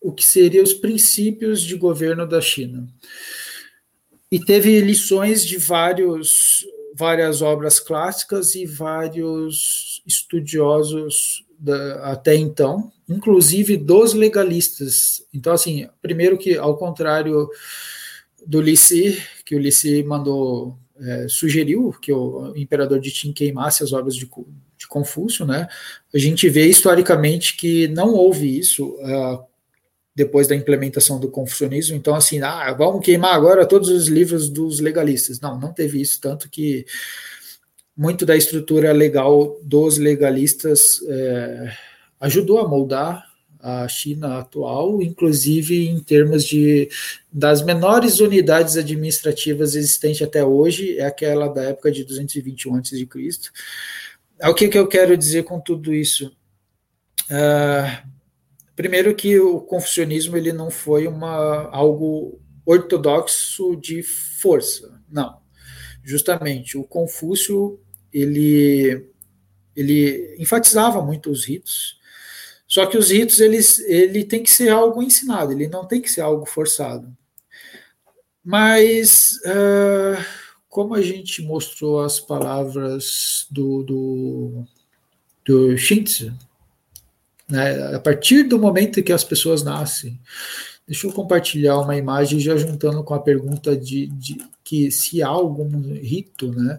[0.00, 2.88] o que seriam os princípios de governo da China.
[4.32, 6.64] E teve lições de vários,
[6.94, 15.22] várias obras clássicas e vários estudiosos da, até então, inclusive dos legalistas.
[15.34, 17.50] Então, assim, primeiro que, ao contrário
[18.46, 23.92] do Lissi, que o Lissi mandou, é, sugeriu que o imperador de Qin queimasse as
[23.92, 24.26] obras de
[24.90, 25.68] Confúcio, né?
[26.12, 29.42] A gente vê historicamente que não houve isso uh,
[30.14, 31.96] depois da implementação do confucionismo.
[31.96, 35.40] Então, assim, ah, vamos queimar agora todos os livros dos legalistas.
[35.40, 36.84] Não, não teve isso, tanto que
[37.96, 41.72] muito da estrutura legal dos legalistas é,
[42.20, 43.30] ajudou a moldar
[43.62, 46.88] a China atual, inclusive em termos de
[47.30, 53.06] das menores unidades administrativas existentes até hoje, é aquela da época de 221 a.C.
[54.42, 56.34] O que, que eu quero dizer com tudo isso?
[57.30, 58.08] Uh,
[58.74, 65.40] primeiro que o confucionismo ele não foi uma, algo ortodoxo de força, não.
[66.02, 67.78] Justamente, o Confúcio,
[68.12, 69.06] ele,
[69.76, 72.00] ele enfatizava muito os ritos,
[72.66, 76.10] só que os ritos eles, ele tem que ser algo ensinado, ele não tem que
[76.10, 77.14] ser algo forçado.
[78.42, 80.24] Mas uh,
[80.70, 84.64] como a gente mostrou as palavras do, do,
[85.44, 86.32] do Shintze,
[87.48, 90.18] né, a partir do momento que as pessoas nascem,
[90.86, 95.28] deixa eu compartilhar uma imagem já juntando com a pergunta de, de que se há
[95.28, 96.78] algum rito, né?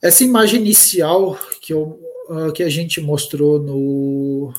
[0.00, 4.54] Essa imagem inicial que, eu, uh, que a gente mostrou no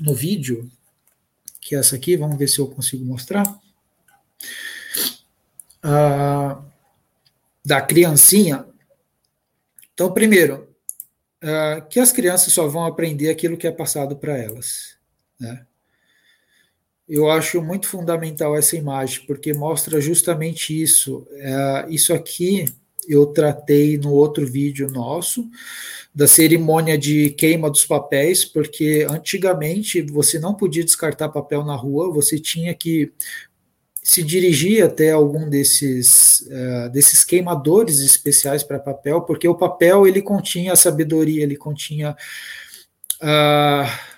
[0.00, 0.70] no vídeo,
[1.60, 3.44] que é essa aqui, vamos ver se eu consigo mostrar.
[5.82, 6.62] Ah,
[7.64, 8.66] da criancinha.
[9.94, 10.68] Então, primeiro,
[11.42, 14.96] ah, que as crianças só vão aprender aquilo que é passado para elas.
[15.38, 15.64] Né?
[17.08, 21.26] Eu acho muito fundamental essa imagem, porque mostra justamente isso.
[21.44, 22.66] Ah, isso aqui
[23.08, 25.48] eu tratei no outro vídeo nosso,
[26.14, 32.12] da cerimônia de queima dos papéis, porque antigamente você não podia descartar papel na rua,
[32.12, 33.12] você tinha que
[34.02, 40.20] se dirigir até algum desses, uh, desses queimadores especiais para papel, porque o papel ele
[40.20, 42.16] continha a sabedoria, ele continha
[43.22, 44.12] uh,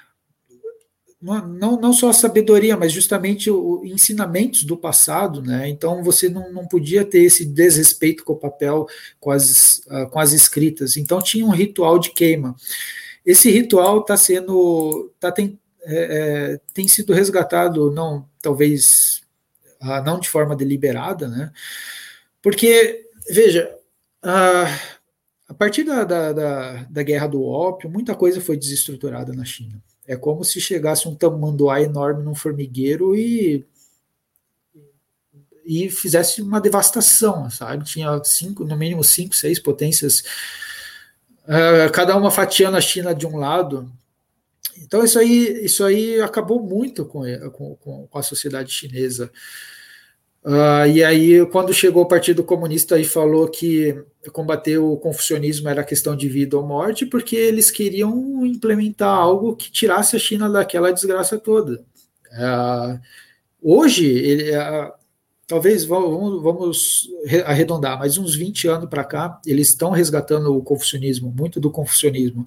[1.21, 5.69] não, não só a sabedoria, mas justamente os ensinamentos do passado, né?
[5.69, 8.87] Então você não, não podia ter esse desrespeito com o papel,
[9.19, 10.99] com as, uh, com as escritas.
[10.99, 12.55] Então tinha um ritual de queima.
[13.25, 19.24] Esse ritual está sendo, tá, tem, é, é, tem sido resgatado, não talvez
[19.85, 21.53] uh, não de forma deliberada, né?
[22.43, 23.75] Porque veja,
[24.25, 24.95] uh,
[25.49, 29.83] a partir da, da, da, da guerra do ópio, muita coisa foi desestruturada na China.
[30.07, 33.65] É como se chegasse um tamanduá enorme num formigueiro e
[35.67, 37.85] e fizesse uma devastação, sabe?
[37.85, 40.23] Tinha cinco, no mínimo cinco, seis potências,
[41.45, 43.91] uh, cada uma fatiando a China de um lado.
[44.77, 49.33] Então isso aí, isso aí acabou muito com, com, com a sociedade chinesa.
[50.45, 55.83] Uh, e aí, quando chegou o Partido Comunista e falou que combater o confucionismo era
[55.83, 60.93] questão de vida ou morte, porque eles queriam implementar algo que tirasse a China daquela
[60.93, 61.83] desgraça toda.
[62.31, 63.01] Uh,
[63.63, 64.93] hoje, ele, uh,
[65.47, 67.09] talvez vamos, vamos,
[67.47, 72.45] arredondar, mas uns 20 anos para cá, eles estão resgatando o confucionismo, muito do confucionismo.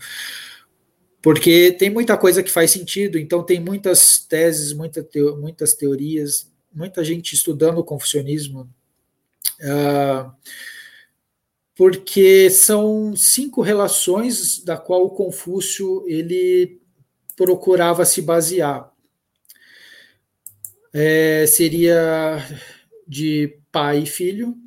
[1.19, 6.55] Porque tem muita coisa que faz sentido, então tem muitas teses, muita teo, muitas teorias
[6.73, 8.69] muita gente estudando o confucionismo
[9.59, 10.31] Uh,
[11.75, 16.81] porque são cinco relações da qual o Confúcio ele
[17.35, 18.91] procurava se basear.
[20.93, 22.43] É, seria
[23.07, 24.57] de pai e filho,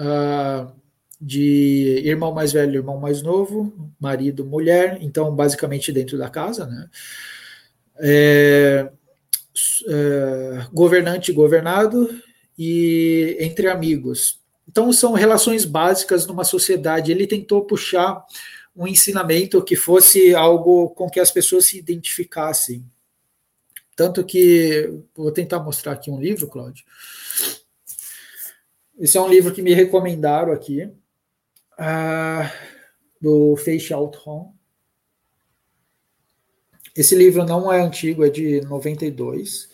[0.00, 0.72] uh,
[1.20, 6.90] de irmão mais velho, irmão mais novo, marido, mulher, então basicamente dentro da casa, né?
[7.98, 8.90] É,
[9.88, 12.08] é, governante e governado
[12.58, 14.40] e entre amigos.
[14.68, 17.12] Então são relações básicas numa sociedade.
[17.12, 18.24] Ele tentou puxar
[18.74, 22.84] um ensinamento que fosse algo com que as pessoas se identificassem.
[23.94, 26.84] Tanto que vou tentar mostrar aqui um livro, Cláudio.
[28.98, 32.50] Esse é um livro que me recomendaram aqui, uh,
[33.20, 34.55] do Fei Xiaotong.
[36.96, 39.68] Esse livro não é antigo, é de 92.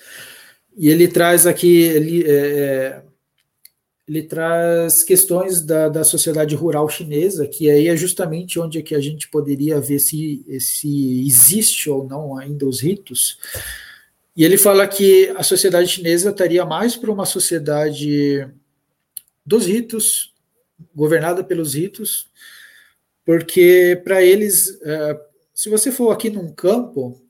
[0.76, 3.02] E ele traz aqui, ele, é, é,
[4.08, 8.94] ele traz questões da, da sociedade rural chinesa, que aí é justamente onde é que
[8.94, 13.38] a gente poderia ver se, se existe ou não ainda os ritos.
[14.36, 18.48] E ele fala que a sociedade chinesa estaria mais para uma sociedade
[19.44, 20.32] dos ritos,
[20.94, 22.30] governada pelos ritos,
[23.24, 25.20] porque para eles, é,
[25.54, 27.20] se você for aqui num campo,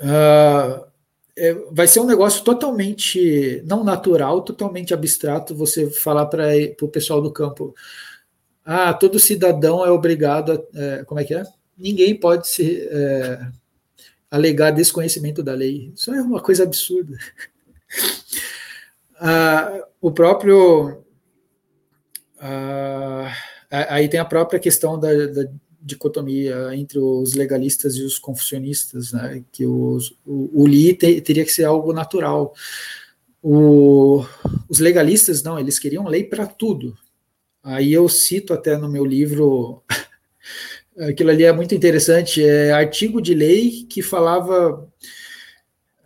[0.00, 0.92] uh,
[1.36, 6.44] é, vai ser um negócio totalmente não natural, totalmente abstrato você falar para
[6.80, 7.74] o pessoal do campo.
[8.64, 10.78] Ah, todo cidadão é obrigado a.
[10.78, 11.42] É, como é que é?
[11.76, 13.40] Ninguém pode se é,
[14.30, 15.92] alegar desconhecimento da lei.
[15.94, 17.16] Isso é uma coisa absurda.
[19.18, 21.02] ah, o próprio.
[22.38, 23.32] Ah,
[23.70, 25.48] aí tem a própria questão da, da
[25.82, 29.42] dicotomia entre os legalistas e os confucionistas, né?
[29.50, 32.54] que os, o, o Li te, teria que ser algo natural.
[33.42, 34.24] O,
[34.68, 36.96] os legalistas, não, eles queriam lei para tudo.
[37.62, 39.82] Aí eu cito até no meu livro,
[40.98, 44.88] aquilo ali é muito interessante, é artigo de lei que falava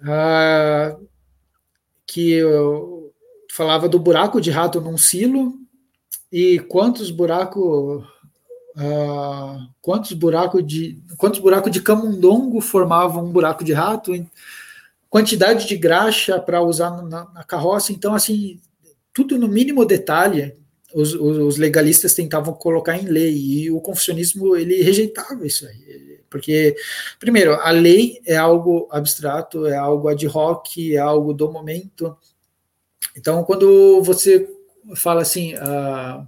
[0.02, 0.96] ah,
[2.06, 2.40] que
[3.52, 5.54] falava do buraco de rato num silo
[6.30, 8.04] e quantos buracos
[8.76, 14.12] Uh, quantos buracos de quantos buracos de camundongo formavam um buraco de rato,
[15.08, 17.90] quantidade de graxa para usar na, na, carroça.
[17.90, 18.60] Então, assim,
[19.14, 20.54] tudo no mínimo detalhe
[20.94, 26.76] os, os, legalistas tentavam colocar em lei e o confucionismo ele rejeitava isso aí, porque
[27.18, 32.16] primeiro a lei é algo abstrato, é algo ad hoc, é algo do momento.
[33.16, 34.48] Então, quando você
[34.94, 36.26] fala assim, uh,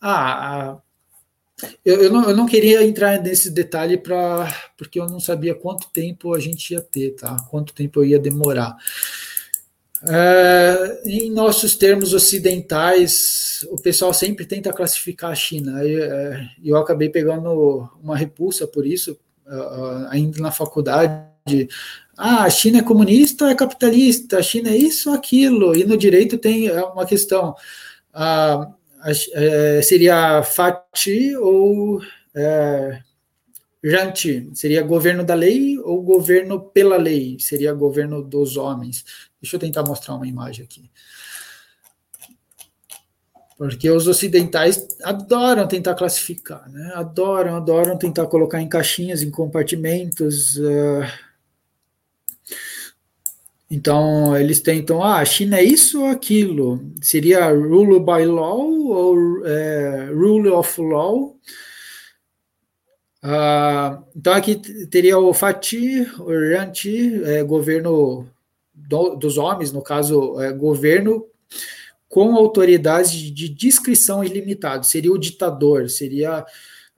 [0.00, 0.80] ah,
[1.84, 5.90] eu, eu, não, eu não queria entrar nesse detalhe para porque eu não sabia quanto
[5.90, 7.36] tempo a gente ia ter, tá?
[7.50, 8.76] Quanto tempo eu ia demorar.
[10.08, 15.84] É, em nossos termos ocidentais, o pessoal sempre tenta classificar a China.
[15.84, 19.16] Eu, é, eu acabei pegando uma repulsa por isso,
[20.10, 21.68] ainda na faculdade.
[22.16, 25.76] Ah, a China é comunista, é capitalista, a China é isso, aquilo.
[25.76, 27.54] E no direito tem uma questão.
[28.12, 28.68] Ah,
[29.32, 32.00] é, seria Fati ou
[32.34, 33.00] é,
[33.82, 34.50] Janti?
[34.54, 37.38] Seria governo da lei ou governo pela lei?
[37.40, 39.04] Seria governo dos homens?
[39.40, 40.90] Deixa eu tentar mostrar uma imagem aqui.
[43.58, 46.92] Porque os ocidentais adoram tentar classificar, né?
[46.94, 50.56] adoram, adoram tentar colocar em caixinhas, em compartimentos.
[50.56, 51.02] Uh,
[53.74, 56.92] então, eles tentam, ah, a China é isso ou aquilo?
[57.00, 61.34] Seria rule by law ou é, rule of law?
[63.22, 64.56] Ah, então, aqui
[64.90, 68.28] teria o Fatih, o Ranti, é, governo
[68.74, 71.26] do, dos homens, no caso, é, governo
[72.10, 74.82] com autoridade de discrição ilimitada.
[74.82, 76.44] Seria o ditador, seria...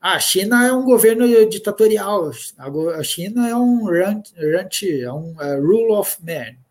[0.01, 2.33] Ah, a China é um governo ditatorial,
[2.99, 6.64] a China é um ranti, é um é, rule of man.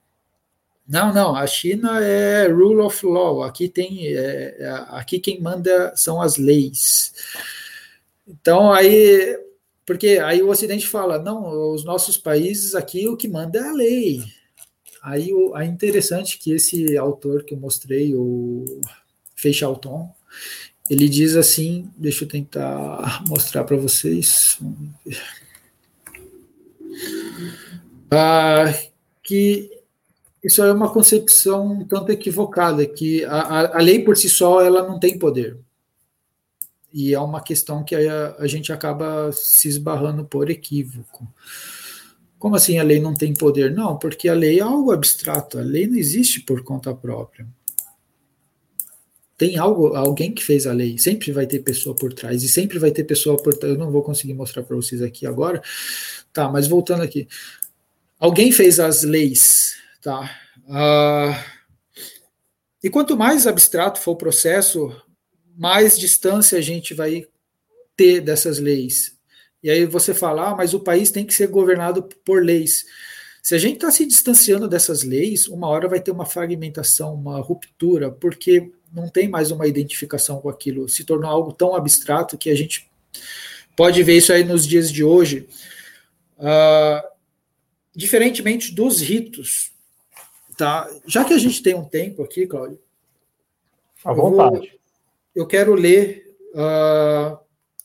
[0.88, 5.96] Não, não, a China é rule of law, aqui tem, é, é, aqui quem manda
[5.96, 7.14] são as leis.
[8.28, 9.40] Então, aí,
[9.86, 13.72] porque aí o Ocidente fala, não, os nossos países aqui o que manda é a
[13.72, 14.24] lei.
[15.02, 18.82] Aí é interessante que esse autor que eu mostrei, o
[19.36, 20.14] Feixalton,
[20.90, 24.60] ele diz assim, deixa eu tentar mostrar para vocês,
[28.12, 28.66] ah,
[29.22, 29.83] que
[30.44, 34.86] isso é uma concepção um tanto equivocada, que a, a, lei por si só ela
[34.86, 35.58] não tem poder.
[36.92, 41.28] E é uma questão que a, a gente acaba se esbarrando por equívoco.
[42.38, 43.74] Como assim a lei não tem poder?
[43.74, 47.48] Não, porque a lei é algo abstrato, a lei não existe por conta própria.
[49.38, 52.78] tem algo, alguém que fez a lei, sempre vai ter pessoa por trás, e sempre
[52.80, 53.74] vai ter pessoa por trás.
[53.74, 55.62] Eu não vou conseguir mostrar para vocês aqui agora.
[56.34, 57.30] Tá, mas voltando aqui.
[58.20, 60.30] Alguém fez as leis, tá?
[60.68, 61.34] Uh,
[62.84, 64.94] e quanto mais abstrato for o processo,
[65.58, 67.26] mais distância a gente vai
[67.96, 69.18] ter dessas leis.
[69.64, 72.86] E aí você fala, ah, mas o país tem que ser governado por leis.
[73.42, 77.40] Se a gente está se distanciando dessas leis, uma hora vai ter uma fragmentação, uma
[77.40, 80.90] ruptura, porque não tem mais uma identificação com aquilo.
[80.90, 82.90] Se tornou algo tão abstrato que a gente
[83.76, 85.48] pode ver isso aí nos dias de hoje.
[86.38, 87.08] Uh,
[87.96, 89.73] diferentemente dos ritos,
[90.58, 90.90] tá?
[91.06, 92.80] Já que a gente tem um tempo aqui, Cláudio.
[94.04, 94.56] À vontade.
[94.56, 94.70] Eu, vou,
[95.36, 97.38] eu quero ler uh,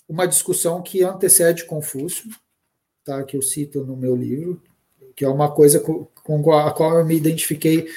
[0.09, 2.31] uma discussão que antecede Confúcio,
[3.05, 3.23] tá?
[3.23, 4.63] Que eu cito no meu livro,
[5.15, 7.89] que é uma coisa com, com a qual eu me identifiquei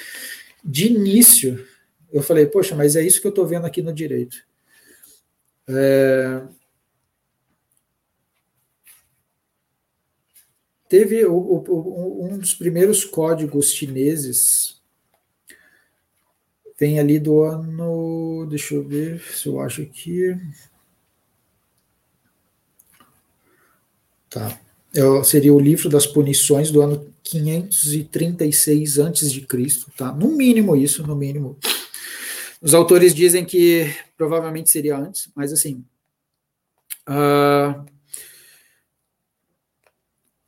[0.64, 1.66] de início.
[2.12, 4.38] Eu falei, poxa, mas é isso que eu estou vendo aqui no direito.
[5.68, 6.42] É...
[10.92, 14.78] Teve o, o, um dos primeiros códigos chineses,
[16.78, 20.36] vem ali do ano, deixa eu ver se eu acho aqui.
[24.30, 24.60] Tá.
[24.94, 29.48] É, seria o livro das punições do ano 536 a.C.,
[29.96, 30.12] tá?
[30.12, 31.58] No mínimo isso, no mínimo.
[32.62, 35.86] Os autores dizem que provavelmente seria antes, mas assim.
[37.08, 37.86] Uh,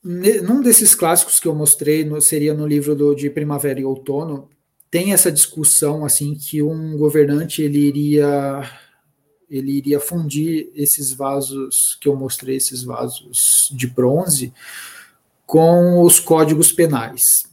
[0.03, 4.49] num desses clássicos que eu mostrei, no, seria no livro do, de Primavera e Outono,
[4.91, 8.69] tem essa discussão assim que um governante ele iria
[9.49, 14.51] ele iria fundir esses vasos que eu mostrei, esses vasos de bronze,
[15.45, 17.45] com os códigos penais.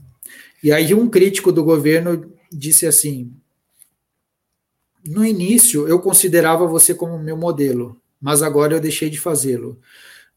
[0.62, 3.30] E aí um crítico do governo disse assim:
[5.06, 9.78] no início eu considerava você como meu modelo, mas agora eu deixei de fazê-lo.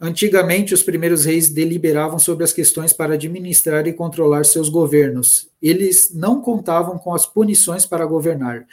[0.06, 5.48] Antigamente, os primeiros reis deliberavam sobre as questões para administrar e controlar seus governos.
[5.62, 8.68] Eles não contavam com as punições para governar.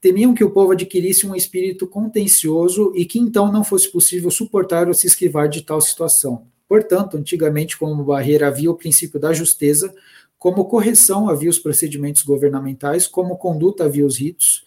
[0.00, 4.88] Temiam que o povo adquirisse um espírito contencioso e que então não fosse possível suportar
[4.88, 6.46] ou se esquivar de tal situação.
[6.66, 9.94] Portanto, antigamente, como barreira havia o princípio da justeza,
[10.38, 14.64] como correção havia os procedimentos governamentais, como conduta havia os ritos,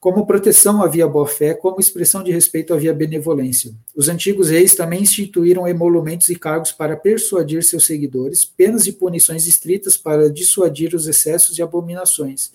[0.00, 3.72] como proteção havia boa-fé, como expressão de respeito havia benevolência.
[3.94, 9.46] Os antigos reis também instituíram emolumentos e cargos para persuadir seus seguidores, penas e punições
[9.46, 12.52] estritas para dissuadir os excessos e abominações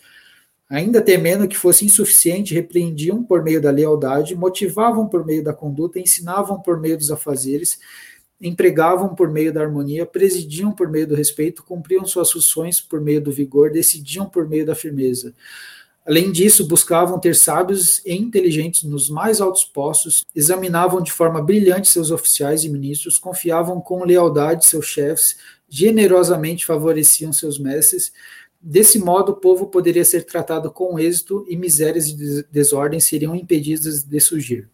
[0.71, 5.99] Ainda temendo que fosse insuficiente, repreendiam por meio da lealdade, motivavam por meio da conduta,
[5.99, 7.77] ensinavam por meio dos afazeres,
[8.39, 13.19] empregavam por meio da harmonia, presidiam por meio do respeito, cumpriam suas funções por meio
[13.19, 15.33] do vigor, decidiam por meio da firmeza.
[16.05, 21.89] Além disso, buscavam ter sábios e inteligentes nos mais altos postos, examinavam de forma brilhante
[21.89, 25.37] seus oficiais e ministros, confiavam com lealdade seus chefes,
[25.69, 28.11] generosamente favoreciam seus mestres,
[28.63, 34.03] Desse modo, o povo poderia ser tratado com êxito e misérias e desordens seriam impedidas
[34.03, 34.69] de surgir.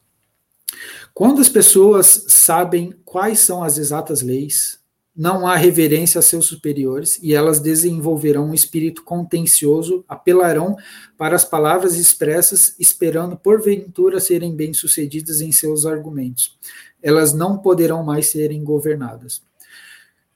[1.13, 4.77] Quando as pessoas sabem quais são as exatas leis,
[5.17, 10.75] não há reverência a seus superiores e elas desenvolverão um espírito contencioso, apelarão
[11.17, 16.55] para as palavras expressas, esperando porventura serem bem-sucedidas em seus argumentos.
[17.01, 19.41] Elas não poderão mais serem governadas.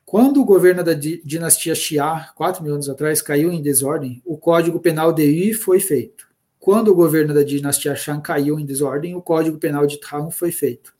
[0.04, 4.80] Quando o governo da dinastia Xia, 4 mil anos atrás, caiu em desordem, o Código
[4.80, 6.28] Penal de Yi foi feito.
[6.60, 10.52] Quando o governo da dinastia Shang caiu em desordem, o Código Penal de Tang foi
[10.52, 10.94] feito.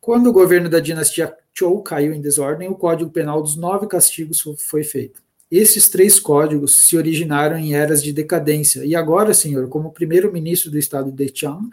[0.00, 4.42] Quando o governo da dinastia Zhou caiu em desordem, o Código Penal dos Nove Castigos
[4.58, 5.22] foi feito.
[5.50, 8.84] Esses três códigos se originaram em eras de decadência.
[8.84, 11.68] E agora, senhor, como primeiro-ministro do estado de Chang,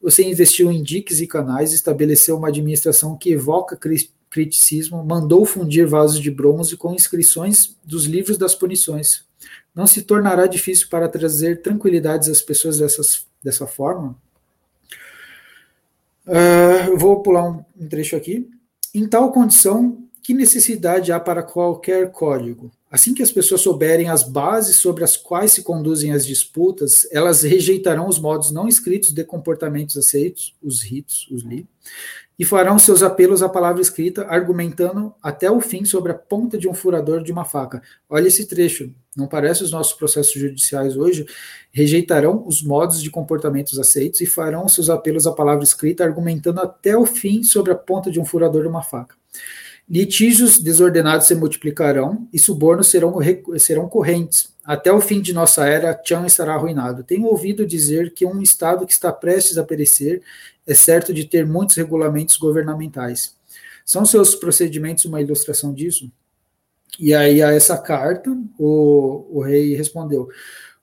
[0.00, 3.78] você investiu em diques e canais, estabeleceu uma administração que evoca
[4.28, 9.24] criticismo, mandou fundir vasos de bronze com inscrições dos livros das punições.
[9.72, 14.16] Não se tornará difícil para trazer tranquilidades às pessoas dessas, dessa forma?
[16.26, 18.50] Uh, vou pular um trecho aqui.
[18.94, 22.70] Em tal condição, que necessidade há para qualquer código?
[22.90, 27.42] Assim que as pessoas souberem as bases sobre as quais se conduzem as disputas, elas
[27.42, 31.66] rejeitarão os modos não escritos de comportamentos aceitos, os ritos, os li,
[32.38, 36.68] e farão seus apelos à palavra escrita, argumentando até o fim sobre a ponta de
[36.68, 37.80] um furador de uma faca.
[38.10, 41.26] Olha esse trecho, não parece os nossos processos judiciais hoje?
[41.70, 46.96] Rejeitarão os modos de comportamentos aceitos e farão seus apelos à palavra escrita, argumentando até
[46.96, 49.14] o fim sobre a ponta de um furador de uma faca.
[49.88, 53.14] Litígios desordenados se multiplicarão e subornos serão,
[53.58, 54.54] serão correntes.
[54.64, 57.04] Até o fim de nossa era, Chan estará arruinado.
[57.04, 60.22] Tenho ouvido dizer que um Estado que está prestes a perecer
[60.66, 63.36] é certo de ter muitos regulamentos governamentais.
[63.84, 66.10] São seus procedimentos uma ilustração disso?
[66.98, 70.28] E aí, a essa carta, o, o rei respondeu: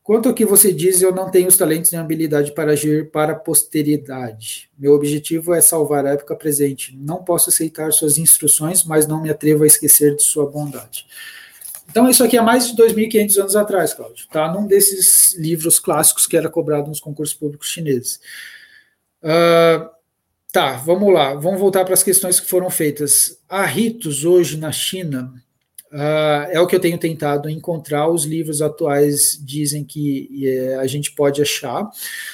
[0.10, 3.34] Quanto ao que você diz, eu não tenho os talentos nem habilidade para agir para
[3.34, 4.68] a posteridade.
[4.76, 6.98] Meu objetivo é salvar a época presente.
[6.98, 11.06] Não posso aceitar suas instruções, mas não me atrevo a esquecer de sua bondade.
[11.88, 14.28] Então, isso aqui é mais de 2.500 anos atrás, Cláudio.
[14.32, 18.20] Tá num desses livros clássicos que era cobrado nos concursos públicos chineses.
[19.22, 19.90] Uh,
[20.52, 21.36] tá, vamos lá.
[21.36, 23.40] Vamos voltar para as questões que foram feitas.
[23.48, 25.34] Há ritos hoje na China
[25.92, 28.08] Uh, é o que eu tenho tentado encontrar.
[28.10, 31.90] Os livros atuais dizem que é, a gente pode achar.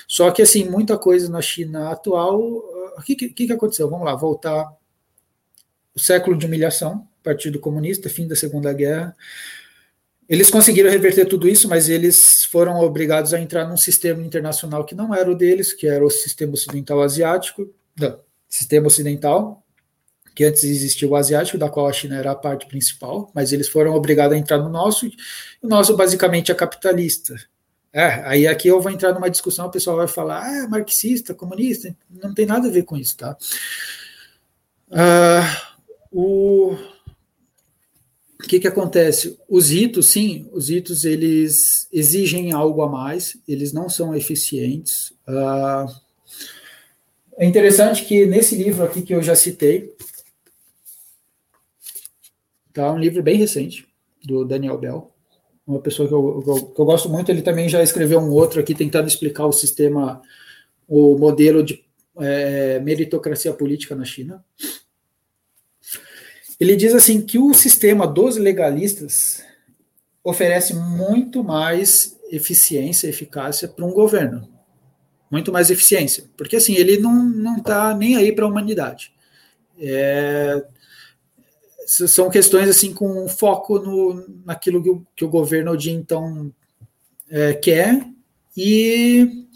[0.07, 2.39] Só que, assim, muita coisa na China atual.
[2.39, 3.89] O uh, que, que, que aconteceu?
[3.89, 4.71] Vamos lá, voltar.
[5.95, 9.15] O século de humilhação, Partido Comunista, fim da Segunda Guerra.
[10.27, 14.95] Eles conseguiram reverter tudo isso, mas eles foram obrigados a entrar num sistema internacional que
[14.95, 18.19] não era o deles, que era o sistema ocidental asiático, não,
[18.49, 19.63] sistema ocidental,
[20.35, 23.69] que antes existia o asiático, da qual a China era a parte principal, mas eles
[23.69, 25.15] foram obrigados a entrar no nosso, e
[25.63, 27.33] o nosso basicamente é capitalista.
[27.93, 31.33] É, aí aqui eu vou entrar numa discussão, o pessoal vai falar, ah, é marxista,
[31.33, 33.37] comunista, não tem nada a ver com isso, tá?
[34.91, 35.75] Ah,
[36.11, 36.75] o
[38.45, 39.39] o que, que acontece?
[39.49, 45.11] Os ritos, sim, os ritos eles exigem algo a mais, eles não são eficientes.
[45.27, 45.91] Uh,
[47.39, 49.91] é interessante que nesse livro aqui que eu já citei,
[52.75, 52.91] Tá?
[52.91, 53.87] Um livro bem recente,
[54.21, 55.09] do Daniel Bell.
[55.65, 57.31] Uma pessoa que eu, que eu, que eu gosto muito.
[57.31, 60.21] Ele também já escreveu um outro aqui tentando explicar o sistema,
[60.85, 61.85] o modelo de
[62.19, 64.43] é, meritocracia política na China.
[66.59, 69.41] Ele diz assim que o sistema dos legalistas
[70.21, 74.49] oferece muito mais eficiência, eficácia para um governo,
[75.31, 79.13] muito mais eficiência, porque assim ele não está nem aí para a humanidade.
[79.79, 80.65] É,
[81.85, 86.51] são questões assim com foco no, naquilo que o, que o governo de então
[87.29, 88.05] é, quer
[88.55, 89.47] e,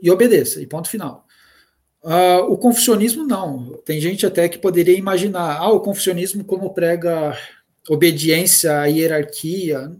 [0.00, 1.24] e obedeça, e ponto final.
[2.02, 3.80] Uh, o confucionismo não.
[3.84, 7.34] Tem gente até que poderia imaginar, ah, o confucionismo como prega
[7.88, 9.90] obediência à hierarquia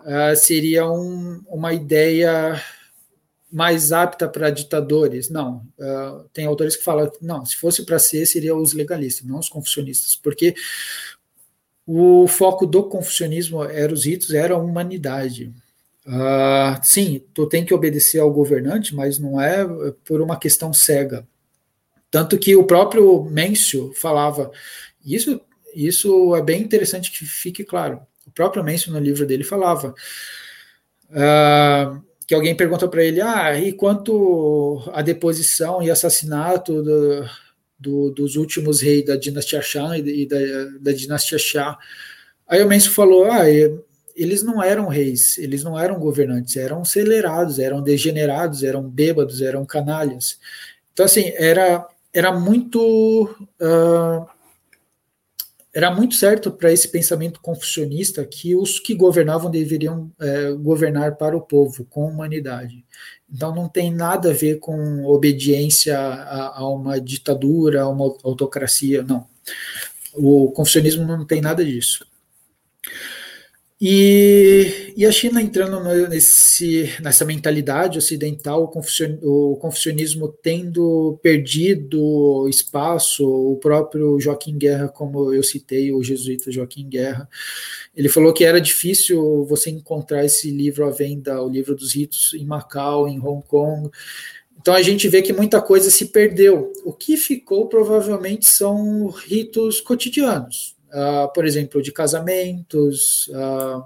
[0.00, 2.62] uh, seria um, uma ideia
[3.52, 5.28] mais apta para ditadores.
[5.28, 9.38] Não, uh, tem autores que falam não, se fosse para ser, seria os legalistas, não
[9.38, 10.54] os confucionistas, porque
[11.86, 15.52] o foco do confucionismo era os ritos, era a humanidade.
[16.06, 19.64] Uh, sim, tu tem que obedecer ao governante, mas não é
[20.04, 21.26] por uma questão cega.
[22.10, 24.50] Tanto que o próprio Mêncio falava,
[25.04, 25.40] isso,
[25.74, 28.00] isso é bem interessante que fique claro.
[28.26, 29.94] O próprio Mêncio no livro dele falava.
[31.10, 32.02] Uh,
[32.32, 37.26] que alguém perguntou para ele, ah, e quanto a deposição e assassinato do,
[37.78, 40.38] do, dos últimos reis da dinastia Shang e da,
[40.80, 41.76] da dinastia Xia?
[42.48, 43.42] Aí o Menso falou, ah,
[44.16, 49.66] eles não eram reis, eles não eram governantes, eram acelerados, eram degenerados, eram bêbados, eram
[49.66, 50.38] canalhas.
[50.90, 53.24] Então, assim, era, era muito...
[53.60, 54.31] Uh,
[55.74, 61.36] era muito certo para esse pensamento confucionista que os que governavam deveriam é, governar para
[61.36, 62.84] o povo, com humanidade.
[63.32, 69.02] Então não tem nada a ver com obediência a, a uma ditadura, a uma autocracia,
[69.02, 69.26] não.
[70.12, 72.06] O confucionismo não tem nada disso.
[73.84, 83.56] E, e a China entrando nesse, nessa mentalidade ocidental, o, confucionismo tendo perdido espaço, o
[83.56, 87.28] próprio Joaquim Guerra, como eu citei, o jesuíta Joaquim Guerra,
[87.92, 92.34] ele falou que era difícil você encontrar esse livro à venda, o livro dos ritos,
[92.34, 93.90] em Macau, em Hong Kong.
[94.60, 96.72] Então a gente vê que muita coisa se perdeu.
[96.84, 103.84] O que ficou provavelmente são ritos cotidianos, uh, por exemplo, de casamentos, uh,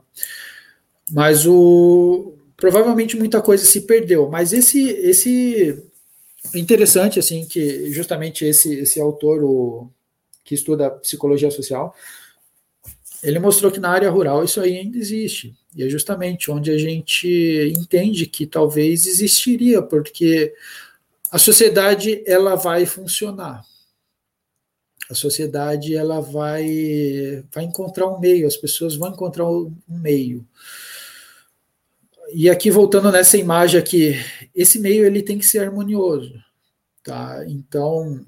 [1.10, 4.28] mas o provavelmente muita coisa se perdeu.
[4.28, 5.82] Mas esse esse
[6.54, 9.90] interessante assim que justamente esse esse autor o,
[10.44, 11.94] que estuda psicologia social
[13.22, 15.54] ele mostrou que na área rural isso aí ainda existe.
[15.74, 20.54] E é justamente onde a gente entende que talvez existiria, porque
[21.30, 23.62] a sociedade ela vai funcionar
[25.10, 30.46] a sociedade ela vai, vai encontrar um meio, as pessoas vão encontrar um meio.
[32.32, 34.16] E aqui voltando nessa imagem aqui,
[34.54, 36.32] esse meio ele tem que ser harmonioso,
[37.04, 37.44] tá?
[37.46, 38.26] Então,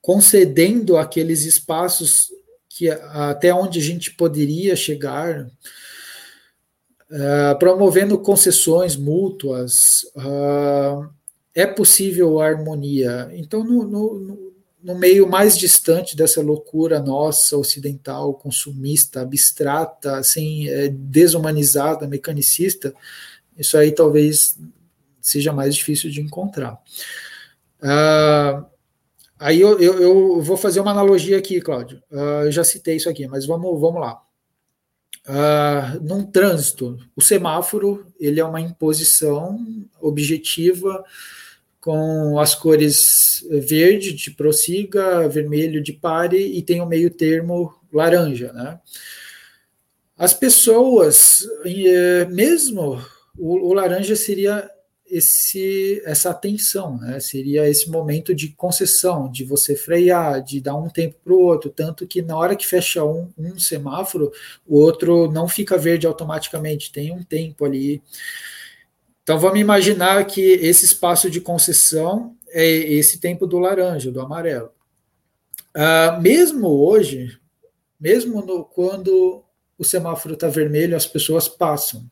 [0.00, 2.30] concedendo aqueles espaços
[2.68, 5.50] que até onde a gente poderia chegar,
[7.10, 11.10] uh, promovendo concessões mútuas, uh,
[11.52, 13.28] é possível a harmonia.
[13.32, 14.49] Então, no, no,
[14.82, 22.94] no, meio mais distante dessa loucura nossa, ocidental, consumista, abstrata, assim, é, desumanizada, mecanicista,
[23.56, 24.58] isso aí talvez
[25.20, 26.80] seja mais difícil de encontrar.
[27.80, 28.64] Uh,
[29.38, 32.02] aí eu, eu, eu, vou fazer uma analogia aqui, Cláudio.
[32.10, 34.22] Uh, eu já citei isso aqui, mas vamos, vamos lá.
[35.26, 39.58] Uh, num trânsito, o semáforo ele é uma imposição
[40.00, 41.04] objetiva
[41.80, 48.52] com as cores verde de prossiga, vermelho de pare e tem o meio termo laranja,
[48.52, 48.78] né?
[50.16, 53.02] As pessoas, eh, mesmo
[53.38, 54.70] o, o laranja seria
[55.10, 57.18] esse, essa atenção, né?
[57.18, 61.68] seria esse momento de concessão, de você frear, de dar um tempo para o outro,
[61.68, 64.30] tanto que na hora que fecha um, um, semáforo,
[64.66, 68.00] o outro não fica verde automaticamente, tem um tempo ali.
[69.30, 74.72] Então vamos imaginar que esse espaço de concessão é esse tempo do laranja, do amarelo.
[75.68, 77.38] Uh, mesmo hoje,
[78.00, 79.44] mesmo no, quando
[79.78, 82.10] o semáforo está vermelho, as pessoas passam.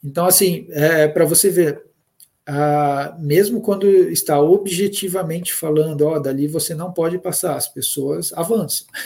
[0.00, 1.82] Então, assim, é, para você ver,
[2.46, 8.86] ah, mesmo quando está objetivamente falando, ó, dali você não pode passar, as pessoas avançam.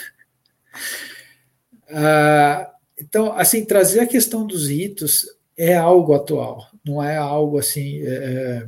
[1.88, 8.02] Ah, então, assim, trazer a questão dos ritos é algo atual, não é algo assim
[8.02, 8.66] é,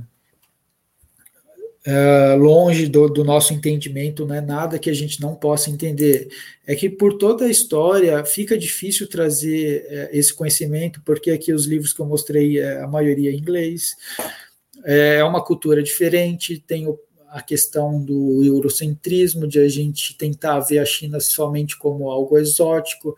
[1.85, 6.29] é, longe do, do, nosso entendimento, não é nada que a gente não possa entender.
[6.67, 11.67] É que por toda a história fica difícil trazer é, esse conhecimento, porque aqui os
[11.67, 13.97] livros que eu mostrei, é, a maioria em inglês,
[14.85, 16.99] é, é uma cultura diferente, tem o,
[17.31, 23.17] a questão do eurocentrismo, de a gente tentar ver a China somente como algo exótico,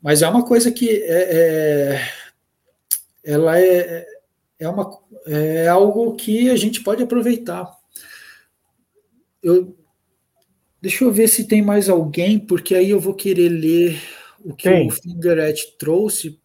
[0.00, 2.27] mas é uma coisa que é, é
[3.24, 4.06] ela é,
[4.58, 4.90] é, uma,
[5.26, 7.70] é algo que a gente pode aproveitar.
[9.42, 9.76] Eu,
[10.80, 14.00] deixa eu ver se tem mais alguém, porque aí eu vou querer ler
[14.44, 14.88] o que tem.
[14.88, 16.38] o Fingeret trouxe,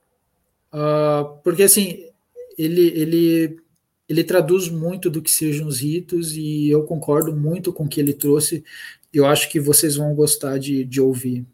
[0.74, 2.10] uh, porque assim,
[2.58, 3.64] ele, ele
[4.08, 8.00] ele traduz muito do que sejam os ritos e eu concordo muito com o que
[8.00, 8.64] ele trouxe.
[9.12, 11.46] Eu acho que vocês vão gostar de, de ouvir.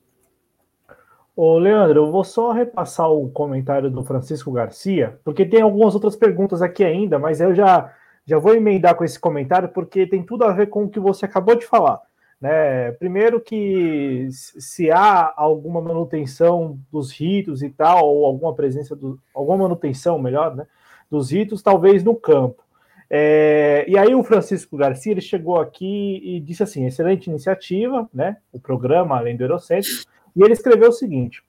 [1.42, 6.14] Ô, Leandro, eu vou só repassar o comentário do Francisco Garcia, porque tem algumas outras
[6.14, 7.94] perguntas aqui ainda, mas eu já,
[8.26, 11.24] já vou emendar com esse comentário, porque tem tudo a ver com o que você
[11.24, 12.02] acabou de falar.
[12.42, 12.92] Né?
[12.92, 19.60] Primeiro que se há alguma manutenção dos ritos e tal, ou alguma presença do, alguma
[19.60, 20.68] manutenção, melhor, né?
[21.10, 22.62] dos ritos, talvez no campo.
[23.10, 28.38] É, e aí o Francisco Garcia ele chegou aqui e disse assim: excelente iniciativa, né?
[28.52, 29.90] O programa além do Eurocentro,
[30.36, 31.44] e ele escreveu o seguinte: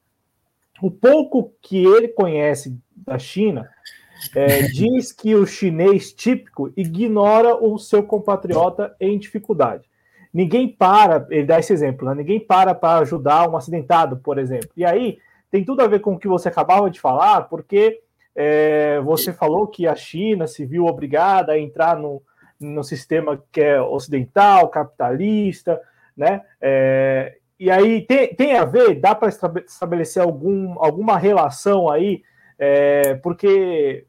[0.82, 3.69] o pouco que ele conhece da China
[4.35, 9.89] é, diz que o chinês típico ignora o seu compatriota em dificuldade.
[10.32, 12.15] Ninguém para, ele dá esse exemplo, né?
[12.15, 14.70] ninguém para para ajudar um acidentado, por exemplo.
[14.77, 15.19] E aí
[15.51, 18.01] tem tudo a ver com o que você acabava de falar, porque
[18.35, 22.23] é, você falou que a China se viu obrigada a entrar no,
[22.61, 25.81] no sistema que é ocidental, capitalista,
[26.16, 26.43] né?
[26.61, 32.22] É, e aí tem, tem a ver, dá para estabelecer algum, alguma relação aí,
[32.58, 34.06] é, porque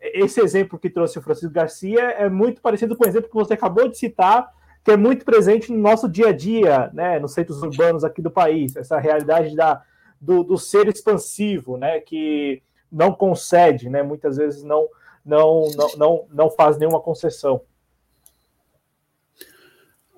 [0.00, 3.54] esse exemplo que trouxe o Francisco Garcia é muito parecido com o exemplo que você
[3.54, 4.52] acabou de citar,
[4.82, 8.32] que é muito presente no nosso dia a dia, né, nos centros urbanos aqui do
[8.32, 9.84] país, essa realidade da,
[10.20, 12.60] do, do ser expansivo, né, que
[12.90, 14.02] não concede, né?
[14.02, 14.88] Muitas vezes não
[15.24, 17.60] não não não, não faz nenhuma concessão.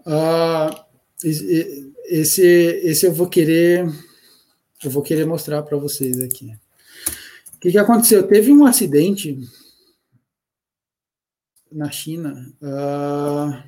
[0.07, 0.92] Uh,
[1.25, 3.87] esse esse eu vou querer
[4.85, 6.53] eu vou querer mostrar para vocês aqui.
[7.55, 8.27] O que, que aconteceu?
[8.27, 9.39] Teve um acidente
[11.71, 12.53] na China.
[12.61, 13.63] Uh,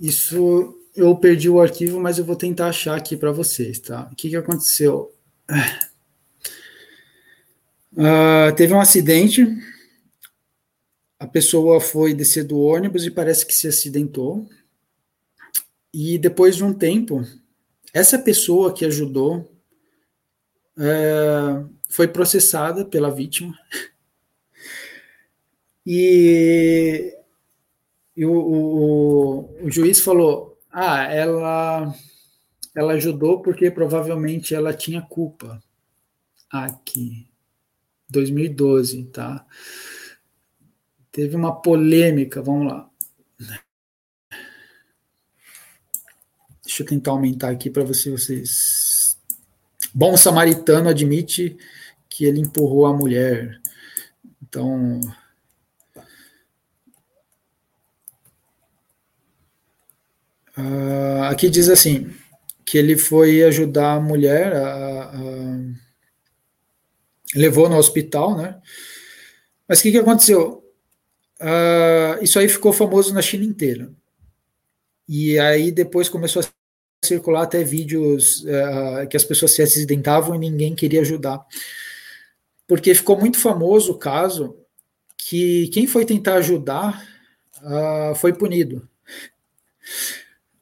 [0.00, 4.08] isso eu perdi o arquivo, mas eu vou tentar achar aqui para vocês, tá?
[4.12, 5.12] O que, que aconteceu?
[7.92, 9.46] Uh, teve um acidente,
[11.18, 14.48] a pessoa foi descer do ônibus e parece que se acidentou.
[15.96, 17.24] E depois de um tempo,
[17.92, 19.48] essa pessoa que ajudou
[20.76, 23.56] uh, foi processada pela vítima.
[25.86, 27.14] E,
[28.16, 31.94] e o, o, o, juiz falou: ah, ela,
[32.74, 35.62] ela ajudou porque provavelmente ela tinha culpa.
[36.48, 37.28] Aqui.
[38.08, 39.44] 2012, tá?
[41.12, 42.90] Teve uma polêmica, vamos lá.
[46.74, 49.16] Deixa eu tentar aumentar aqui para você, vocês
[49.94, 51.56] bom samaritano admite
[52.08, 53.60] que ele empurrou a mulher.
[54.42, 55.00] Então,
[60.58, 62.12] uh, aqui diz assim
[62.66, 65.20] que ele foi ajudar a mulher, a, a,
[67.36, 68.60] levou no hospital, né?
[69.68, 70.68] Mas o que, que aconteceu?
[71.40, 73.92] Uh, isso aí ficou famoso na China inteira.
[75.08, 76.63] E aí depois começou a
[77.06, 81.44] circular até vídeos uh, que as pessoas se acidentavam e ninguém queria ajudar.
[82.66, 84.56] Porque ficou muito famoso o caso
[85.16, 87.02] que quem foi tentar ajudar
[87.62, 88.88] uh, foi punido.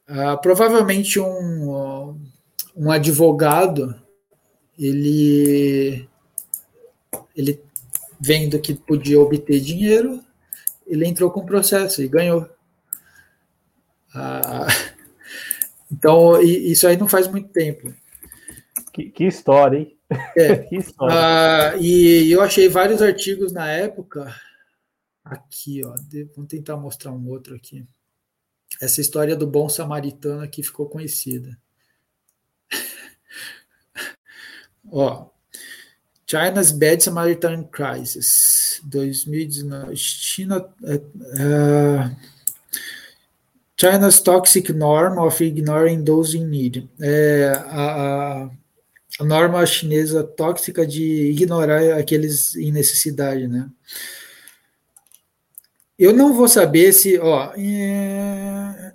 [0.09, 2.19] Uh, provavelmente um,
[2.77, 3.95] um advogado,
[4.79, 6.09] ele,
[7.37, 7.63] ele
[8.21, 10.23] vendo que podia obter dinheiro,
[10.87, 12.49] ele entrou com o processo e ganhou.
[14.15, 14.67] Ah,
[15.93, 17.95] então, isso aí não faz muito tempo.
[18.93, 19.97] Que, que história, hein?
[20.37, 20.57] É.
[20.65, 21.15] que história.
[21.15, 24.35] Ah, e eu achei vários artigos na época.
[25.23, 25.95] Aqui, ó.
[26.35, 27.85] Vamos tentar mostrar um outro aqui.
[28.81, 31.59] Essa história do bom samaritano aqui ficou conhecida.
[34.91, 35.31] ó.
[36.27, 39.95] China's Bad Samaritan Crisis, 2019.
[39.97, 40.75] China.
[40.83, 42.32] Uh,
[43.83, 46.89] China's Toxic Norm of Ignoring Those in Need.
[47.01, 48.49] É, a,
[49.19, 53.69] a, norma chinesa tóxica de ignorar aqueles em necessidade, né?
[55.99, 58.93] Eu não vou saber se, ó, é,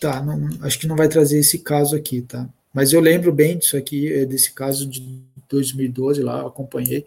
[0.00, 2.48] tá, não, acho que não vai trazer esse caso aqui, tá?
[2.72, 7.04] Mas eu lembro bem disso aqui, é, desse caso de 2012 lá, acompanhei.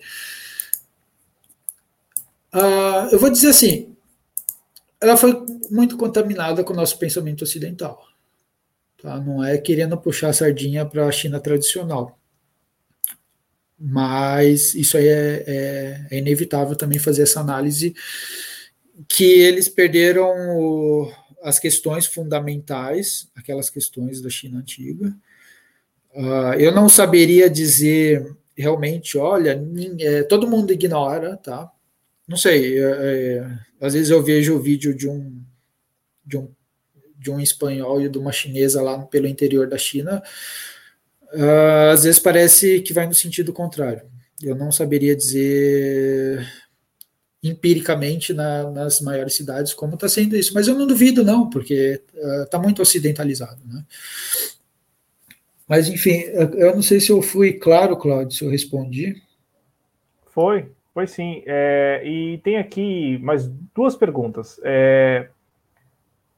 [2.53, 3.94] Uh, eu vou dizer assim,
[5.05, 8.03] ela foi muito contaminada com o nosso pensamento ocidental.
[9.01, 9.19] Tá?
[9.19, 12.17] Não é querendo puxar a sardinha para a China tradicional.
[13.77, 17.93] Mas isso aí é, é, é, inevitável também fazer essa análise
[19.07, 21.11] que eles perderam o,
[21.43, 25.13] as questões fundamentais, aquelas questões da China antiga.
[26.13, 29.61] Uh, eu não saberia dizer realmente, olha,
[29.99, 31.69] é, todo mundo ignora, tá?
[32.27, 35.43] Não sei, é, é, às vezes eu vejo o vídeo de um,
[36.25, 36.49] de um
[37.25, 40.21] de um espanhol e de uma chinesa lá pelo interior da China,
[41.33, 44.03] uh, às vezes parece que vai no sentido contrário.
[44.41, 46.47] Eu não saberia dizer
[47.41, 52.01] empiricamente na, nas maiores cidades como está sendo isso, mas eu não duvido não, porque
[52.13, 53.83] está ah, uh, muito ocidentalizado, né?
[55.67, 56.19] Mas enfim,
[56.57, 59.19] eu não sei se eu fui claro, Claudio, se eu respondi.
[60.31, 61.43] Foi, foi sim.
[61.45, 63.45] É, e tem aqui mais
[63.75, 64.57] duas perguntas.
[64.63, 65.27] É,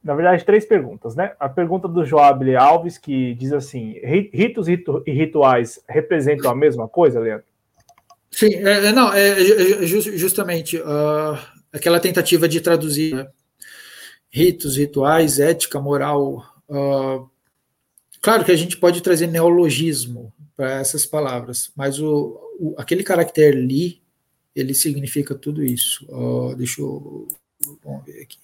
[0.02, 1.32] na verdade, três perguntas, né?
[1.38, 4.00] A pergunta do Joab Alves, que diz assim:
[4.32, 7.46] ritos e rituais representam a mesma coisa, Leandro?
[8.32, 11.38] Sim, é, é não, é, é, é justamente uh,
[11.72, 13.28] aquela tentativa de traduzir né?
[14.28, 16.44] ritos, rituais, ética, moral.
[16.68, 17.30] Uh,
[18.20, 23.56] claro que a gente pode trazer neologismo para essas palavras, mas o, o, aquele caractere
[23.56, 24.02] li,
[24.54, 26.06] ele significa tudo isso.
[26.56, 27.28] Deixa eu.
[27.82, 28.38] Vamos ver aqui.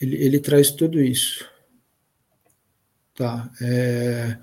[0.00, 1.46] Ele, ele traz tudo isso.
[3.14, 3.50] Tá.
[3.60, 4.38] É,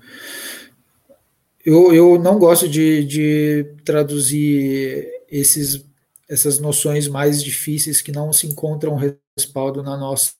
[1.64, 5.84] eu, eu não gosto de, de traduzir esses,
[6.28, 8.96] essas noções mais difíceis que não se encontram
[9.36, 10.32] respaldo na nossa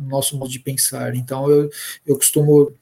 [0.00, 1.14] nosso modo de pensar.
[1.14, 1.70] Então eu,
[2.04, 2.74] eu costumo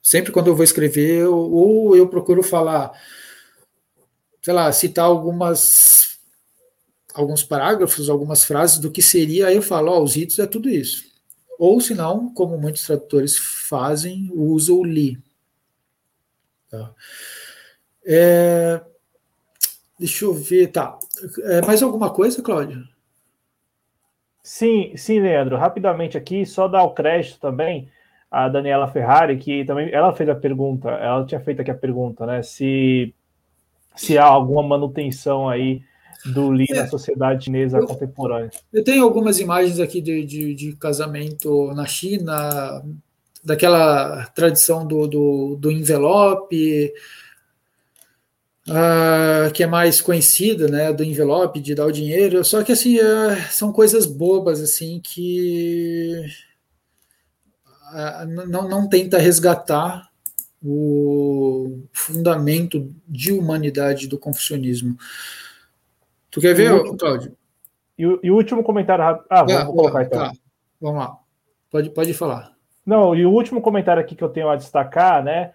[0.00, 2.92] sempre quando eu vou escrever, eu, ou eu procuro falar,
[4.44, 6.18] sei lá, citar algumas
[7.14, 10.68] alguns parágrafos, algumas frases do que seria, aí eu falo, ó, os ritos é tudo
[10.68, 11.04] isso.
[11.58, 15.16] Ou, se não, como muitos tradutores fazem, usa o li.
[16.68, 16.92] Tá.
[18.04, 18.82] É,
[19.98, 20.98] deixa eu ver, tá.
[21.44, 22.86] É, mais alguma coisa, Cláudio?
[24.42, 25.56] Sim, sim, Leandro.
[25.56, 27.88] Rapidamente aqui, só dar o crédito também
[28.28, 32.26] a Daniela Ferrari, que também ela fez a pergunta, ela tinha feito aqui a pergunta,
[32.26, 32.42] né?
[32.42, 33.14] Se,
[33.94, 35.82] se há alguma manutenção aí
[36.24, 36.74] do Lee é.
[36.74, 38.50] na sociedade chinesa eu, contemporânea.
[38.72, 42.82] Eu tenho algumas imagens aqui de, de, de casamento na China,
[43.44, 46.92] daquela tradição do, do, do envelope,
[48.68, 52.98] uh, que é mais conhecida, né, do envelope, de dar o dinheiro, só que, assim,
[52.98, 56.24] uh, são coisas bobas, assim, que
[57.92, 60.08] uh, não, não tenta resgatar
[60.64, 64.96] o fundamento de humanidade do confucionismo.
[66.30, 67.36] Tu quer ver, último, Cláudio?
[67.98, 69.26] E o, e o, último comentário rápido.
[69.28, 70.18] Ah, vamos ah, colocar então.
[70.20, 70.32] Tá.
[70.80, 71.18] Vamos lá.
[71.70, 72.54] Pode, pode falar.
[72.84, 75.52] Não, e o último comentário aqui que eu tenho a destacar, né?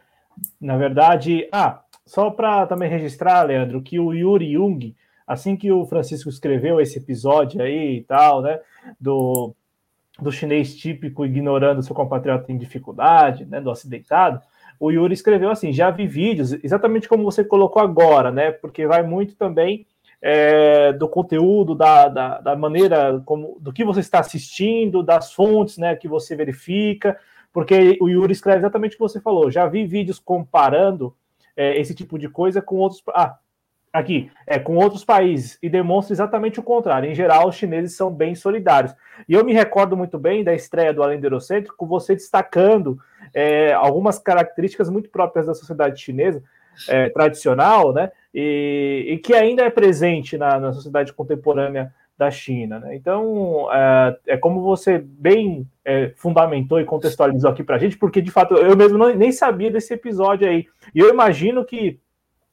[0.62, 4.96] Na verdade, ah, só para também registrar, Leandro, que o Yuri Jung,
[5.26, 8.60] assim que o Francisco escreveu esse episódio aí e tal, né?
[9.00, 9.56] Do,
[10.20, 13.60] do chinês típico ignorando seu compatriota em dificuldade, né?
[13.60, 14.42] Do acidentado,
[14.80, 18.52] o Yuri escreveu assim: já vi vídeos, exatamente como você colocou agora, né?
[18.52, 19.86] Porque vai muito também
[20.22, 25.78] é, do conteúdo, da, da, da, maneira como do que você está assistindo, das fontes
[25.78, 27.18] né, que você verifica,
[27.54, 29.50] porque o Yuri escreve exatamente o que você falou.
[29.50, 31.16] Já vi vídeos comparando
[31.56, 33.02] é, esse tipo de coisa com outros.
[33.10, 33.38] Ah,
[33.92, 37.10] aqui, é, com outros países, e demonstra exatamente o contrário.
[37.10, 38.96] Em geral, os chineses são bem solidários.
[39.28, 43.00] E eu me recordo muito bem da estreia do Além do Eurocêntrico, você destacando
[43.34, 46.44] é, algumas características muito próprias da sociedade chinesa
[46.88, 48.12] é, tradicional, né?
[48.34, 52.80] E, e, que ainda é presente na, na sociedade contemporânea da China.
[52.80, 52.96] Né?
[52.96, 58.22] Então, é, é, como você bem é, fundamentou e contextualizou aqui para a gente, porque
[58.22, 60.68] de fato eu mesmo não, nem sabia desse episódio aí.
[60.94, 61.98] E eu imagino que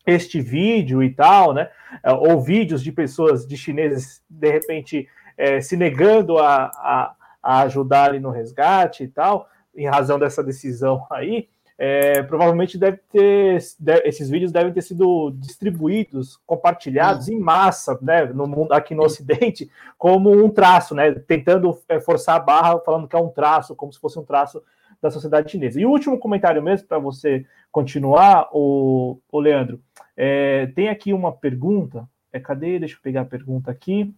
[0.06, 1.68] este vídeo e tal, né,
[2.02, 7.60] é, ou vídeos de pessoas, de chineses, de repente é, se negando a, a, a
[7.62, 13.58] ajudarem no resgate e tal, em razão dessa decisão aí, é, provavelmente deve ter
[14.04, 19.70] esses vídeos devem ter sido distribuídos, compartilhados em massa, né, no mundo aqui no Ocidente,
[19.98, 23.92] como um traço, né, tentando é, forçar a barra, falando que é um traço, como
[23.92, 24.62] se fosse um traço
[25.00, 25.80] da sociedade chinesa.
[25.80, 29.80] E o último comentário mesmo para você continuar, o, o Leandro,
[30.16, 32.08] é, tem aqui uma pergunta.
[32.32, 32.78] É, cadê?
[32.78, 34.14] Deixa eu pegar a pergunta aqui.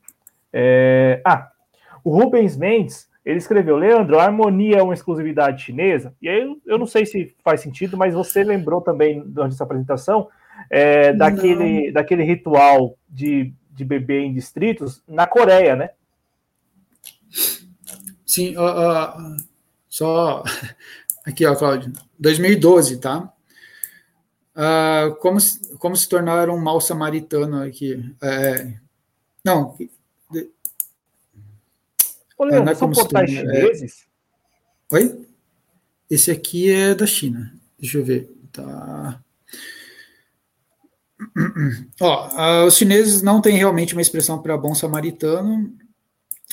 [0.53, 1.51] É, ah,
[2.03, 6.15] o Rubens Mendes ele escreveu, Leandro, a harmonia é uma exclusividade chinesa?
[6.23, 10.29] E aí eu não sei se faz sentido, mas você lembrou também durante essa apresentação
[10.71, 15.91] é, daquele, daquele ritual de, de bebê em distritos na Coreia, né?
[18.25, 19.37] Sim, uh, uh,
[19.99, 20.45] só
[21.27, 23.33] aqui, ó, Cláudio, 2012, tá?
[24.55, 25.39] Uh, como,
[25.79, 28.15] como se tornar um mal samaritano aqui?
[28.23, 28.75] É,
[29.45, 29.77] não,
[32.39, 33.35] Ô, Leandro, é, são portais é.
[33.35, 34.07] chineses?
[34.93, 34.95] É...
[34.95, 35.27] Oi?
[36.09, 37.53] Esse aqui é da China.
[37.79, 38.31] Deixa eu ver.
[38.53, 39.21] Tá.
[42.01, 45.77] Ó, os chineses não têm realmente uma expressão para bom samaritano,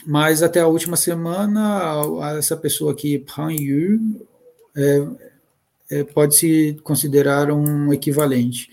[0.05, 2.01] mas até a última semana,
[2.37, 3.99] essa pessoa aqui, Han Yu,
[4.75, 5.07] é,
[5.89, 8.69] é, pode se considerar um equivalente.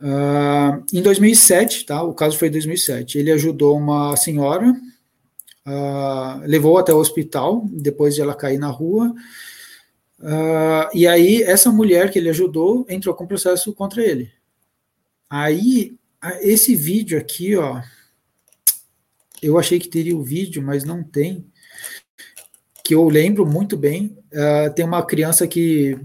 [0.00, 2.02] Uh, em 2007, tá?
[2.02, 3.18] O caso foi em 2007.
[3.18, 4.74] Ele ajudou uma senhora
[5.68, 9.14] uh, levou até o hospital, depois de ela cair na rua.
[10.18, 14.30] Uh, e aí, essa mulher que ele ajudou entrou com processo contra ele.
[15.28, 15.96] Aí,
[16.40, 17.80] esse vídeo aqui, ó,
[19.42, 21.46] eu achei que teria o vídeo, mas não tem.
[22.84, 24.18] Que eu lembro muito bem.
[24.32, 25.98] Uh, tem uma criança que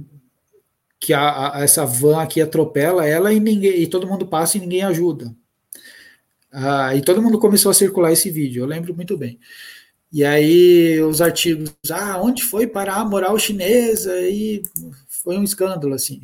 [0.99, 4.61] que a, a, essa van aqui atropela ela e ninguém e todo mundo passa e
[4.61, 5.35] ninguém ajuda.
[6.49, 9.39] Ah, e todo mundo começou a circular esse vídeo, eu lembro muito bem.
[10.11, 14.13] E aí os artigos, ah, onde foi parar a moral chinesa?
[14.21, 14.61] E
[15.07, 16.21] foi um escândalo, assim.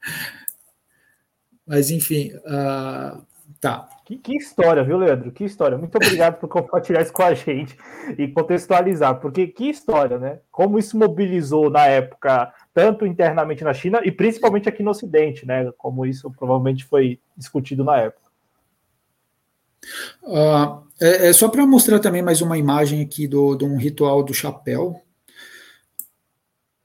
[1.66, 3.26] Mas enfim, uh,
[3.66, 3.88] tá.
[4.04, 5.32] Que, que, história, viu, Leandro?
[5.32, 5.76] Que história.
[5.76, 7.76] Muito obrigado por compartilhar isso com a gente
[8.16, 10.38] e contextualizar, porque que história, né?
[10.50, 15.72] Como isso mobilizou na época, tanto internamente na China e principalmente aqui no Ocidente, né?
[15.76, 18.26] Como isso provavelmente foi discutido na época.
[20.22, 24.22] Uh, é, é, só para mostrar também mais uma imagem aqui do, de um ritual
[24.22, 25.00] do chapéu.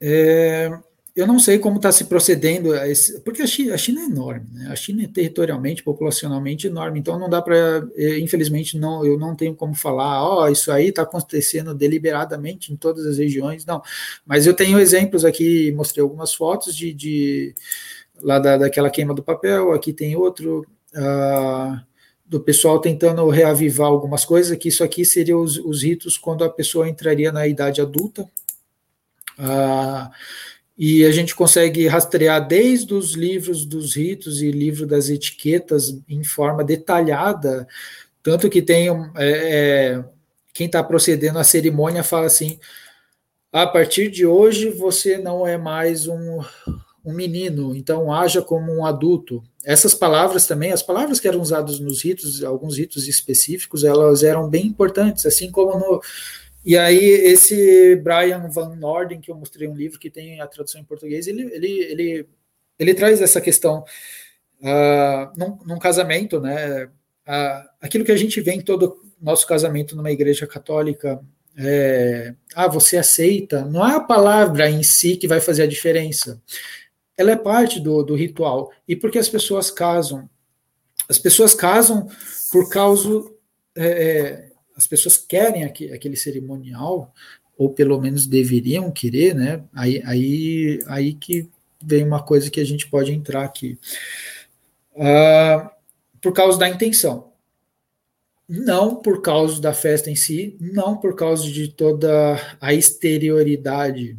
[0.00, 0.70] É,
[1.14, 4.46] eu não sei como está se procedendo, esse, porque a China, a China, é enorme,
[4.52, 4.68] né?
[4.70, 9.36] a China é territorialmente, populacionalmente enorme, então não dá para, é, infelizmente, não, eu não
[9.36, 13.82] tenho como falar, ó, oh, isso aí está acontecendo deliberadamente em todas as regiões, não.
[14.24, 17.54] Mas eu tenho exemplos aqui, mostrei algumas fotos de, de
[18.20, 20.66] lá da, daquela queima do papel, aqui tem outro.
[20.94, 21.92] Uh,
[22.24, 26.48] do pessoal tentando reavivar algumas coisas, que isso aqui seria os, os ritos quando a
[26.48, 28.26] pessoa entraria na idade adulta.
[29.38, 30.10] Ah,
[30.76, 36.24] e a gente consegue rastrear desde os livros dos ritos e livro das etiquetas em
[36.24, 37.66] forma detalhada,
[38.22, 40.04] tanto que tem é, é,
[40.54, 42.58] quem está procedendo à cerimônia fala assim:
[43.52, 46.40] a partir de hoje você não é mais um,
[47.04, 49.42] um menino, então haja como um adulto.
[49.64, 54.48] Essas palavras também, as palavras que eram usadas nos ritos, alguns ritos específicos, elas eram
[54.48, 56.00] bem importantes, assim como no.
[56.64, 60.80] E aí, esse Brian Van Norden, que eu mostrei um livro que tem a tradução
[60.80, 62.28] em português, ele, ele, ele,
[62.78, 63.84] ele traz essa questão
[64.60, 66.84] uh, num, num, casamento, né?
[66.84, 71.20] Uh, aquilo que a gente vê em todo nosso casamento numa igreja católica,
[71.56, 76.40] é, ah, você aceita, não é a palavra em si que vai fazer a diferença.
[77.16, 78.70] Ela é parte do, do ritual.
[78.88, 80.28] E porque as pessoas casam?
[81.08, 82.08] As pessoas casam
[82.50, 83.08] por causa.
[83.76, 84.51] É, é
[84.82, 87.12] as pessoas querem aquele, aquele cerimonial,
[87.56, 89.62] ou pelo menos deveriam querer, né?
[89.72, 91.48] Aí, aí, aí que
[91.80, 93.78] vem uma coisa que a gente pode entrar aqui.
[94.94, 95.70] Uh,
[96.20, 97.32] por causa da intenção
[98.48, 104.18] não por causa da festa em si, não por causa de toda a exterioridade,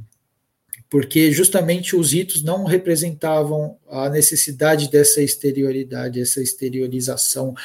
[0.93, 7.55] porque justamente os ritos não representavam a necessidade dessa exterioridade, essa exteriorização.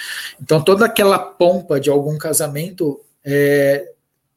[0.40, 3.92] Então, toda aquela pompa de algum casamento, é,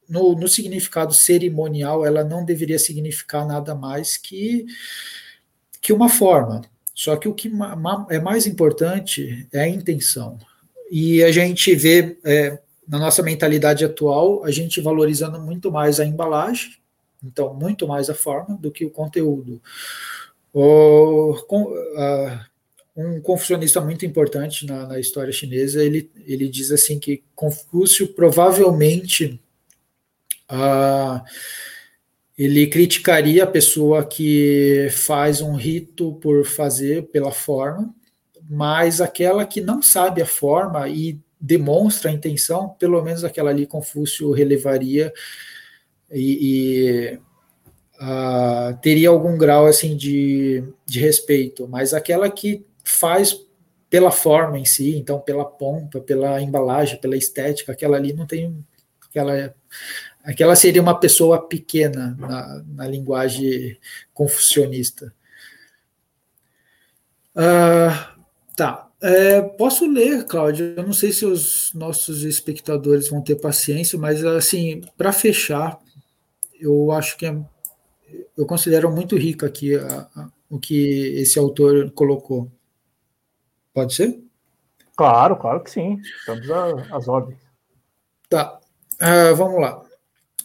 [0.06, 4.66] no, no significado cerimonial, ela não deveria significar nada mais que,
[5.80, 6.60] que uma forma.
[6.94, 7.50] Só que o que
[8.10, 10.36] é mais importante é a intenção.
[10.90, 16.04] E a gente vê é, na nossa mentalidade atual, a gente valorizando muito mais a
[16.04, 16.81] embalagem,
[17.22, 19.60] então muito mais a forma do que o conteúdo.
[20.52, 22.40] O, com, uh,
[22.94, 29.40] um confucionista muito importante na, na, história chinesa, ele, ele diz assim que Confúcio provavelmente
[32.36, 37.94] ele criticaria a pessoa que faz um rito por fazer pela forma,
[38.50, 43.66] mas aquela que não sabe a forma e demonstra a intenção, pelo menos aquela ali
[43.66, 45.12] Confúcio relevaria
[46.12, 47.18] e, e
[48.00, 53.36] uh, teria algum grau assim de, de respeito, mas aquela que faz
[53.88, 58.64] pela forma em si, então pela pompa, pela embalagem, pela estética, aquela ali não tem
[59.08, 59.54] aquela
[60.24, 63.76] aquela seria uma pessoa pequena na, na linguagem
[64.14, 65.12] confucionista.
[67.34, 68.12] Uh,
[68.56, 68.88] Tá.
[69.00, 70.74] É, posso ler, Cláudio.
[70.76, 75.78] Eu não sei se os nossos espectadores vão ter paciência, mas assim, para fechar,
[76.62, 77.36] eu acho que é,
[78.36, 82.50] eu considero muito rico aqui a, a, o que esse autor colocou.
[83.74, 84.22] Pode ser?
[84.96, 86.00] Claro, claro que sim.
[86.18, 86.50] Estamos
[86.92, 87.38] às ordens.
[88.28, 88.60] Tá.
[88.94, 89.82] Uh, vamos lá.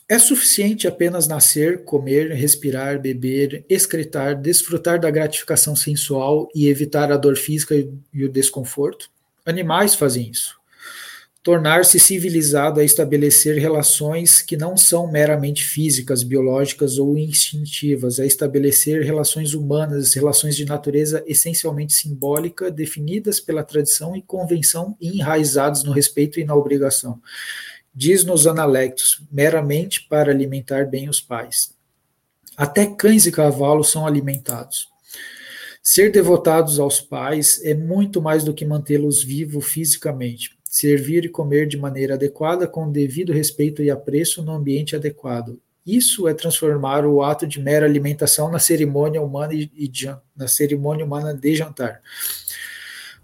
[0.09, 7.17] É suficiente apenas nascer, comer, respirar, beber, excretar, desfrutar da gratificação sensual e evitar a
[7.17, 7.75] dor física
[8.13, 9.09] e o desconforto?
[9.45, 10.57] Animais fazem isso.
[11.47, 19.01] Tornar-se civilizado é estabelecer relações que não são meramente físicas, biológicas ou instintivas, é estabelecer
[19.01, 25.93] relações humanas, relações de natureza essencialmente simbólica, definidas pela tradição e convenção e enraizadas no
[25.93, 27.21] respeito e na obrigação
[27.95, 31.73] diz nos Analectos, meramente para alimentar bem os pais.
[32.57, 34.89] Até cães e cavalos são alimentados.
[35.81, 40.56] Ser devotados aos pais é muito mais do que mantê-los vivos fisicamente.
[40.69, 45.59] Servir e comer de maneira adequada, com devido respeito e apreço no ambiente adequado.
[45.85, 49.89] Isso é transformar o ato de mera alimentação na cerimônia humana e, e
[50.35, 52.01] na cerimônia humana de jantar.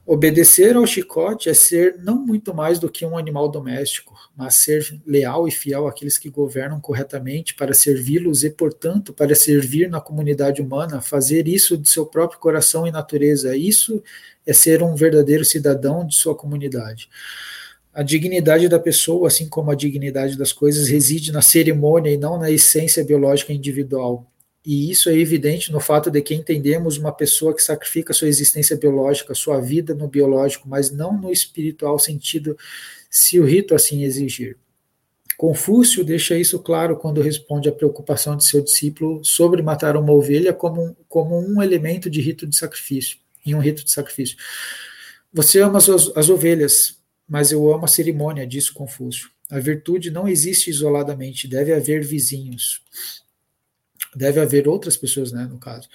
[0.06, 4.86] Obedecer ao chicote é ser não muito mais do que um animal doméstico, mas ser
[5.06, 10.62] leal e fiel àqueles que governam corretamente para servi-los e, portanto, para servir na comunidade
[10.62, 13.56] humana, fazer isso de seu próprio coração e natureza.
[13.56, 14.04] Isso
[14.46, 17.10] é ser um verdadeiro cidadão de sua comunidade.
[17.94, 22.40] A dignidade da pessoa, assim como a dignidade das coisas, reside na cerimônia e não
[22.40, 24.26] na essência biológica individual.
[24.66, 28.78] E isso é evidente no fato de que entendemos uma pessoa que sacrifica sua existência
[28.78, 32.58] biológica, sua vida no biológico, mas não no espiritual sentido,
[33.10, 34.58] se o rito assim exigir.
[35.38, 40.54] Confúcio deixa isso claro quando responde à preocupação de seu discípulo sobre matar uma ovelha
[40.54, 44.38] como um, como um elemento de rito de sacrifício, em um rito de sacrifício.
[45.32, 49.30] Você ama as, as ovelhas, mas eu amo a cerimônia, disse Confúcio.
[49.50, 52.82] A virtude não existe isoladamente, deve haver vizinhos
[54.16, 55.88] deve haver outras pessoas, né, no caso.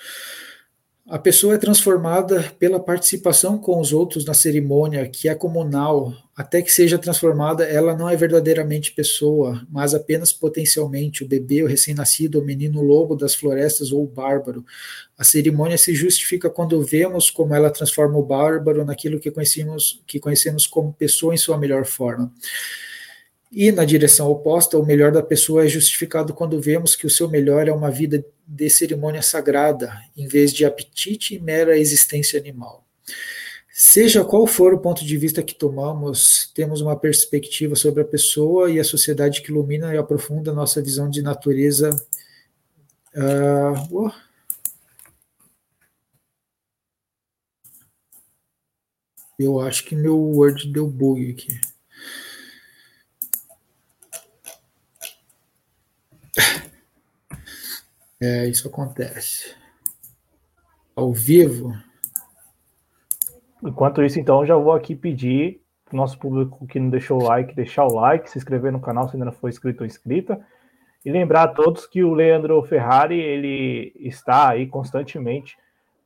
[1.10, 6.12] A pessoa é transformada pela participação com os outros na cerimônia, que é comunal.
[6.36, 11.66] Até que seja transformada, ela não é verdadeiramente pessoa, mas apenas potencialmente o bebê, o
[11.66, 14.62] recém-nascido, o menino lobo das florestas ou o bárbaro.
[15.16, 20.20] A cerimônia se justifica quando vemos como ela transforma o bárbaro naquilo que conhecemos, que
[20.20, 22.30] conhecemos como pessoa em sua melhor forma.
[23.50, 27.28] E na direção oposta, o melhor da pessoa é justificado quando vemos que o seu
[27.28, 32.86] melhor é uma vida de cerimônia sagrada, em vez de apetite e mera existência animal.
[33.72, 38.70] Seja qual for o ponto de vista que tomamos, temos uma perspectiva sobre a pessoa
[38.70, 41.90] e a sociedade que ilumina e aprofunda nossa visão de natureza.
[43.14, 44.10] Uh, oh.
[49.38, 51.60] Eu acho que meu Word deu bug aqui.
[58.20, 59.54] É, isso acontece.
[60.94, 61.72] Ao vivo.
[63.62, 67.24] Enquanto isso, então, já vou aqui pedir para o nosso público que não deixou o
[67.24, 70.40] like, deixar o like, se inscrever no canal se ainda não for inscrito ou inscrita.
[71.04, 75.56] E lembrar a todos que o Leandro Ferrari ele está aí constantemente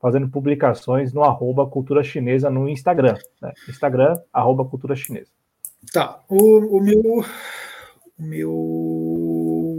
[0.00, 3.16] fazendo publicações no arroba cultura chinesa no Instagram.
[3.40, 3.52] Né?
[3.68, 5.30] Instagram, arroba cultura chinesa.
[5.92, 7.24] Tá, o, o meu
[8.18, 8.50] o meu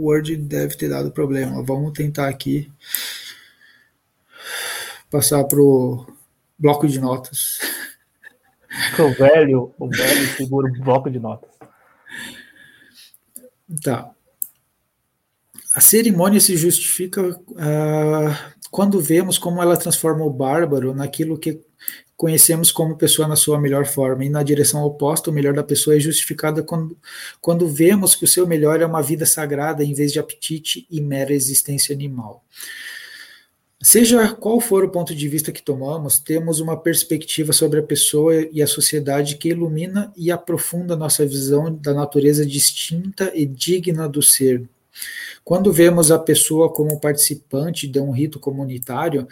[0.04, 1.62] Word deve ter dado problema.
[1.62, 2.70] Vamos tentar aqui
[5.10, 6.06] passar pro
[6.58, 7.58] bloco de notas.
[8.98, 11.50] O velho, o velho seguro bloco de notas.
[13.82, 14.10] Tá.
[15.74, 21.60] A cerimônia se justifica uh, quando vemos como ela transforma o bárbaro naquilo que
[22.16, 25.96] conhecemos como pessoa na sua melhor forma, e na direção oposta, o melhor da pessoa
[25.96, 26.96] é justificada quando,
[27.40, 31.00] quando vemos que o seu melhor é uma vida sagrada em vez de apetite e
[31.00, 32.44] mera existência animal.
[33.82, 38.48] Seja qual for o ponto de vista que tomamos, temos uma perspectiva sobre a pessoa
[38.50, 44.22] e a sociedade que ilumina e aprofunda nossa visão da natureza distinta e digna do
[44.22, 44.66] ser.
[45.44, 49.28] Quando vemos a pessoa como participante de um rito comunitário,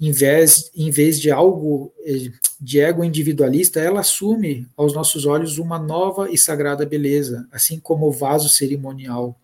[0.00, 5.58] em vez, em vez de algo eh, de ego individualista, ela assume aos nossos olhos
[5.58, 9.38] uma nova e sagrada beleza, assim como o vaso cerimonial.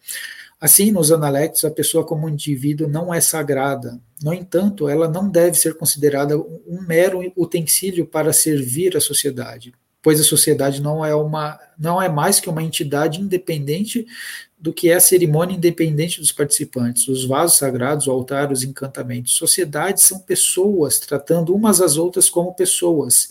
[0.60, 3.98] Assim, nos analectos, a pessoa como indivíduo não é sagrada.
[4.22, 10.20] No entanto, ela não deve ser considerada um mero utensílio para servir a sociedade, pois
[10.20, 14.06] a sociedade não é uma não é mais que uma entidade independente
[14.62, 17.08] do que é a cerimônia independente dos participantes.
[17.08, 19.34] Os vasos sagrados, o altar, os encantamentos.
[19.34, 23.28] Sociedades são pessoas, tratando umas às outras como pessoas.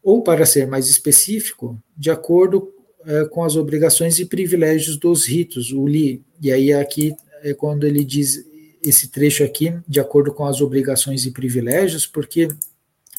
[0.00, 2.72] Ou, para ser mais específico, de acordo
[3.04, 6.22] é, com as obrigações e privilégios dos ritos, o li.
[6.40, 8.46] E aí, aqui, é quando ele diz
[8.86, 12.46] esse trecho aqui, de acordo com as obrigações e privilégios, porque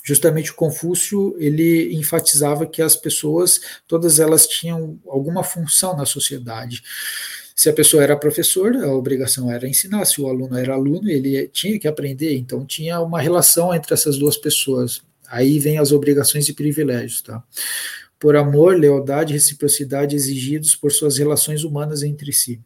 [0.03, 6.83] justamente o Confúcio ele enfatizava que as pessoas todas elas tinham alguma função na sociedade.
[7.55, 10.05] Se a pessoa era professor, a obrigação era ensinar.
[10.05, 12.35] Se o aluno era aluno, ele tinha que aprender.
[12.35, 15.01] Então tinha uma relação entre essas duas pessoas.
[15.27, 17.41] Aí vem as obrigações e privilégios, tá?
[18.19, 22.59] Por amor, lealdade e reciprocidade exigidos por suas relações humanas entre si.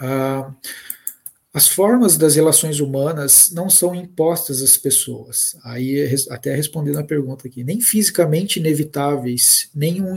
[0.00, 0.52] Ah,
[1.58, 5.56] as formas das relações humanas não são impostas às pessoas.
[5.64, 10.16] Aí, até respondendo a pergunta aqui, nem fisicamente inevitáveis, nem um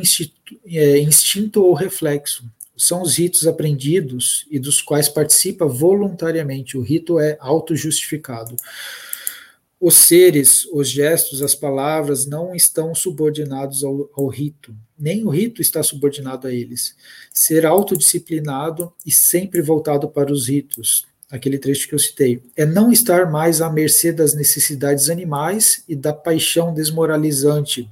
[0.67, 2.45] é, instinto ou reflexo.
[2.77, 6.77] São os ritos aprendidos e dos quais participa voluntariamente.
[6.77, 8.55] O rito é autojustificado.
[9.79, 15.59] Os seres, os gestos, as palavras não estão subordinados ao, ao rito, nem o rito
[15.59, 16.95] está subordinado a eles.
[17.33, 22.92] Ser autodisciplinado e sempre voltado para os ritos, aquele trecho que eu citei, é não
[22.92, 27.90] estar mais à mercê das necessidades animais e da paixão desmoralizante.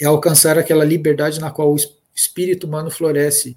[0.00, 1.76] É alcançar aquela liberdade na qual o
[2.14, 3.54] espírito humano floresce.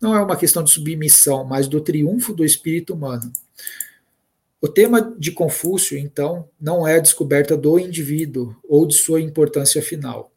[0.00, 3.30] Não é uma questão de submissão, mas do triunfo do espírito humano.
[4.60, 9.82] O tema de Confúcio, então, não é a descoberta do indivíduo ou de sua importância
[9.82, 10.32] final.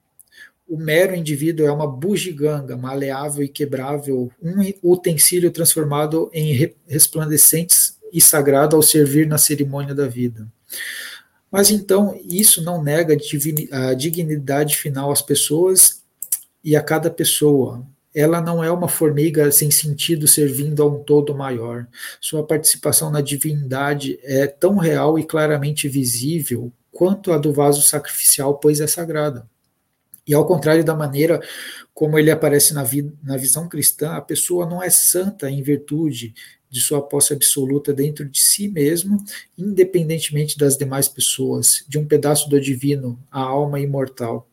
[0.67, 8.19] O mero indivíduo é uma bugiganga maleável e quebrável, um utensílio transformado em resplandecentes e
[8.19, 10.47] sagrado ao servir na cerimônia da vida.
[11.49, 13.15] Mas então, isso não nega
[13.71, 16.03] a dignidade final às pessoas
[16.63, 17.85] e a cada pessoa.
[18.13, 21.87] Ela não é uma formiga sem sentido servindo a um todo maior.
[22.19, 28.55] Sua participação na divindade é tão real e claramente visível quanto a do vaso sacrificial,
[28.55, 29.47] pois é sagrada.
[30.27, 31.41] E ao contrário da maneira
[31.97, 36.31] como ele aparece na, vi na visão cristã, a pessoa não é santa em virtude
[36.69, 39.17] de sua posse absoluta dentro de si mesmo,
[39.57, 44.47] independentemente das demais pessoas, de um pedaço do divino, a alma imortal.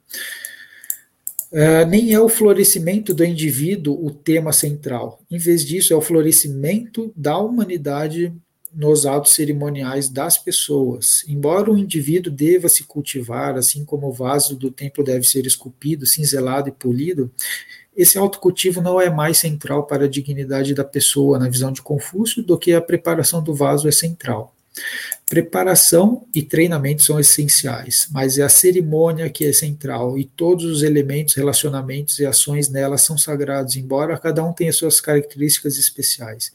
[1.52, 5.20] Uh, nem é o florescimento do indivíduo o tema central.
[5.30, 8.32] Em vez disso, é o florescimento da humanidade
[8.74, 11.24] nos atos cerimoniais das pessoas.
[11.28, 16.06] Embora o indivíduo deva se cultivar, assim como o vaso do templo deve ser esculpido,
[16.06, 17.30] cinzelado e polido,
[17.96, 22.42] esse autocultivo não é mais central para a dignidade da pessoa, na visão de Confúcio,
[22.42, 24.52] do que a preparação do vaso é central.
[25.30, 30.82] Preparação e treinamento são essenciais, mas é a cerimônia que é central e todos os
[30.82, 36.52] elementos, relacionamentos e ações nela são sagrados, embora cada um tenha suas características especiais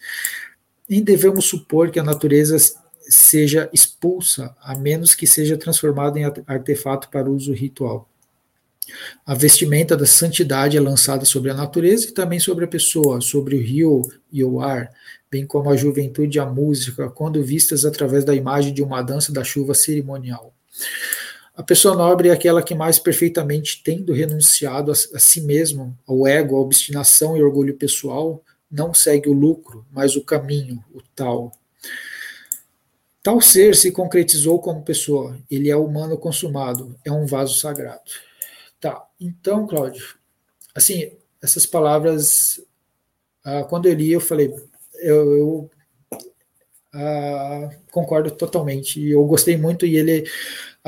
[0.90, 2.58] nem devemos supor que a natureza
[3.02, 8.08] seja expulsa, a menos que seja transformada em artefato para uso ritual.
[9.26, 13.56] A vestimenta da santidade é lançada sobre a natureza e também sobre a pessoa, sobre
[13.56, 14.02] o rio
[14.32, 14.90] e o ar,
[15.30, 19.32] bem como a juventude e a música, quando vistas através da imagem de uma dança
[19.32, 20.54] da chuva cerimonial.
[21.56, 26.26] A pessoa nobre é aquela que mais perfeitamente, tendo renunciado a, a si mesmo, ao
[26.26, 31.52] ego, à obstinação e orgulho pessoal, não segue o lucro, mas o caminho, o tal.
[33.22, 38.02] Tal ser se concretizou como pessoa, ele é humano consumado, é um vaso sagrado.
[38.80, 40.16] Tá, então, Cláudio,
[40.74, 42.62] assim, essas palavras,
[43.44, 44.54] ah, quando eu li, eu falei,
[45.02, 45.72] eu, eu
[46.94, 50.24] ah, concordo totalmente, eu gostei muito, e ele,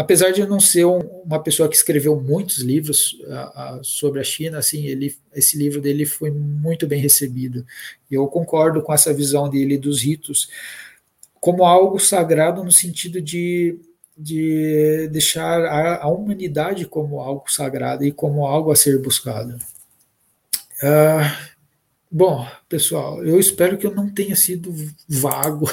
[0.01, 3.17] apesar de não ser um, uma pessoa que escreveu muitos livros
[3.83, 7.65] sobre a China, assim, ele, esse livro dele foi muito bem recebido,
[8.09, 10.49] eu concordo com essa visão dele dos ritos,
[11.39, 13.79] como algo sagrado no sentido de
[14.17, 19.57] de deixar a, a, humanidade como algo sagrado e como algo a ser buscado.
[20.83, 21.51] Uh,
[22.09, 24.73] bom, pessoal, eu espero que eu não tenha sido
[25.07, 25.67] vago.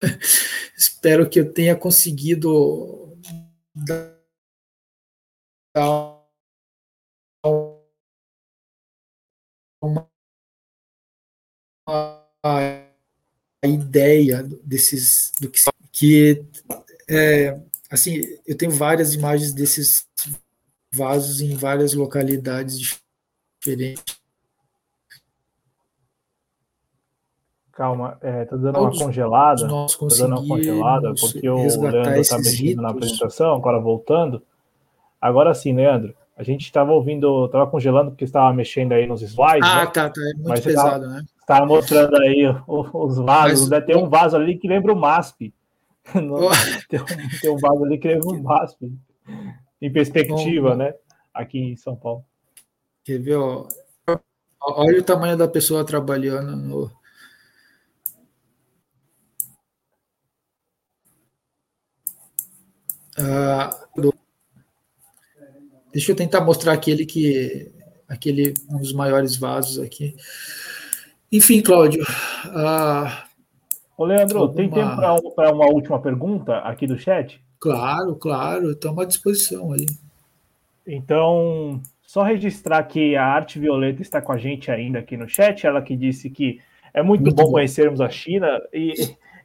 [0.76, 3.07] espero que eu tenha conseguido
[3.84, 4.18] dar
[7.42, 7.88] uma,
[12.42, 12.88] uma
[13.64, 15.60] ideia desses do que,
[15.92, 16.44] que
[17.08, 20.06] é, assim, eu tenho várias imagens desses
[20.92, 23.00] vasos em várias localidades
[23.60, 24.18] diferentes.
[27.78, 29.64] Calma, é, tá dando uma congelada.
[29.68, 32.82] Nós tá dando uma congelada, porque o Leandro está mexendo ritos.
[32.82, 34.42] na apresentação, agora voltando.
[35.20, 36.12] Agora sim, Leandro.
[36.36, 39.70] A gente estava ouvindo, estava congelando porque estava mexendo aí nos slides.
[39.70, 39.90] Ah, né?
[39.92, 40.20] tá, tá.
[40.20, 41.24] É muito Mas pesado, tava, né?
[41.38, 43.68] Estava mostrando aí os vasos.
[43.68, 45.54] Mas, tem um vaso ali que lembra o MASP.
[46.14, 46.50] No,
[46.88, 47.04] tem, um,
[47.40, 48.92] tem, um, vaso ali que lembra o MASP.
[49.80, 50.94] Em perspectiva, Bom, né?
[51.32, 52.24] Aqui em São Paulo.
[53.04, 53.68] Quer ver, ó?
[54.60, 56.98] Olha o tamanho da pessoa trabalhando no.
[63.20, 63.70] Ah,
[65.92, 67.72] deixa eu tentar mostrar aquele que
[68.08, 70.14] aquele um dos maiores vasos aqui.
[71.30, 72.02] Enfim, Cláudio.
[72.46, 73.28] Uh,
[73.96, 74.56] Ô, Leandro, alguma...
[74.56, 74.96] tem tempo
[75.34, 77.40] para uma última pergunta aqui do chat?
[77.58, 79.86] Claro, claro, estamos à disposição aí.
[80.86, 85.66] Então, só registrar que a Arte Violeta está com a gente ainda aqui no chat,
[85.66, 86.60] ela que disse que
[86.94, 88.94] é muito, muito bom, bom, conhecermos a China e,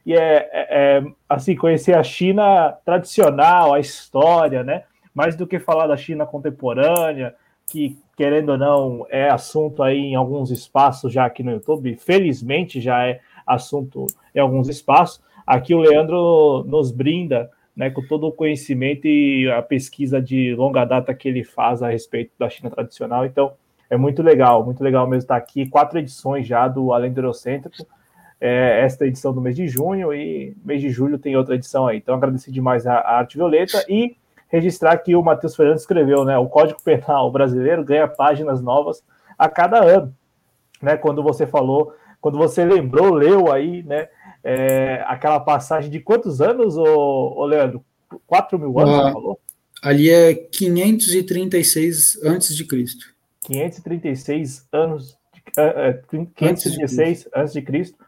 [0.04, 4.84] e é, é, é, assim, conhecer a China tradicional, a história, né?
[5.14, 7.34] Mais do que falar da China contemporânea,
[7.66, 12.80] que querendo ou não é assunto aí em alguns espaços já aqui no YouTube, felizmente
[12.80, 15.22] já é assunto em alguns espaços.
[15.46, 20.84] Aqui o Leandro nos brinda né, com todo o conhecimento e a pesquisa de longa
[20.84, 23.26] data que ele faz a respeito da China tradicional.
[23.26, 23.52] Então,
[23.90, 25.66] é muito legal, muito legal mesmo estar aqui.
[25.66, 27.86] Quatro edições já do Além do Eurocêntrico.
[28.46, 31.96] É, esta edição do mês de junho e mês de julho tem outra edição aí.
[31.96, 36.36] Então, agradecer demais a, a Arte Violeta e registrar que o Matheus Fernandes escreveu, né?
[36.36, 39.02] O Código Penal brasileiro ganha páginas novas
[39.38, 40.14] a cada ano,
[40.82, 40.94] né?
[40.94, 44.08] Quando você falou, quando você lembrou, leu aí, né?
[44.44, 47.82] É, aquela passagem de quantos anos, ô, ô Leandro?
[48.26, 49.40] 4 mil anos, ah, você falou?
[49.82, 53.06] Ali é 536 antes de Cristo.
[53.40, 55.12] 536 anos,
[55.56, 58.03] uh, 536 antes de Cristo.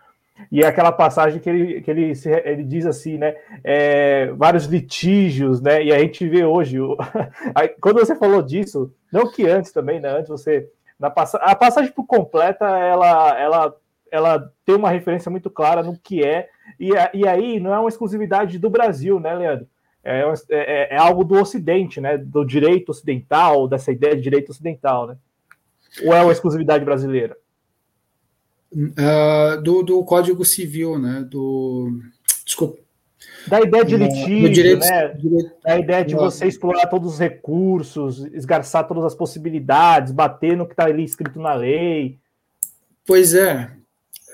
[0.51, 2.13] E é aquela passagem que ele, que ele,
[2.45, 3.35] ele diz assim, né?
[3.65, 5.83] É, vários litígios, né?
[5.83, 6.81] E a gente vê hoje.
[6.81, 6.97] O,
[7.81, 10.11] quando você falou disso, não que antes também, né?
[10.11, 10.69] Antes você.
[10.99, 13.77] Na pass, a passagem por completa, ela, ela,
[14.11, 16.49] ela tem uma referência muito clara no que é.
[16.81, 19.67] E, e aí não é uma exclusividade do Brasil, né, Leandro?
[20.03, 22.17] É, é, é, é algo do Ocidente, né?
[22.17, 25.17] Do direito ocidental, dessa ideia de direito ocidental, né?
[26.05, 27.37] Ou é uma exclusividade brasileira?
[28.73, 31.27] Uh, do, do Código Civil, né?
[31.29, 32.01] Do,
[32.45, 32.79] desculpa.
[33.47, 35.09] Da ideia de litígio, direito, né?
[35.15, 40.67] Direito, da ideia de você explorar todos os recursos, esgarçar todas as possibilidades, bater no
[40.67, 42.19] que está ali escrito na lei.
[43.07, 43.71] Pois é.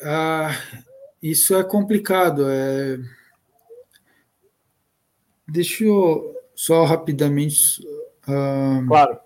[0.03, 0.83] Uh,
[1.23, 2.47] isso é complicado.
[2.49, 2.99] É...
[5.47, 7.87] Deixa eu só rapidamente.
[8.27, 9.19] Uh, claro.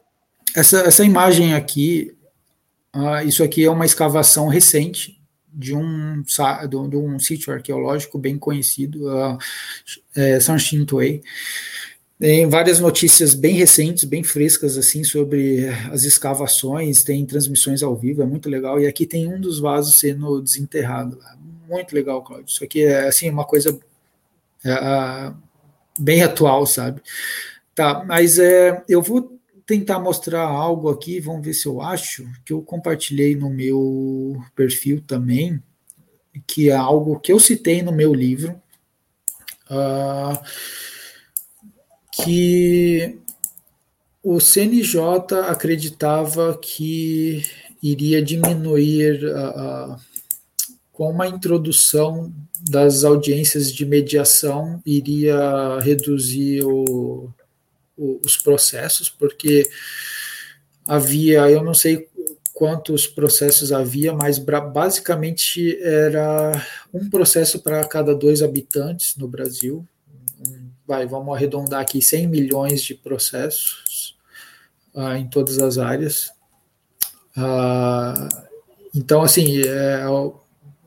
[0.55, 2.16] Essa, essa imagem aqui
[2.97, 5.20] Uh, isso aqui é uma escavação recente
[5.52, 6.23] de um,
[6.89, 9.39] de um sítio arqueológico bem conhecido, uh,
[10.15, 11.23] é, Sanshin-Tuei.
[12.18, 18.23] Tem várias notícias bem recentes, bem frescas, assim, sobre as escavações, tem transmissões ao vivo,
[18.23, 18.81] é muito legal.
[18.81, 21.18] E aqui tem um dos vasos sendo desenterrado.
[21.68, 22.47] Muito legal, Claudio.
[22.49, 23.78] Isso aqui é, assim, uma coisa
[24.65, 25.33] é,
[25.99, 27.02] bem atual, sabe?
[27.75, 29.35] Tá, mas é, eu vou
[29.67, 35.03] tentar mostrar algo aqui, vamos ver se eu acho, que eu compartilhei no meu perfil
[35.05, 35.61] também,
[36.47, 38.61] que é algo que eu citei no meu livro,
[39.69, 40.39] uh,
[42.12, 43.19] que
[44.23, 45.01] o CNJ
[45.49, 47.43] acreditava que
[47.83, 49.97] iria diminuir uh, uh,
[50.93, 52.33] com uma introdução
[52.70, 57.31] das audiências de mediação, iria reduzir o,
[57.97, 59.68] o, os processos, porque
[60.86, 62.08] havia, eu não sei
[62.55, 66.52] quantos processos havia, mas basicamente era
[66.92, 69.86] um processo para cada dois habitantes no Brasil.
[70.86, 74.16] Vai, vamos arredondar aqui 100 milhões de processos
[74.94, 76.31] uh, em todas as áreas.
[77.36, 78.47] Uh,
[78.94, 80.07] então, assim, é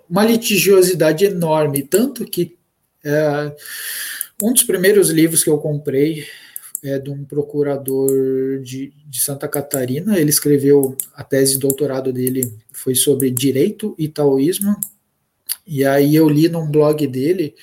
[0.09, 2.57] uma litigiosidade enorme, tanto que
[3.03, 3.55] é,
[4.41, 6.25] um dos primeiros livros que eu comprei
[6.83, 10.17] é de um procurador de, de Santa Catarina.
[10.17, 14.75] Ele escreveu a tese de doutorado dele foi sobre direito e taoísmo.
[15.67, 17.56] E aí eu li num blog dele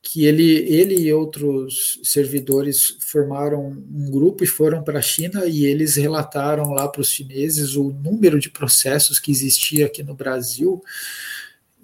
[0.00, 5.66] que ele, ele e outros servidores formaram um grupo e foram para a China e
[5.66, 10.82] eles relataram lá para os chineses o número de processos que existia aqui no Brasil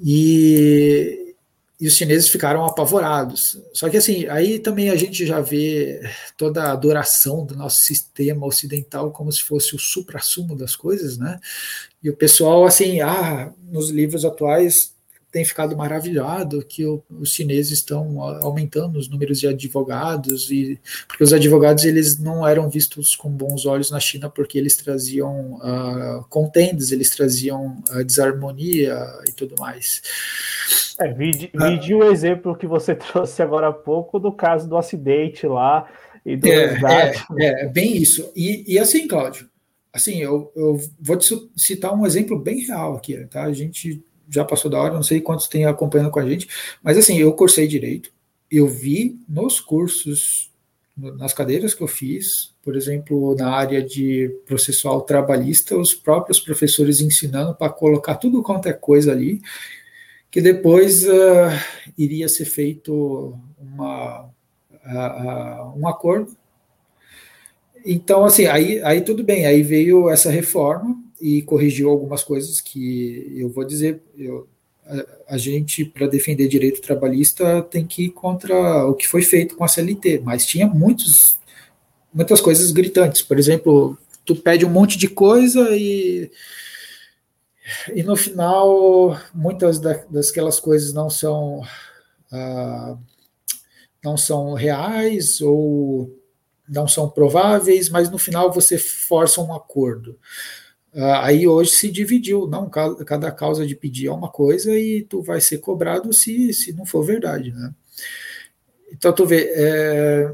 [0.02, 1.23] e,
[1.84, 3.60] e os chineses ficaram apavorados.
[3.74, 6.00] Só que assim, aí também a gente já vê
[6.34, 11.38] toda a adoração do nosso sistema ocidental como se fosse o supra-sumo das coisas, né?
[12.02, 14.93] E o pessoal, assim, ah, nos livros atuais
[15.34, 21.24] tem ficado maravilhado que o, os chineses estão aumentando os números de advogados e porque
[21.24, 26.24] os advogados eles não eram vistos com bons olhos na China porque eles traziam uh,
[26.28, 28.96] contendas, eles traziam uh, desarmonia
[29.28, 30.02] e tudo mais.
[31.00, 35.48] É, vide, vide o exemplo que você trouxe agora há pouco do caso do acidente
[35.48, 35.90] lá
[36.24, 36.78] e do é,
[37.40, 38.30] é, é, bem isso.
[38.36, 39.50] E, e assim, Cláudio,
[39.92, 43.42] assim, eu, eu vou te citar um exemplo bem real aqui, tá?
[43.42, 46.48] A gente já passou da hora, não sei quantos tem acompanhando com a gente,
[46.82, 48.12] mas assim, eu cursei direito,
[48.50, 50.50] eu vi nos cursos,
[50.96, 57.00] nas cadeiras que eu fiz, por exemplo, na área de processual trabalhista, os próprios professores
[57.00, 59.40] ensinando para colocar tudo quanto é coisa ali,
[60.30, 61.50] que depois uh,
[61.96, 66.36] iria ser feito uma, uh, uh, um acordo.
[67.84, 73.32] Então, assim, aí, aí tudo bem, aí veio essa reforma, e corrigiu algumas coisas que
[73.34, 74.02] eu vou dizer.
[74.14, 74.46] Eu,
[74.84, 79.56] a, a gente, para defender direito trabalhista, tem que ir contra o que foi feito
[79.56, 81.38] com a CLT, mas tinha muitos,
[82.12, 83.22] muitas coisas gritantes.
[83.22, 86.30] Por exemplo, tu pede um monte de coisa e
[87.94, 91.62] e no final muitas da, das coisas não são
[92.30, 92.98] ah,
[94.04, 96.20] não são reais ou
[96.68, 100.18] não são prováveis, mas no final você força um acordo.
[100.96, 105.22] Ah, aí hoje se dividiu, não, cada causa de pedir é uma coisa e tu
[105.22, 107.74] vai ser cobrado se, se não for verdade, né?
[108.92, 110.32] Então tu vê, é,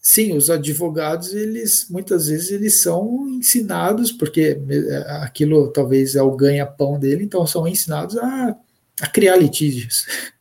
[0.00, 6.34] sim, os advogados, eles muitas vezes eles são ensinados, porque é, aquilo talvez é o
[6.34, 8.56] ganha-pão dele, então são ensinados a,
[9.02, 10.06] a criar litígios.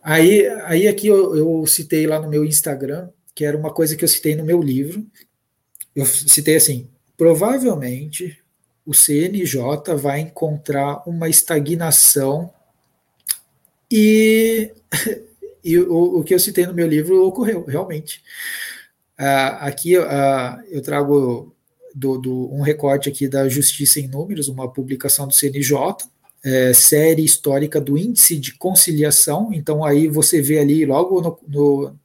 [0.00, 4.02] Aí, aí aqui eu, eu citei lá no meu Instagram, que era uma coisa que
[4.02, 5.06] eu citei no meu livro,
[5.94, 8.38] eu citei assim, provavelmente
[8.86, 12.50] o CNJ vai encontrar uma estagnação
[13.90, 14.70] e,
[15.62, 18.22] e o, o, que eu citei no meu livro ocorreu realmente.
[19.18, 21.54] Uh, aqui uh, eu trago
[21.94, 25.76] do, do, um recorte aqui da Justiça em Números, uma publicação do CNJ,
[26.44, 29.50] é, série histórica do índice de conciliação.
[29.52, 31.98] Então aí você vê ali logo no, no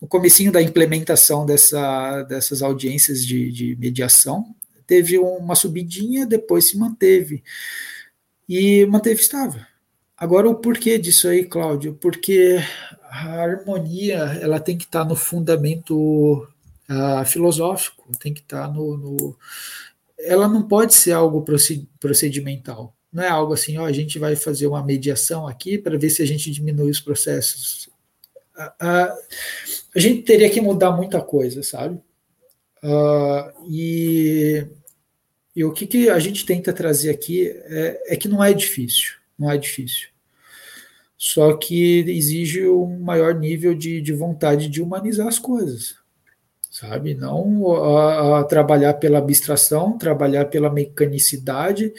[0.00, 4.54] no comecinho da implementação dessa, dessas audiências de, de mediação,
[4.86, 7.42] teve uma subidinha, depois se manteve.
[8.48, 9.60] E manteve estável.
[10.16, 11.94] Agora, o porquê disso aí, Cláudio?
[11.94, 12.58] Porque
[13.02, 16.48] a harmonia ela tem que estar no fundamento
[16.90, 19.36] uh, filosófico, tem que estar no, no,
[20.18, 21.44] Ela não pode ser algo
[22.00, 22.94] procedimental.
[23.12, 26.22] Não é algo assim, ó, a gente vai fazer uma mediação aqui para ver se
[26.22, 27.88] a gente diminui os processos.
[28.58, 29.14] Uh,
[29.94, 32.00] a gente teria que mudar muita coisa, sabe?
[32.82, 34.66] Uh, e,
[35.54, 39.14] e, o que, que, a gente tenta trazer aqui é, é, que não é difícil,
[39.38, 40.08] não é difícil.
[41.16, 45.96] Só que exige um maior nível de, de vontade de humanizar as coisas,
[46.70, 47.14] sabe?
[47.14, 51.92] Não a, a trabalhar pela abstração, trabalhar pela mecanicidade,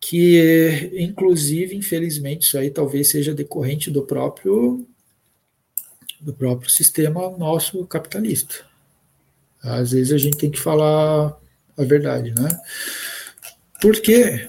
[0.00, 4.86] que inclusive, infelizmente, isso aí talvez seja decorrente do próprio
[6.22, 8.64] do próprio sistema nosso capitalista.
[9.62, 11.36] Às vezes a gente tem que falar
[11.76, 12.48] a verdade, né?
[13.80, 14.46] Porque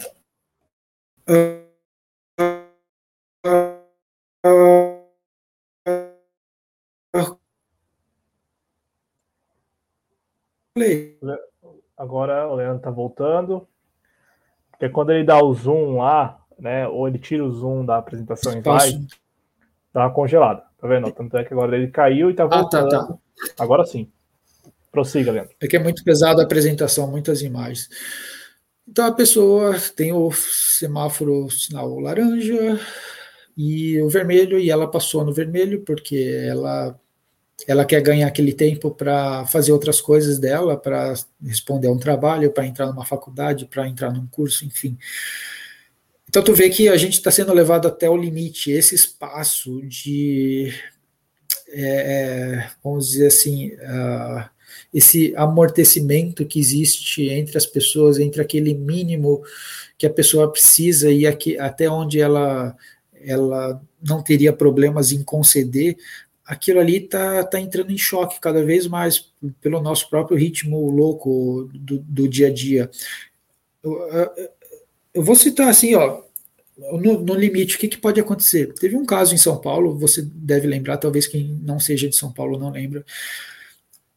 [11.96, 13.68] Agora o Leandro tá voltando.
[14.72, 16.88] Porque quando ele dá o zoom lá, né?
[16.88, 19.08] Ou ele tira o zoom da apresentação em slide,
[19.94, 20.64] dá uma congelada.
[20.84, 21.10] Tá vendo?
[21.14, 22.94] Tanto é que agora ele caiu e tá voltando.
[22.94, 23.18] Ah, tá, tá.
[23.58, 24.12] Agora sim.
[24.92, 25.56] Prossiga, Leandro.
[25.62, 27.88] É que é muito pesado a apresentação, muitas imagens.
[28.86, 32.78] Então a pessoa tem o semáforo sinal laranja
[33.56, 37.00] e o vermelho, e ela passou no vermelho porque ela
[37.66, 42.52] ela quer ganhar aquele tempo para fazer outras coisas dela, para responder a um trabalho,
[42.52, 44.98] para entrar numa faculdade, para entrar num curso, enfim.
[46.34, 50.74] Então tu vê que a gente está sendo levado até o limite, esse espaço de,
[51.70, 54.44] é, é vamos dizer assim, uh,
[54.92, 59.44] esse amortecimento que existe entre as pessoas, entre aquele mínimo
[59.96, 62.76] que a pessoa precisa e aqui, até onde ela,
[63.24, 65.96] ela não teria problemas em conceder,
[66.44, 69.32] aquilo ali está tá entrando em choque cada vez mais
[69.62, 72.90] pelo nosso próprio ritmo louco do, do dia a dia.
[75.22, 76.22] Vou citar assim, ó,
[76.78, 78.74] no, no limite, o que, que, pode acontecer?
[78.74, 82.32] Teve um caso em São Paulo, você deve lembrar, talvez quem não seja de São
[82.32, 83.06] Paulo não lembra,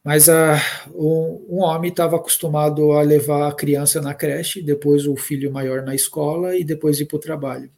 [0.03, 0.55] mas a,
[0.95, 5.83] um, um homem estava acostumado a levar a criança na creche, depois o filho maior
[5.83, 7.69] na escola e depois ir para o trabalho.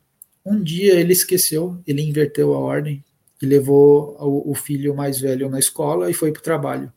[0.46, 3.04] Um dia ele esqueceu, ele inverteu a ordem
[3.42, 6.94] e levou o, o filho mais velho na escola e foi para o trabalho.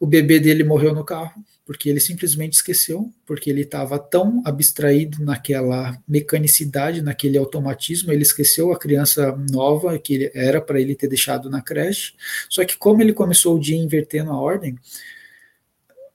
[0.00, 5.22] O bebê dele morreu no carro, porque ele simplesmente esqueceu, porque ele estava tão abstraído
[5.22, 11.50] naquela mecanicidade, naquele automatismo, ele esqueceu a criança nova que era para ele ter deixado
[11.50, 12.14] na creche.
[12.48, 14.78] Só que como ele começou o dia invertendo a ordem,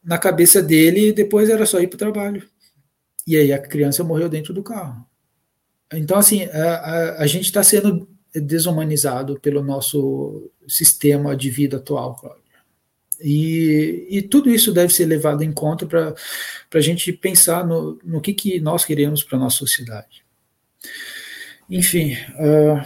[0.04, 2.50] na cabeça dele depois era só ir para o trabalho.
[3.28, 5.06] E aí a criança morreu dentro do carro.
[5.94, 12.16] Então, assim, a, a, a gente está sendo desumanizado pelo nosso sistema de vida atual,
[12.16, 12.43] Cláudio.
[13.24, 16.14] E, e, tudo isso deve ser levado em conta para
[16.74, 20.26] a gente pensar no, no que, que nós queremos para a nossa sociedade.
[21.70, 22.86] Enfim, uh,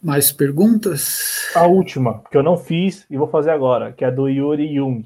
[0.00, 1.50] mais perguntas?
[1.56, 5.04] A última, que eu não fiz e vou fazer agora, que é do Yuri Jung.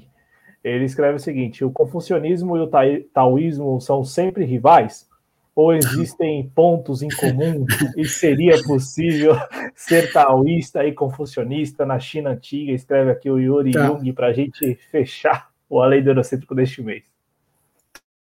[0.63, 2.69] Ele escreve o seguinte: o confucionismo e o
[3.11, 5.09] taoísmo são sempre rivais?
[5.55, 7.65] Ou existem pontos em comum
[7.97, 9.33] e seria possível
[9.75, 12.71] ser taoísta e confucionista na China antiga?
[12.71, 13.85] Escreve aqui o Yuri tá.
[13.85, 17.03] Jung para a gente fechar o Além do Eurocêntrico deste mês.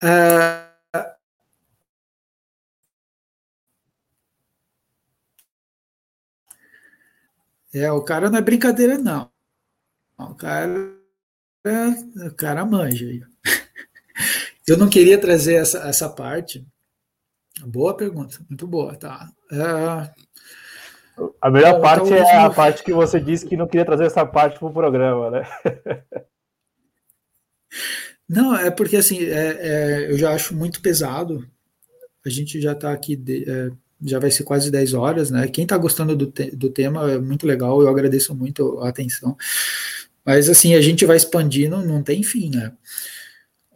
[0.04, 0.70] Uh...
[7.72, 9.30] É, o cara não é brincadeira, não.
[10.18, 10.92] O cara,
[12.26, 13.06] o cara manja.
[14.68, 16.66] Eu não queria trazer essa, essa parte,
[17.66, 19.30] Boa pergunta, muito boa, tá.
[19.52, 20.30] É...
[21.42, 24.58] A melhor parte é a parte que você disse que não queria trazer essa parte
[24.58, 25.44] para o programa, né?
[28.28, 31.46] Não, é porque assim, é, é, eu já acho muito pesado.
[32.26, 33.72] A gente já está aqui, de, é,
[34.04, 35.48] já vai ser quase 10 horas, né?
[35.48, 39.36] Quem está gostando do, te, do tema é muito legal, eu agradeço muito a atenção.
[40.24, 42.72] Mas assim, a gente vai expandindo, não tem fim, né?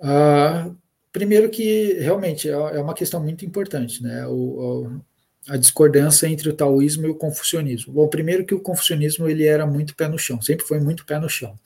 [0.02, 0.70] Ah,
[1.14, 4.26] Primeiro que realmente é, é uma questão muito importante, né?
[4.26, 5.02] O, o,
[5.48, 7.94] a discordância entre o taoísmo e o confucionismo.
[7.94, 11.20] Bom, primeiro que o confucionismo ele era muito pé no chão, sempre foi muito pé
[11.20, 11.58] no chão.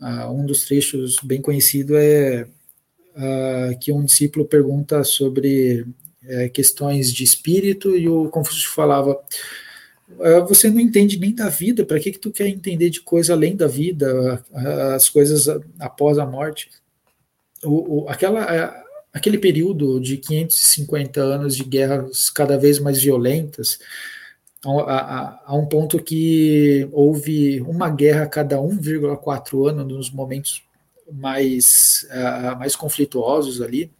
[0.00, 2.48] Uh, um dos trechos bem conhecido é
[3.14, 9.16] uh, que um discípulo pergunta sobre uh, questões de espírito e o Confúcio falava
[10.18, 13.32] ah, você não entende nem da vida, para que, que tu quer entender de coisa
[13.32, 14.44] além da vida,
[14.94, 15.46] as coisas
[15.78, 16.68] após a morte?
[17.64, 18.82] O, o, aquela, é,
[19.12, 23.78] aquele período de 550 anos de guerras cada vez mais violentas,
[24.64, 30.62] a, a, a um ponto que houve uma guerra a cada 1,4 ano nos momentos
[31.10, 33.90] mais, uh, mais conflituosos ali.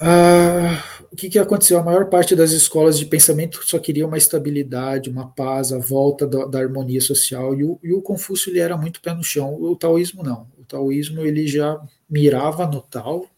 [0.00, 1.78] Uh, o que, que aconteceu?
[1.78, 6.26] A maior parte das escolas de pensamento só queria uma estabilidade, uma paz, a volta
[6.26, 9.54] da, da harmonia social, e o, e o Confúcio ele era muito pé no chão,
[9.54, 11.78] o taoísmo não taoísmo ele já
[12.08, 13.30] mirava no tal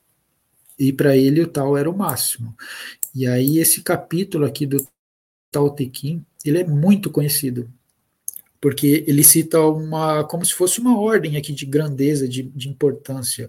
[0.79, 2.55] e para ele o tal era o máximo.
[3.15, 4.87] E aí esse capítulo aqui do
[5.51, 7.71] Tao Te Ching, ele é muito conhecido,
[8.61, 13.49] porque ele cita uma como se fosse uma ordem aqui de grandeza, de, de importância.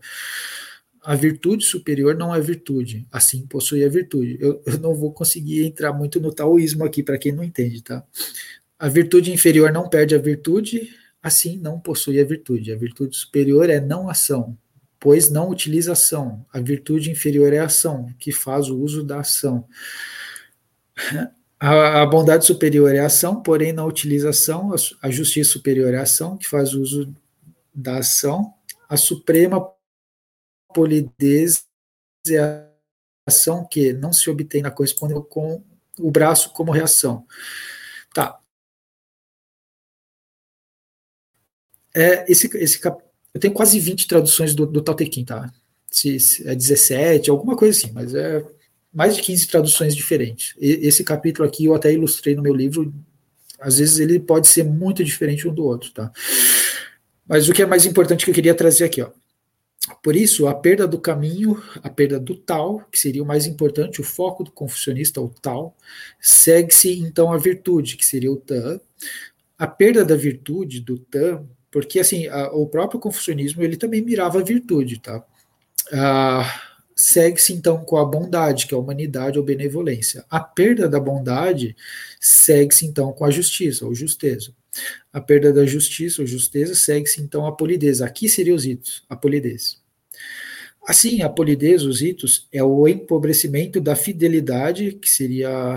[1.02, 4.38] A virtude superior não é virtude, assim possui a virtude.
[4.40, 8.04] Eu, eu não vou conseguir entrar muito no taoísmo aqui para quem não entende, tá?
[8.78, 10.90] A virtude inferior não perde a virtude,
[11.26, 12.72] assim não possui a virtude.
[12.72, 14.56] A virtude superior é não ação,
[15.00, 16.46] pois não utiliza ação.
[16.54, 19.68] A virtude inferior é a ação, que faz o uso da ação.
[21.60, 24.72] A, a bondade superior é a ação, porém não utiliza ação.
[24.72, 27.12] A, a justiça superior é a ação, que faz uso
[27.74, 28.54] da ação.
[28.88, 29.68] A suprema
[30.76, 31.66] polidez
[32.28, 32.70] é a
[33.26, 35.64] ação que não se obtém na correspondência com
[35.98, 37.26] o braço como reação.
[38.14, 38.40] Tá.
[41.96, 42.80] É, esse, esse
[43.34, 45.52] eu tenho quase 20 traduções do, do Tao Te Ching, tá?
[45.90, 48.46] Se, se é 17, alguma coisa assim, mas é
[48.94, 50.54] mais de 15 traduções diferentes.
[50.60, 52.94] E, esse capítulo aqui eu até ilustrei no meu livro.
[53.60, 56.12] Às vezes ele pode ser muito diferente um do outro, tá?
[57.26, 59.10] Mas o que é mais importante que eu queria trazer aqui, ó.
[60.02, 64.02] Por isso, a perda do caminho, a perda do tal, que seria o mais importante,
[64.02, 65.76] o foco do confucionista, o tal,
[66.20, 68.80] segue-se então a virtude, que seria o tan.
[69.58, 71.46] A perda da virtude, do tan,
[71.76, 75.22] porque assim, a, o próprio confucionismo ele também mirava a virtude, tá?
[75.92, 76.62] Ah,
[76.96, 80.24] segue-se então com a bondade, que é a humanidade ou benevolência.
[80.30, 81.76] A perda da bondade
[82.18, 84.54] segue-se então com a justiça ou justeza.
[85.12, 88.02] A perda da justiça ou justeza segue-se então a polidez.
[88.02, 89.78] Aqui seria os itos, a polidez.
[90.88, 95.76] Assim, a polidez, os itos, é o empobrecimento da fidelidade, que seria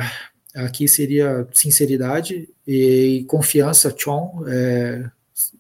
[0.55, 5.11] aqui seria sinceridade e confiança, chon, é,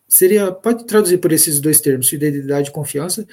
[0.08, 3.26] seria pode traduzir por esses dois termos, fidelidade e confiança,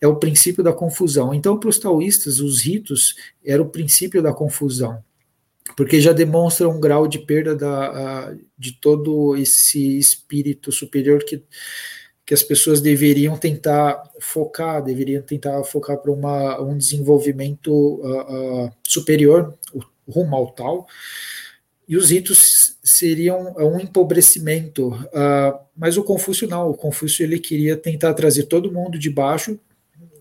[0.00, 1.32] é o princípio da confusão.
[1.32, 3.14] Então, para os taoístas, os ritos
[3.44, 5.02] era o princípio da confusão
[5.74, 11.42] porque já demonstra um grau de perda da, de todo esse espírito superior que,
[12.24, 16.12] que as pessoas deveriam tentar focar, deveriam tentar focar para
[16.62, 19.54] um desenvolvimento uh, uh, superior,
[20.08, 20.86] rumo ao tal,
[21.88, 27.76] e os ritos seriam um empobrecimento, uh, mas o Confúcio não, o Confúcio ele queria
[27.76, 29.58] tentar trazer todo mundo de baixo,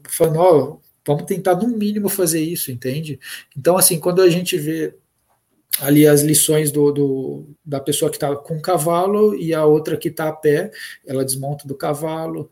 [0.08, 3.20] falando, oh, vamos tentar no mínimo fazer isso, entende?
[3.58, 4.94] Então, assim, quando a gente vê
[5.80, 9.98] ali as lições do, do da pessoa que está com o cavalo e a outra
[9.98, 10.72] que está a pé,
[11.06, 12.50] ela desmonta do cavalo,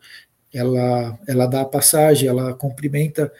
[0.53, 3.32] ela, ela dá a passagem, ela cumprimenta.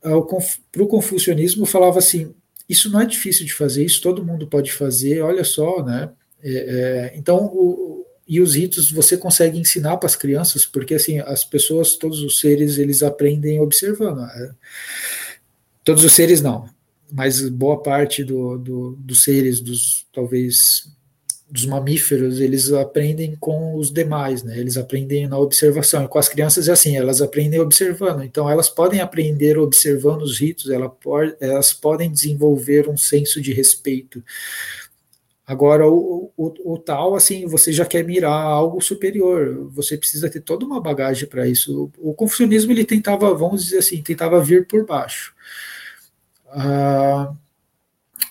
[0.00, 2.32] Para o confucionismo falava assim,
[2.68, 6.10] isso não é difícil de fazer, isso todo mundo pode fazer, olha só, né?
[6.42, 11.20] É, é, então, o, e os ritos você consegue ensinar para as crianças, porque assim,
[11.20, 14.18] as pessoas, todos os seres, eles aprendem observando.
[14.18, 14.54] Né?
[15.84, 16.68] Todos os seres não,
[17.12, 20.88] mas boa parte do, do, dos seres, dos talvez
[21.48, 24.58] dos mamíferos, eles aprendem com os demais, né?
[24.58, 26.04] Eles aprendem na observação.
[26.04, 28.24] E com as crianças é assim, elas aprendem observando.
[28.24, 30.90] Então elas podem aprender observando os ritos, elas,
[31.40, 34.22] elas podem desenvolver um senso de respeito.
[35.46, 40.40] Agora, o, o, o, tal, assim, você já quer mirar algo superior, você precisa ter
[40.40, 41.92] toda uma bagagem para isso.
[41.96, 45.32] O, o confucionismo, ele tentava, vamos dizer assim, tentava vir por baixo.
[46.48, 47.32] Ah,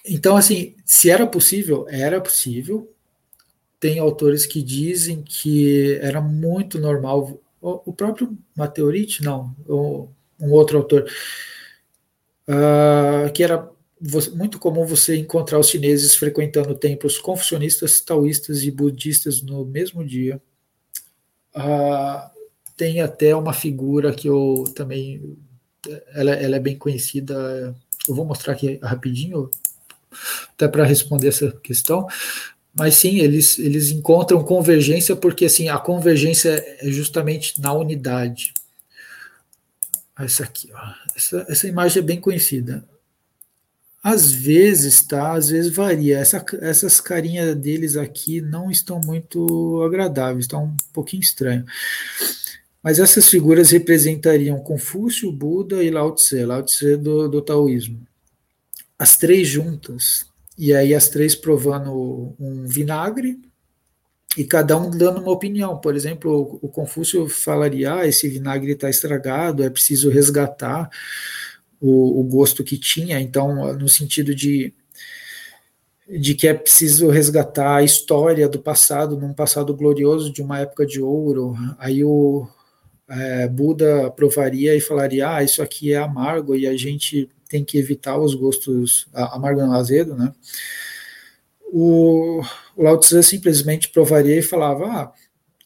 [0.05, 2.93] então, assim, se era possível, era possível.
[3.85, 7.39] Tem autores que dizem que era muito normal.
[7.61, 11.07] O, próprio Mateorite, não, um outro autor,
[12.49, 13.69] uh, que era
[14.33, 20.41] muito comum você encontrar os chineses frequentando templos confucionistas, taoístas e budistas no mesmo dia.
[21.55, 22.27] Uh,
[22.75, 25.37] tem até uma figura que eu também
[26.15, 27.75] ela, ela é bem conhecida
[28.07, 29.47] eu vou mostrar aqui rapidinho,
[30.49, 32.07] até para responder essa questão.
[32.75, 38.53] Mas sim, eles, eles encontram convergência porque assim a convergência é justamente na unidade.
[40.19, 40.93] Essa aqui, ó.
[41.15, 42.83] Essa, essa imagem é bem conhecida.
[44.03, 45.33] Às vezes, tá?
[45.33, 46.19] Às vezes varia.
[46.19, 51.65] Essa, essas carinhas deles aqui não estão muito agradáveis, estão um pouquinho estranho.
[52.83, 58.05] Mas essas figuras representariam Confúcio, Buda e Lao Tse, Lao Tse do, do taoísmo.
[58.99, 60.25] As três juntas,
[60.57, 63.39] e aí as três provando um vinagre,
[64.37, 65.77] e cada um dando uma opinião.
[65.77, 70.89] Por exemplo, o Confúcio falaria: ah, esse vinagre está estragado, é preciso resgatar
[71.79, 73.19] o, o, gosto que tinha.
[73.19, 74.73] Então, no sentido de,
[76.07, 80.85] de que é preciso resgatar a história do passado, num passado glorioso, de uma época
[80.85, 81.55] de ouro.
[81.77, 82.47] Aí o,
[83.07, 87.77] é, Buda provaria e falaria: ah, isso aqui é amargo e a gente tem que
[87.77, 90.33] evitar os gostos amargo não azedo, né?
[91.71, 92.41] O,
[92.75, 95.13] o Lao Tzu simplesmente provaria e falava: ah,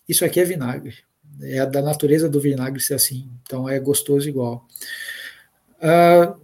[0.08, 0.98] isso aqui é vinagre,
[1.42, 4.68] é da natureza do vinagre ser assim, então é gostoso igual.
[5.78, 6.40] Uh,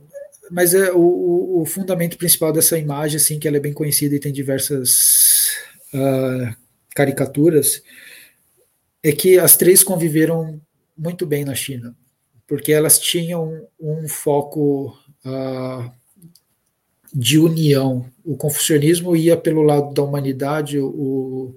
[0.49, 4.19] mas é o, o, fundamento principal dessa imagem, assim, que ela é bem conhecida e
[4.19, 5.49] tem diversas
[5.93, 6.55] uh,
[6.95, 7.83] caricaturas,
[9.03, 10.59] é que as três conviveram
[10.97, 11.95] muito bem na China,
[12.47, 15.91] porque elas tinham um foco uh,
[17.13, 18.05] de união.
[18.23, 21.55] O confucionismo ia pelo lado da humanidade, o,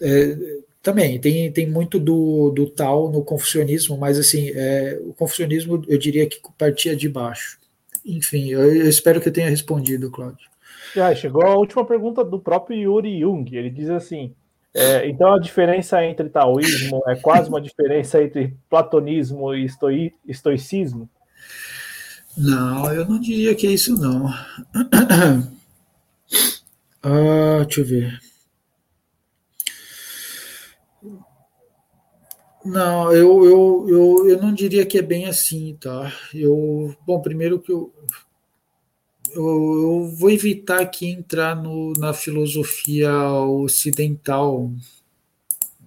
[0.00, 0.36] é,
[0.82, 5.98] também tem, tem muito do, do tal no confucionismo, mas assim, é, o confucionismo eu
[5.98, 7.58] diria que partia de baixo.
[8.04, 10.48] Enfim, eu, eu espero que eu tenha respondido, Cláudio.
[10.94, 13.54] Já chegou a última pergunta do próprio Yuri Jung.
[13.54, 14.32] Ele diz assim:
[14.74, 21.08] é, então a diferença entre taoísmo é quase uma diferença entre platonismo e estoi, estoicismo?
[22.38, 24.28] Não, eu não diria que é isso não.
[27.00, 28.20] Ah, deixa eu ver.
[32.64, 36.12] Não, eu, eu, eu, eu não diria que é bem assim, tá?
[36.34, 37.92] Eu, bom, primeiro que eu,
[39.30, 44.70] eu, eu vou evitar aqui entrar no, na filosofia ocidental,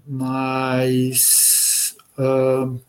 [0.08, 2.80] mas uh,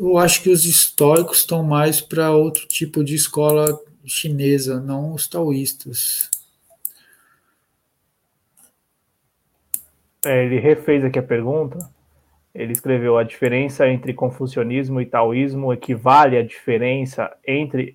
[0.00, 5.28] eu acho que os históricos estão mais para outro tipo de escola chinesa, não os
[5.28, 6.30] taoístas.
[10.24, 11.78] É, ele refez aqui a pergunta.
[12.54, 17.94] Ele escreveu: a diferença entre confucionismo e taoísmo equivale à diferença entre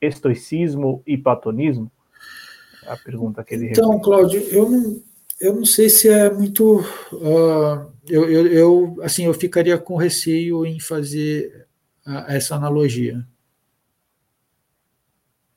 [0.00, 1.90] estoicismo e platonismo?
[2.84, 5.02] É a pergunta que ele Então, Cláudio, eu não,
[5.40, 6.84] eu não sei se é muito.
[7.12, 11.66] Uh, eu, eu, eu, assim, eu ficaria com receio em fazer
[12.06, 13.26] uh, essa analogia.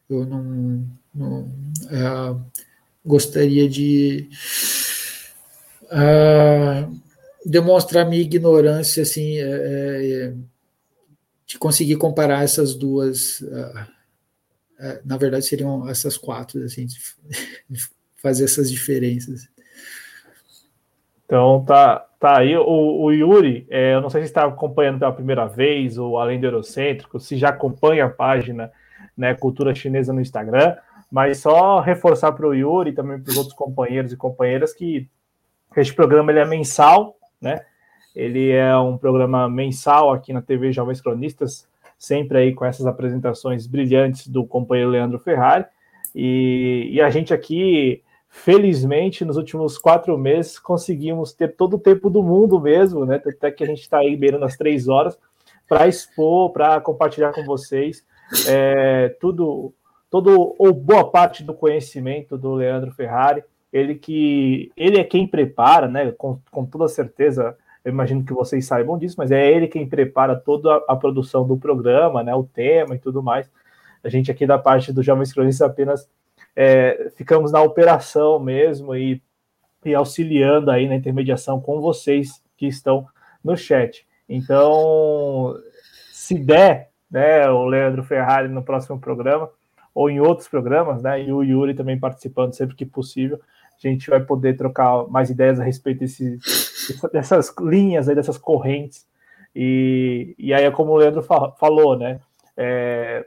[0.09, 2.41] Eu não, não uh,
[3.05, 4.29] gostaria de
[7.45, 10.33] demonstrar minha ignorância, assim, é, é,
[11.45, 13.43] de conseguir comparar essas duas.
[14.79, 16.87] É, na verdade, seriam essas quatro, assim,
[18.17, 19.47] fazer essas diferenças.
[21.29, 25.13] Então tá, tá aí o, o Yuri, é, eu não sei se está acompanhando pela
[25.13, 28.71] primeira vez ou além do Eurocêntrico, se já acompanha a página
[29.15, 30.75] né, Cultura Chinesa no Instagram,
[31.11, 35.07] mas só reforçar para o Yuri e também para os outros companheiros e companheiras que
[35.77, 37.61] este programa ele é mensal, né?
[38.15, 43.67] Ele é um programa mensal aqui na TV Jovens Cronistas, sempre aí com essas apresentações
[43.67, 45.65] brilhantes do companheiro Leandro Ferrari.
[46.15, 52.09] E, e a gente aqui felizmente, nos últimos quatro meses, conseguimos ter todo o tempo
[52.09, 53.21] do mundo mesmo, né?
[53.25, 55.17] Até que a gente está aí beirando as três horas
[55.67, 58.03] para expor, para compartilhar com vocês
[58.47, 59.73] é, tudo,
[60.09, 63.43] todo ou boa parte do conhecimento do Leandro Ferrari.
[63.73, 66.11] Ele que ele é quem prepara, né?
[66.11, 70.35] Com, com toda certeza, eu imagino que vocês saibam disso, mas é ele quem prepara
[70.35, 72.33] toda a, a produção do programa, né?
[72.33, 73.49] O tema e tudo mais.
[74.03, 76.09] A gente aqui da parte do Jovens Cronistas apenas
[76.61, 79.23] é, ficamos na operação mesmo e,
[79.85, 83.07] e auxiliando aí na intermediação com vocês que estão
[83.41, 84.05] no chat.
[84.27, 85.55] Então,
[86.11, 89.49] se der, né, o Leandro Ferrari no próximo programa,
[89.95, 93.39] ou em outros programas, né, e o Yuri também participando sempre que possível,
[93.81, 96.37] a gente vai poder trocar mais ideias a respeito desse,
[97.13, 99.07] dessas linhas aí, dessas correntes.
[99.55, 102.19] E, e aí é como o Leandro falou, né?
[102.57, 103.25] É,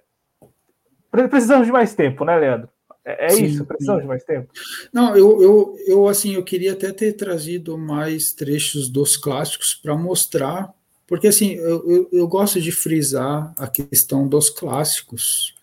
[1.10, 2.68] precisamos de mais tempo, né, Leandro?
[3.04, 4.52] É, é sim, isso, precisamos de mais tempo.
[4.92, 9.96] Não, eu, eu, eu assim, eu queria até ter trazido mais trechos dos clássicos para
[9.96, 10.72] mostrar,
[11.06, 15.54] porque assim, eu, eu, eu, gosto de frisar a questão dos clássicos.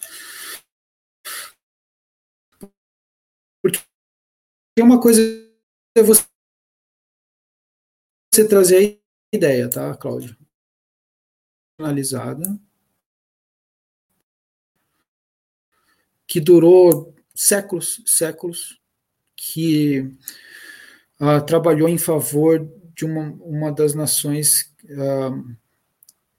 [3.61, 3.80] Porque
[4.80, 5.22] uma coisa
[5.98, 6.26] é você,
[8.34, 9.00] você trazer
[9.34, 10.38] a ideia, tá, Cláudio?
[11.80, 12.59] Analisada.
[16.27, 18.80] Que durou séculos, séculos,
[19.35, 19.99] que
[21.19, 25.56] uh, trabalhou em favor de uma, uma das nações uh,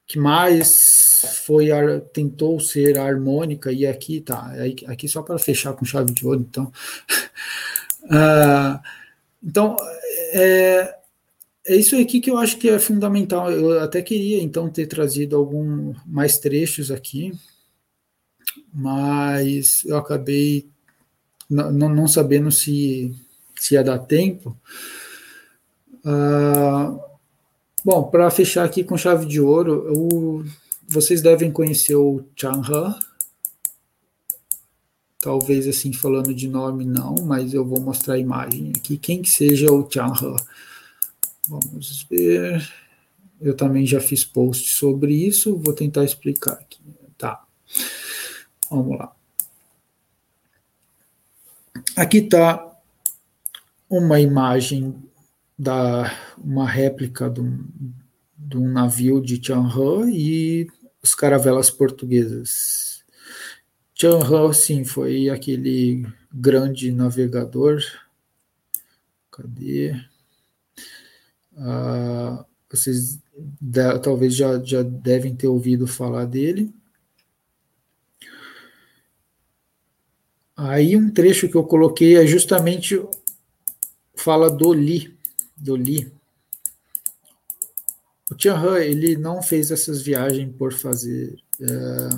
[0.06, 1.68] que mais foi
[2.12, 4.52] tentou ser harmônica e aqui tá
[4.86, 6.72] aqui só para fechar com chave de ouro então.
[8.04, 8.80] Uh,
[9.42, 9.76] então
[10.32, 10.94] é,
[11.66, 13.50] é isso aqui que eu acho que é fundamental.
[13.50, 17.32] Eu até queria então ter trazido algum mais trechos aqui
[18.72, 20.68] mas eu acabei
[21.50, 23.12] não, não sabendo se,
[23.56, 24.56] se ia dar tempo.
[26.04, 26.96] Ah,
[27.84, 30.44] bom, para fechar aqui com chave de ouro, o,
[30.86, 32.94] vocês devem conhecer o Chang'e.
[35.18, 38.96] Talvez assim falando de nome não, mas eu vou mostrar a imagem aqui.
[38.96, 40.36] Quem que seja o Chang'e?
[41.48, 42.66] Vamos ver.
[43.40, 46.80] Eu também já fiz post sobre isso, vou tentar explicar aqui.
[47.18, 47.42] Tá.
[48.70, 49.19] Vamos lá.
[51.96, 52.70] Aqui está
[53.88, 54.94] uma imagem
[55.58, 57.66] da uma réplica de um,
[58.38, 60.66] de um navio de Tianhe e
[61.02, 63.02] os caravelas portuguesas.
[63.94, 67.82] Tianhe, sim, foi aquele grande navegador.
[69.30, 69.94] Cadê?
[71.56, 73.18] Ah, vocês
[74.02, 76.72] talvez já, já devem ter ouvido falar dele.
[80.62, 83.02] Aí um trecho que eu coloquei é justamente
[84.14, 85.18] fala do Li,
[85.56, 86.12] do Li.
[88.30, 91.42] O Tianhe, ele não fez essas viagens por fazer.
[91.58, 92.08] É...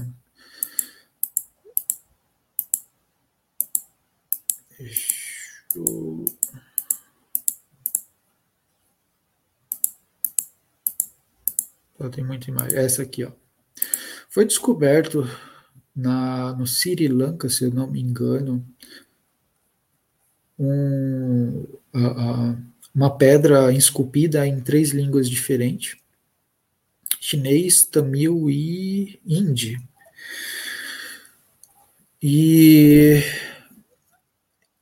[12.10, 12.76] Tem muita imagem.
[12.76, 13.30] Essa aqui, ó.
[14.28, 15.24] Foi descoberto
[15.94, 18.64] na, no Sri Lanka, se eu não me engano,
[20.58, 22.56] um, a, a,
[22.94, 25.96] uma pedra esculpida em três línguas diferentes:
[27.20, 29.78] chinês, tamil e hindi.
[32.22, 33.20] E,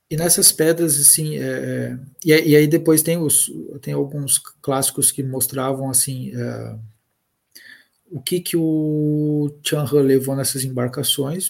[0.09, 5.11] e nessas pedras, assim, é, é e, e, aí depois tem, os, tem alguns clássicos
[5.11, 6.75] que mostravam, assim, é,
[8.11, 11.49] o que, que o Chanhe levou nessas embarcações.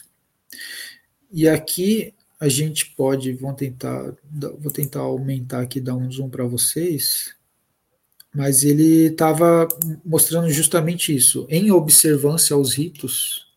[1.32, 4.16] E aqui a gente pode, vou tentar,
[4.60, 7.36] vou tentar aumentar aqui, dar um zoom para vocês,
[8.34, 9.68] mas ele estava
[10.06, 13.48] mostrando justamente isso, em observância aos ritos,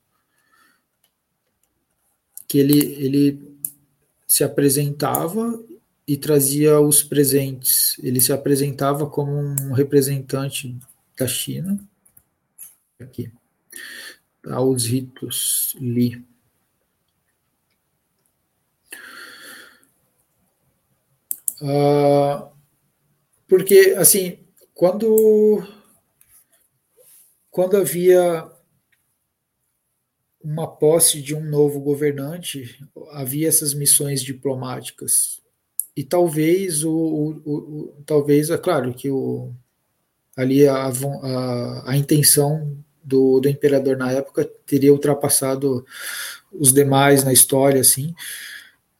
[2.48, 3.58] que ele, ele
[4.26, 5.62] se apresentava
[6.06, 10.76] e trazia os presentes, ele se apresentava como um representante
[11.18, 11.78] da China,
[13.04, 13.30] aqui,
[14.46, 16.24] aos ritos Li.
[21.60, 22.50] Uh,
[23.46, 24.38] porque, assim,
[24.74, 25.66] quando,
[27.50, 28.50] quando havia
[30.42, 32.78] uma posse de um novo governante,
[33.12, 35.42] havia essas missões diplomáticas.
[35.96, 39.54] E talvez o, o, o talvez, é claro que o,
[40.36, 45.84] ali a, a, a intenção do, do imperador na época teria ultrapassado
[46.52, 48.14] os demais na história, assim,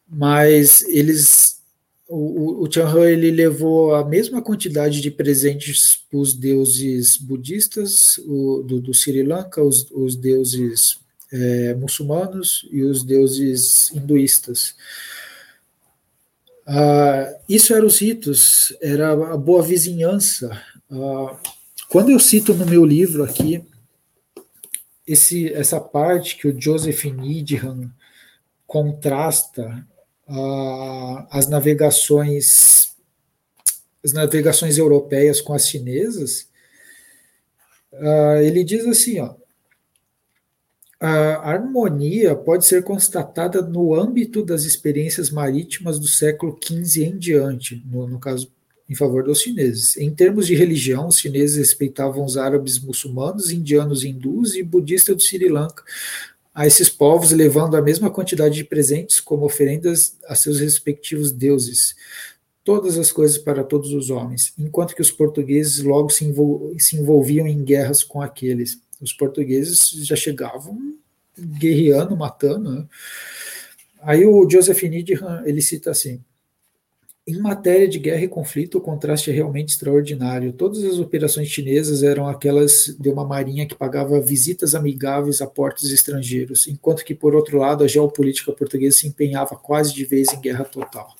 [0.09, 1.55] mas eles
[2.07, 8.81] o, o ele levou a mesma quantidade de presentes para os deuses budistas o, do,
[8.81, 10.99] do Sri Lanka, os, os deuses
[11.33, 14.75] é, muçulmanos e os deuses hinduístas.
[16.67, 20.51] Ah, isso eram os ritos, era a boa vizinhança.
[20.91, 21.37] Ah,
[21.89, 23.65] quando eu cito no meu livro aqui
[25.07, 27.91] esse, essa parte que o Joseph Needham
[28.67, 29.87] contrasta
[30.29, 32.85] uh, as navegações
[34.05, 36.47] as navegações europeias com as chinesas,
[37.91, 39.35] uh, ele diz assim, ó,
[41.01, 47.83] a harmonia pode ser constatada no âmbito das experiências marítimas do século XV em diante,
[47.87, 48.53] no, no caso
[48.89, 49.97] em favor dos chineses.
[49.97, 55.23] Em termos de religião, os chineses respeitavam os árabes muçulmanos, indianos hindus e budistas do
[55.23, 55.83] Sri Lanka,
[56.55, 61.97] a esses povos, levando a mesma quantidade de presentes como oferendas a seus respectivos deuses.
[62.63, 66.97] Todas as coisas para todos os homens, enquanto que os portugueses logo se, envol se
[66.97, 68.81] envolviam em guerras com aqueles.
[69.01, 70.95] Os portugueses já chegavam
[71.37, 72.71] guerreando, matando.
[72.71, 72.87] Né?
[74.01, 76.23] Aí o Joseph Needham, ele cita assim,
[77.27, 80.53] em matéria de guerra e conflito, o contraste é realmente extraordinário.
[80.53, 85.91] Todas as operações chinesas eram aquelas de uma marinha que pagava visitas amigáveis a portos
[85.91, 90.41] estrangeiros, enquanto que, por outro lado, a geopolítica portuguesa se empenhava quase de vez em
[90.41, 91.17] guerra total.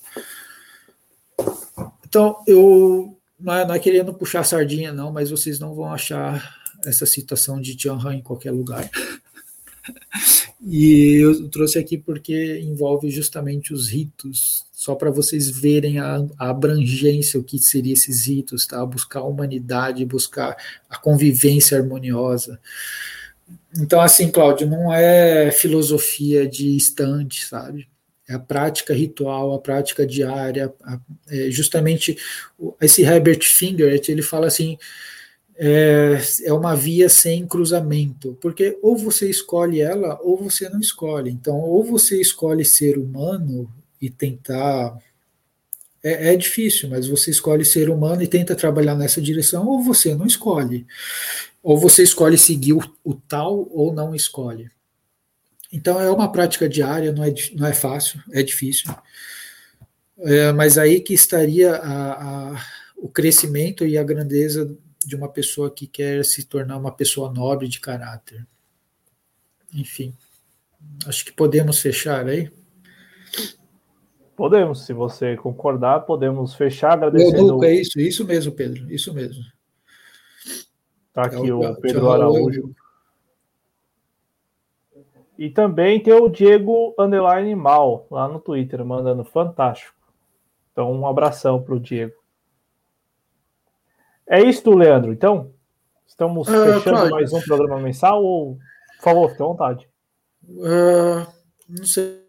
[2.07, 7.07] Então, eu não é, é querendo puxar sardinha, não, mas vocês não vão achar essa
[7.07, 8.91] citação de Tianhan em qualquer lugar.
[10.67, 16.51] E eu trouxe aqui porque envolve justamente os ritos, só para vocês verem a, a,
[16.51, 18.85] abrangência, o que seriam esses ritos, tá?
[18.85, 20.57] Buscar a humanidade, buscar
[20.89, 22.59] a convivência harmoniosa.
[23.79, 27.89] Então, assim, Cláudio, não é filosofia de estante, sabe?
[28.27, 30.99] É a prática ritual, a prática diária, a,
[31.29, 32.17] é justamente
[32.81, 34.79] esse Herbert Fingert, ele fala assim,
[35.57, 41.31] é, é uma via sem cruzamento, porque ou você escolhe ela ou você não escolhe.
[41.31, 44.99] Então, ou você escolhe ser humano e tentar.
[46.03, 50.15] É, é difícil, mas você escolhe ser humano e tenta trabalhar nessa direção, ou você
[50.15, 50.87] não escolhe.
[51.63, 54.71] Ou você escolhe seguir o, o tal ou não escolhe.
[55.73, 58.95] Então, é uma prática diária, não é, não é fácil, é difícil.
[60.19, 62.65] É, mas aí que estaria a, a
[62.97, 64.75] o crescimento e a grandeza
[65.07, 68.47] de uma pessoa que quer se tornar uma pessoa nobre de caráter.
[69.73, 70.15] Enfim,
[71.07, 72.51] acho que podemos fechar aí.
[74.37, 77.65] Podemos, se você concordar, podemos fechar agradecendo.
[77.65, 79.45] é isso, isso mesmo, Pedro, isso mesmo.
[81.13, 82.75] Tá aqui o, o Pedro Araújo.
[85.39, 89.95] E também tem o Diego Underline Mal lá no Twitter, mandando fantástico.
[90.73, 92.24] Então, um abração para o Diego.
[94.29, 95.13] É isso, Leandro.
[95.13, 95.53] Então,
[96.07, 98.59] estamos uh, fechando mais um programa mensal ou,
[98.97, 99.89] por favor, fique à vontade.
[100.49, 101.27] Uh,
[101.69, 102.23] não sei.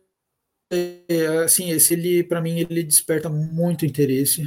[1.43, 4.43] Assim, esse ele, para mim, ele desperta muito interesse.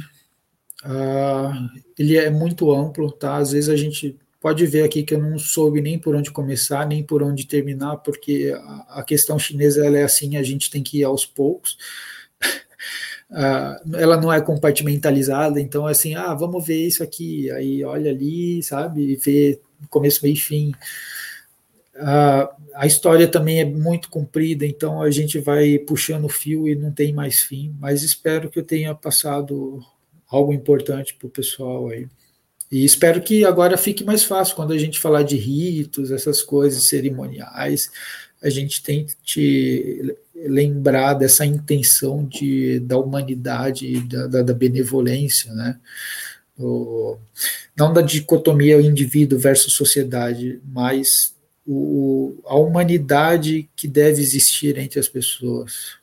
[0.83, 3.37] Uh, ele é muito amplo, tá?
[3.37, 6.87] Às vezes a gente pode ver aqui que eu não soube nem por onde começar,
[6.87, 10.81] nem por onde terminar, porque a, a questão chinesa ela é assim, a gente tem
[10.81, 11.77] que ir aos poucos.
[13.29, 18.09] Uh, ela não é compartimentalizada, então é assim, ah, vamos ver isso aqui, aí olha
[18.09, 20.71] ali, sabe, e vê começo, meio e fim.
[21.95, 26.75] Uh, a história também é muito comprida, então a gente vai puxando o fio e
[26.75, 29.79] não tem mais fim, mas espero que eu tenha passado
[30.27, 32.07] algo importante para o pessoal aí.
[32.71, 36.83] E espero que agora fique mais fácil quando a gente falar de ritos, essas coisas
[36.83, 37.91] cerimoniais,
[38.41, 45.79] a gente tente lembrar dessa intenção de, da humanidade, da, da, da benevolência, né?
[46.57, 47.17] O,
[47.77, 51.35] não da dicotomia indivíduo versus sociedade, mas
[51.65, 55.97] o, a humanidade que deve existir entre as pessoas.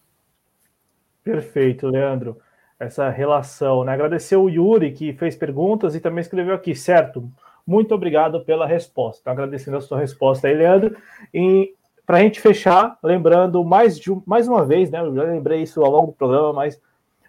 [1.22, 2.40] Perfeito, Leandro
[2.78, 3.84] essa relação.
[3.84, 3.92] Né?
[3.92, 7.30] Agradecer o Yuri, que fez perguntas e também escreveu aqui, certo?
[7.66, 9.30] Muito obrigado pela resposta.
[9.30, 10.96] Agradecendo a sua resposta aí, Leandro.
[11.32, 11.74] E
[12.06, 15.00] para a gente fechar, lembrando mais, de, mais uma vez, né?
[15.00, 16.80] Eu já lembrei isso ao longo do programa, mas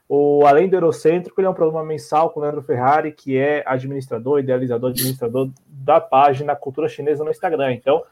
[0.07, 3.63] o Além do Eurocêntrico ele é um programa mensal com o Leandro Ferrari, que é
[3.65, 7.73] administrador, idealizador, administrador da página Cultura Chinesa no Instagram.
[7.73, 8.03] Então,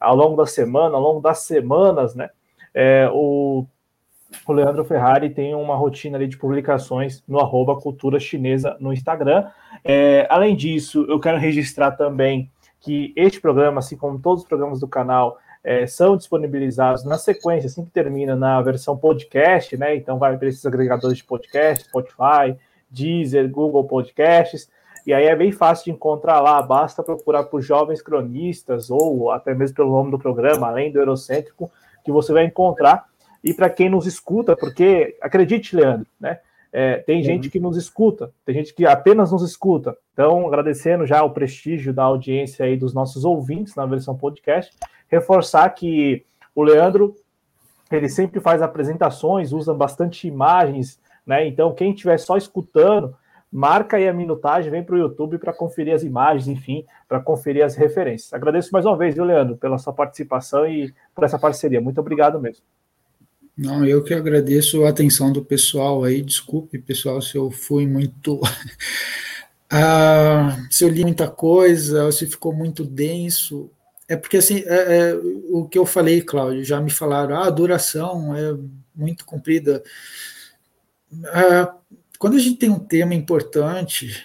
[0.00, 2.30] ao longo da semana, ao longo das semanas, né?
[2.72, 3.66] É, o
[4.46, 9.46] o Leandro Ferrari tem uma rotina ali de publicações no arroba cultura chinesa no Instagram.
[9.84, 14.80] É, além disso, eu quero registrar também que este programa, assim como todos os programas
[14.80, 19.94] do canal, é, são disponibilizados na sequência, assim que termina na versão podcast, né?
[19.94, 22.56] Então vai para esses agregadores de podcast, Spotify,
[22.90, 24.68] Deezer, Google Podcasts.
[25.06, 29.54] E aí é bem fácil de encontrar lá, basta procurar por jovens cronistas ou até
[29.54, 31.70] mesmo pelo nome do programa, além do Eurocêntrico,
[32.04, 33.06] que você vai encontrar
[33.42, 36.38] e para quem nos escuta, porque acredite, Leandro, né?
[36.72, 37.22] É, tem uhum.
[37.22, 39.96] gente que nos escuta, tem gente que apenas nos escuta.
[40.14, 44.74] Então, agradecendo já o prestígio da audiência aí dos nossos ouvintes na versão podcast,
[45.06, 47.14] reforçar que o Leandro
[47.90, 51.46] ele sempre faz apresentações, usa bastante imagens, né?
[51.46, 53.14] Então, quem estiver só escutando,
[53.50, 57.62] marca aí a minutagem, vem para o YouTube para conferir as imagens, enfim, para conferir
[57.62, 58.32] as referências.
[58.32, 61.82] Agradeço mais uma vez, viu, Leandro, pela sua participação e por essa parceria.
[61.82, 62.64] Muito obrigado mesmo.
[63.62, 66.20] Não, eu que agradeço a atenção do pessoal aí.
[66.20, 68.40] Desculpe, pessoal, se eu fui muito.
[69.70, 73.70] ah, se eu li muita coisa, se ficou muito denso.
[74.08, 75.14] É porque, assim, é, é,
[75.50, 78.56] o que eu falei, Cláudio, já me falaram, ah, a duração é
[78.96, 79.80] muito comprida.
[81.26, 81.76] Ah,
[82.18, 84.24] quando a gente tem um tema importante,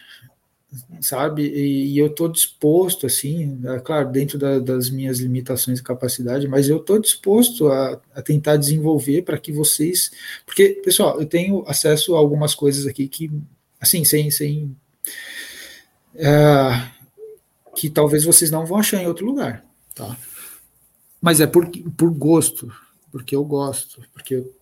[1.01, 1.43] sabe?
[1.43, 6.47] E, e eu estou disposto, assim, é, claro, dentro da, das minhas limitações e capacidade,
[6.47, 10.11] mas eu estou disposto a, a, tentar desenvolver para que vocês.
[10.45, 13.31] Porque, pessoal, eu tenho acesso a algumas coisas aqui que,
[13.79, 14.31] assim, sem.
[14.31, 14.75] sem
[16.15, 16.97] é,
[17.75, 20.17] que talvez vocês não vão achar em outro lugar, tá?
[21.21, 22.71] Mas é por, por gosto,
[23.11, 24.53] porque eu gosto, porque eu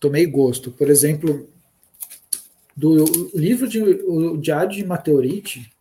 [0.00, 0.70] tomei gosto.
[0.70, 1.48] Por exemplo,
[2.76, 3.04] do
[3.34, 5.71] livro de o Diário de Mateorite,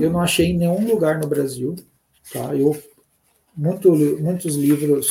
[0.00, 1.76] eu não achei em nenhum lugar no Brasil,
[2.32, 2.54] tá?
[2.54, 2.80] Eu
[3.56, 5.10] muito, muitos livros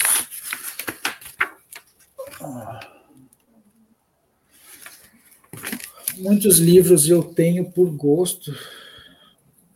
[6.18, 8.52] muitos livros eu tenho por gosto,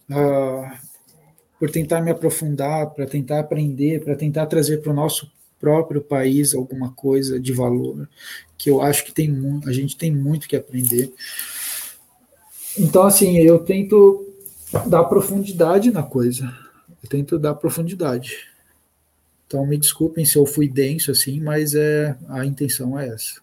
[0.09, 0.77] uh,
[1.59, 6.53] por tentar me aprofundar, para tentar aprender, para tentar trazer para o nosso próprio país
[6.53, 8.08] alguma coisa de valor,
[8.58, 9.34] que eu acho que tem
[9.66, 11.11] a gente tem muito que aprender.
[12.77, 14.34] Então, assim, eu tento
[14.88, 16.53] dar profundidade na coisa.
[17.03, 18.48] Eu tento dar profundidade.
[19.48, 23.42] Então, me desculpem se eu fui denso assim, mas é a intenção é essa.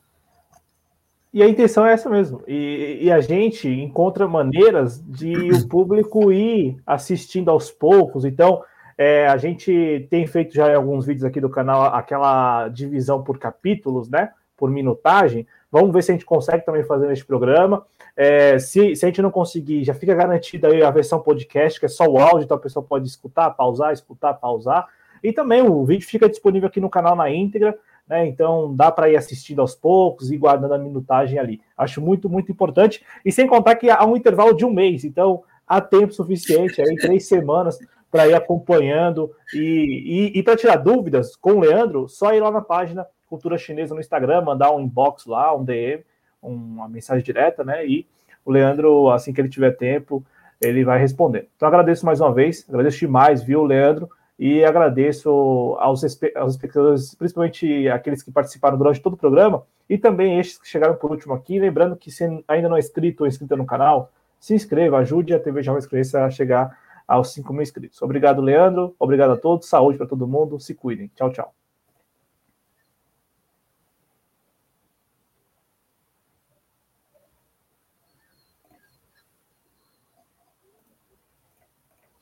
[1.33, 2.43] E a intenção é essa mesmo.
[2.47, 8.25] E, e, a gente encontra maneiras de o público ir assistindo aos poucos.
[8.25, 8.63] Então,
[8.99, 13.39] é, a gente tem feito já em alguns vídeos aqui do canal aquela divisão por
[13.39, 14.31] capítulos, né?
[14.57, 17.87] Por minutagem, Vamos ver se a gente consegue também fazer neste programa.
[18.17, 21.87] É, se, se a gente não conseguir, já fica garantida aí a versão podcast, que
[21.87, 24.87] é só o áudio, então a pessoa pode escutar, pausar, escutar, pausar.
[25.23, 28.27] E também o vídeo fica disponível aqui no canal na íntegra, né?
[28.27, 31.61] Então dá para ir assistindo aos poucos e guardando a minutagem ali.
[31.77, 33.05] Acho muito, muito importante.
[33.25, 36.97] E sem contar que há um intervalo de um mês, então há tempo suficiente, aí
[36.97, 37.79] três semanas,
[38.11, 39.31] para ir acompanhando.
[39.55, 43.57] E, e, e para tirar dúvidas com o Leandro, só ir lá na página Cultura
[43.57, 46.05] Chinesa no Instagram, mandar um inbox lá, um DM,
[46.43, 47.87] uma mensagem direta, né?
[47.87, 48.07] E
[48.45, 50.25] o Leandro, assim que ele tiver tempo,
[50.61, 51.49] ele vai responder.
[51.57, 54.11] Então agradeço mais uma vez, agradeço demais, viu, Leandro?
[54.39, 55.31] E agradeço
[55.79, 56.03] aos,
[56.35, 60.97] aos espectadores, principalmente aqueles que participaram durante todo o programa, e também estes que chegaram
[60.97, 61.61] por último aqui.
[61.61, 65.39] Lembrando que se ainda não é inscrito ou inscrito no canal, se inscreva, ajude a
[65.39, 68.01] TV Jovem Cresça a chegar aos 5 mil inscritos.
[68.03, 68.97] Obrigado, Leandro.
[68.99, 69.69] Obrigado a todos.
[69.69, 70.59] Saúde para todo mundo.
[70.59, 71.11] Se cuidem.
[71.15, 71.62] Tchau, tchau.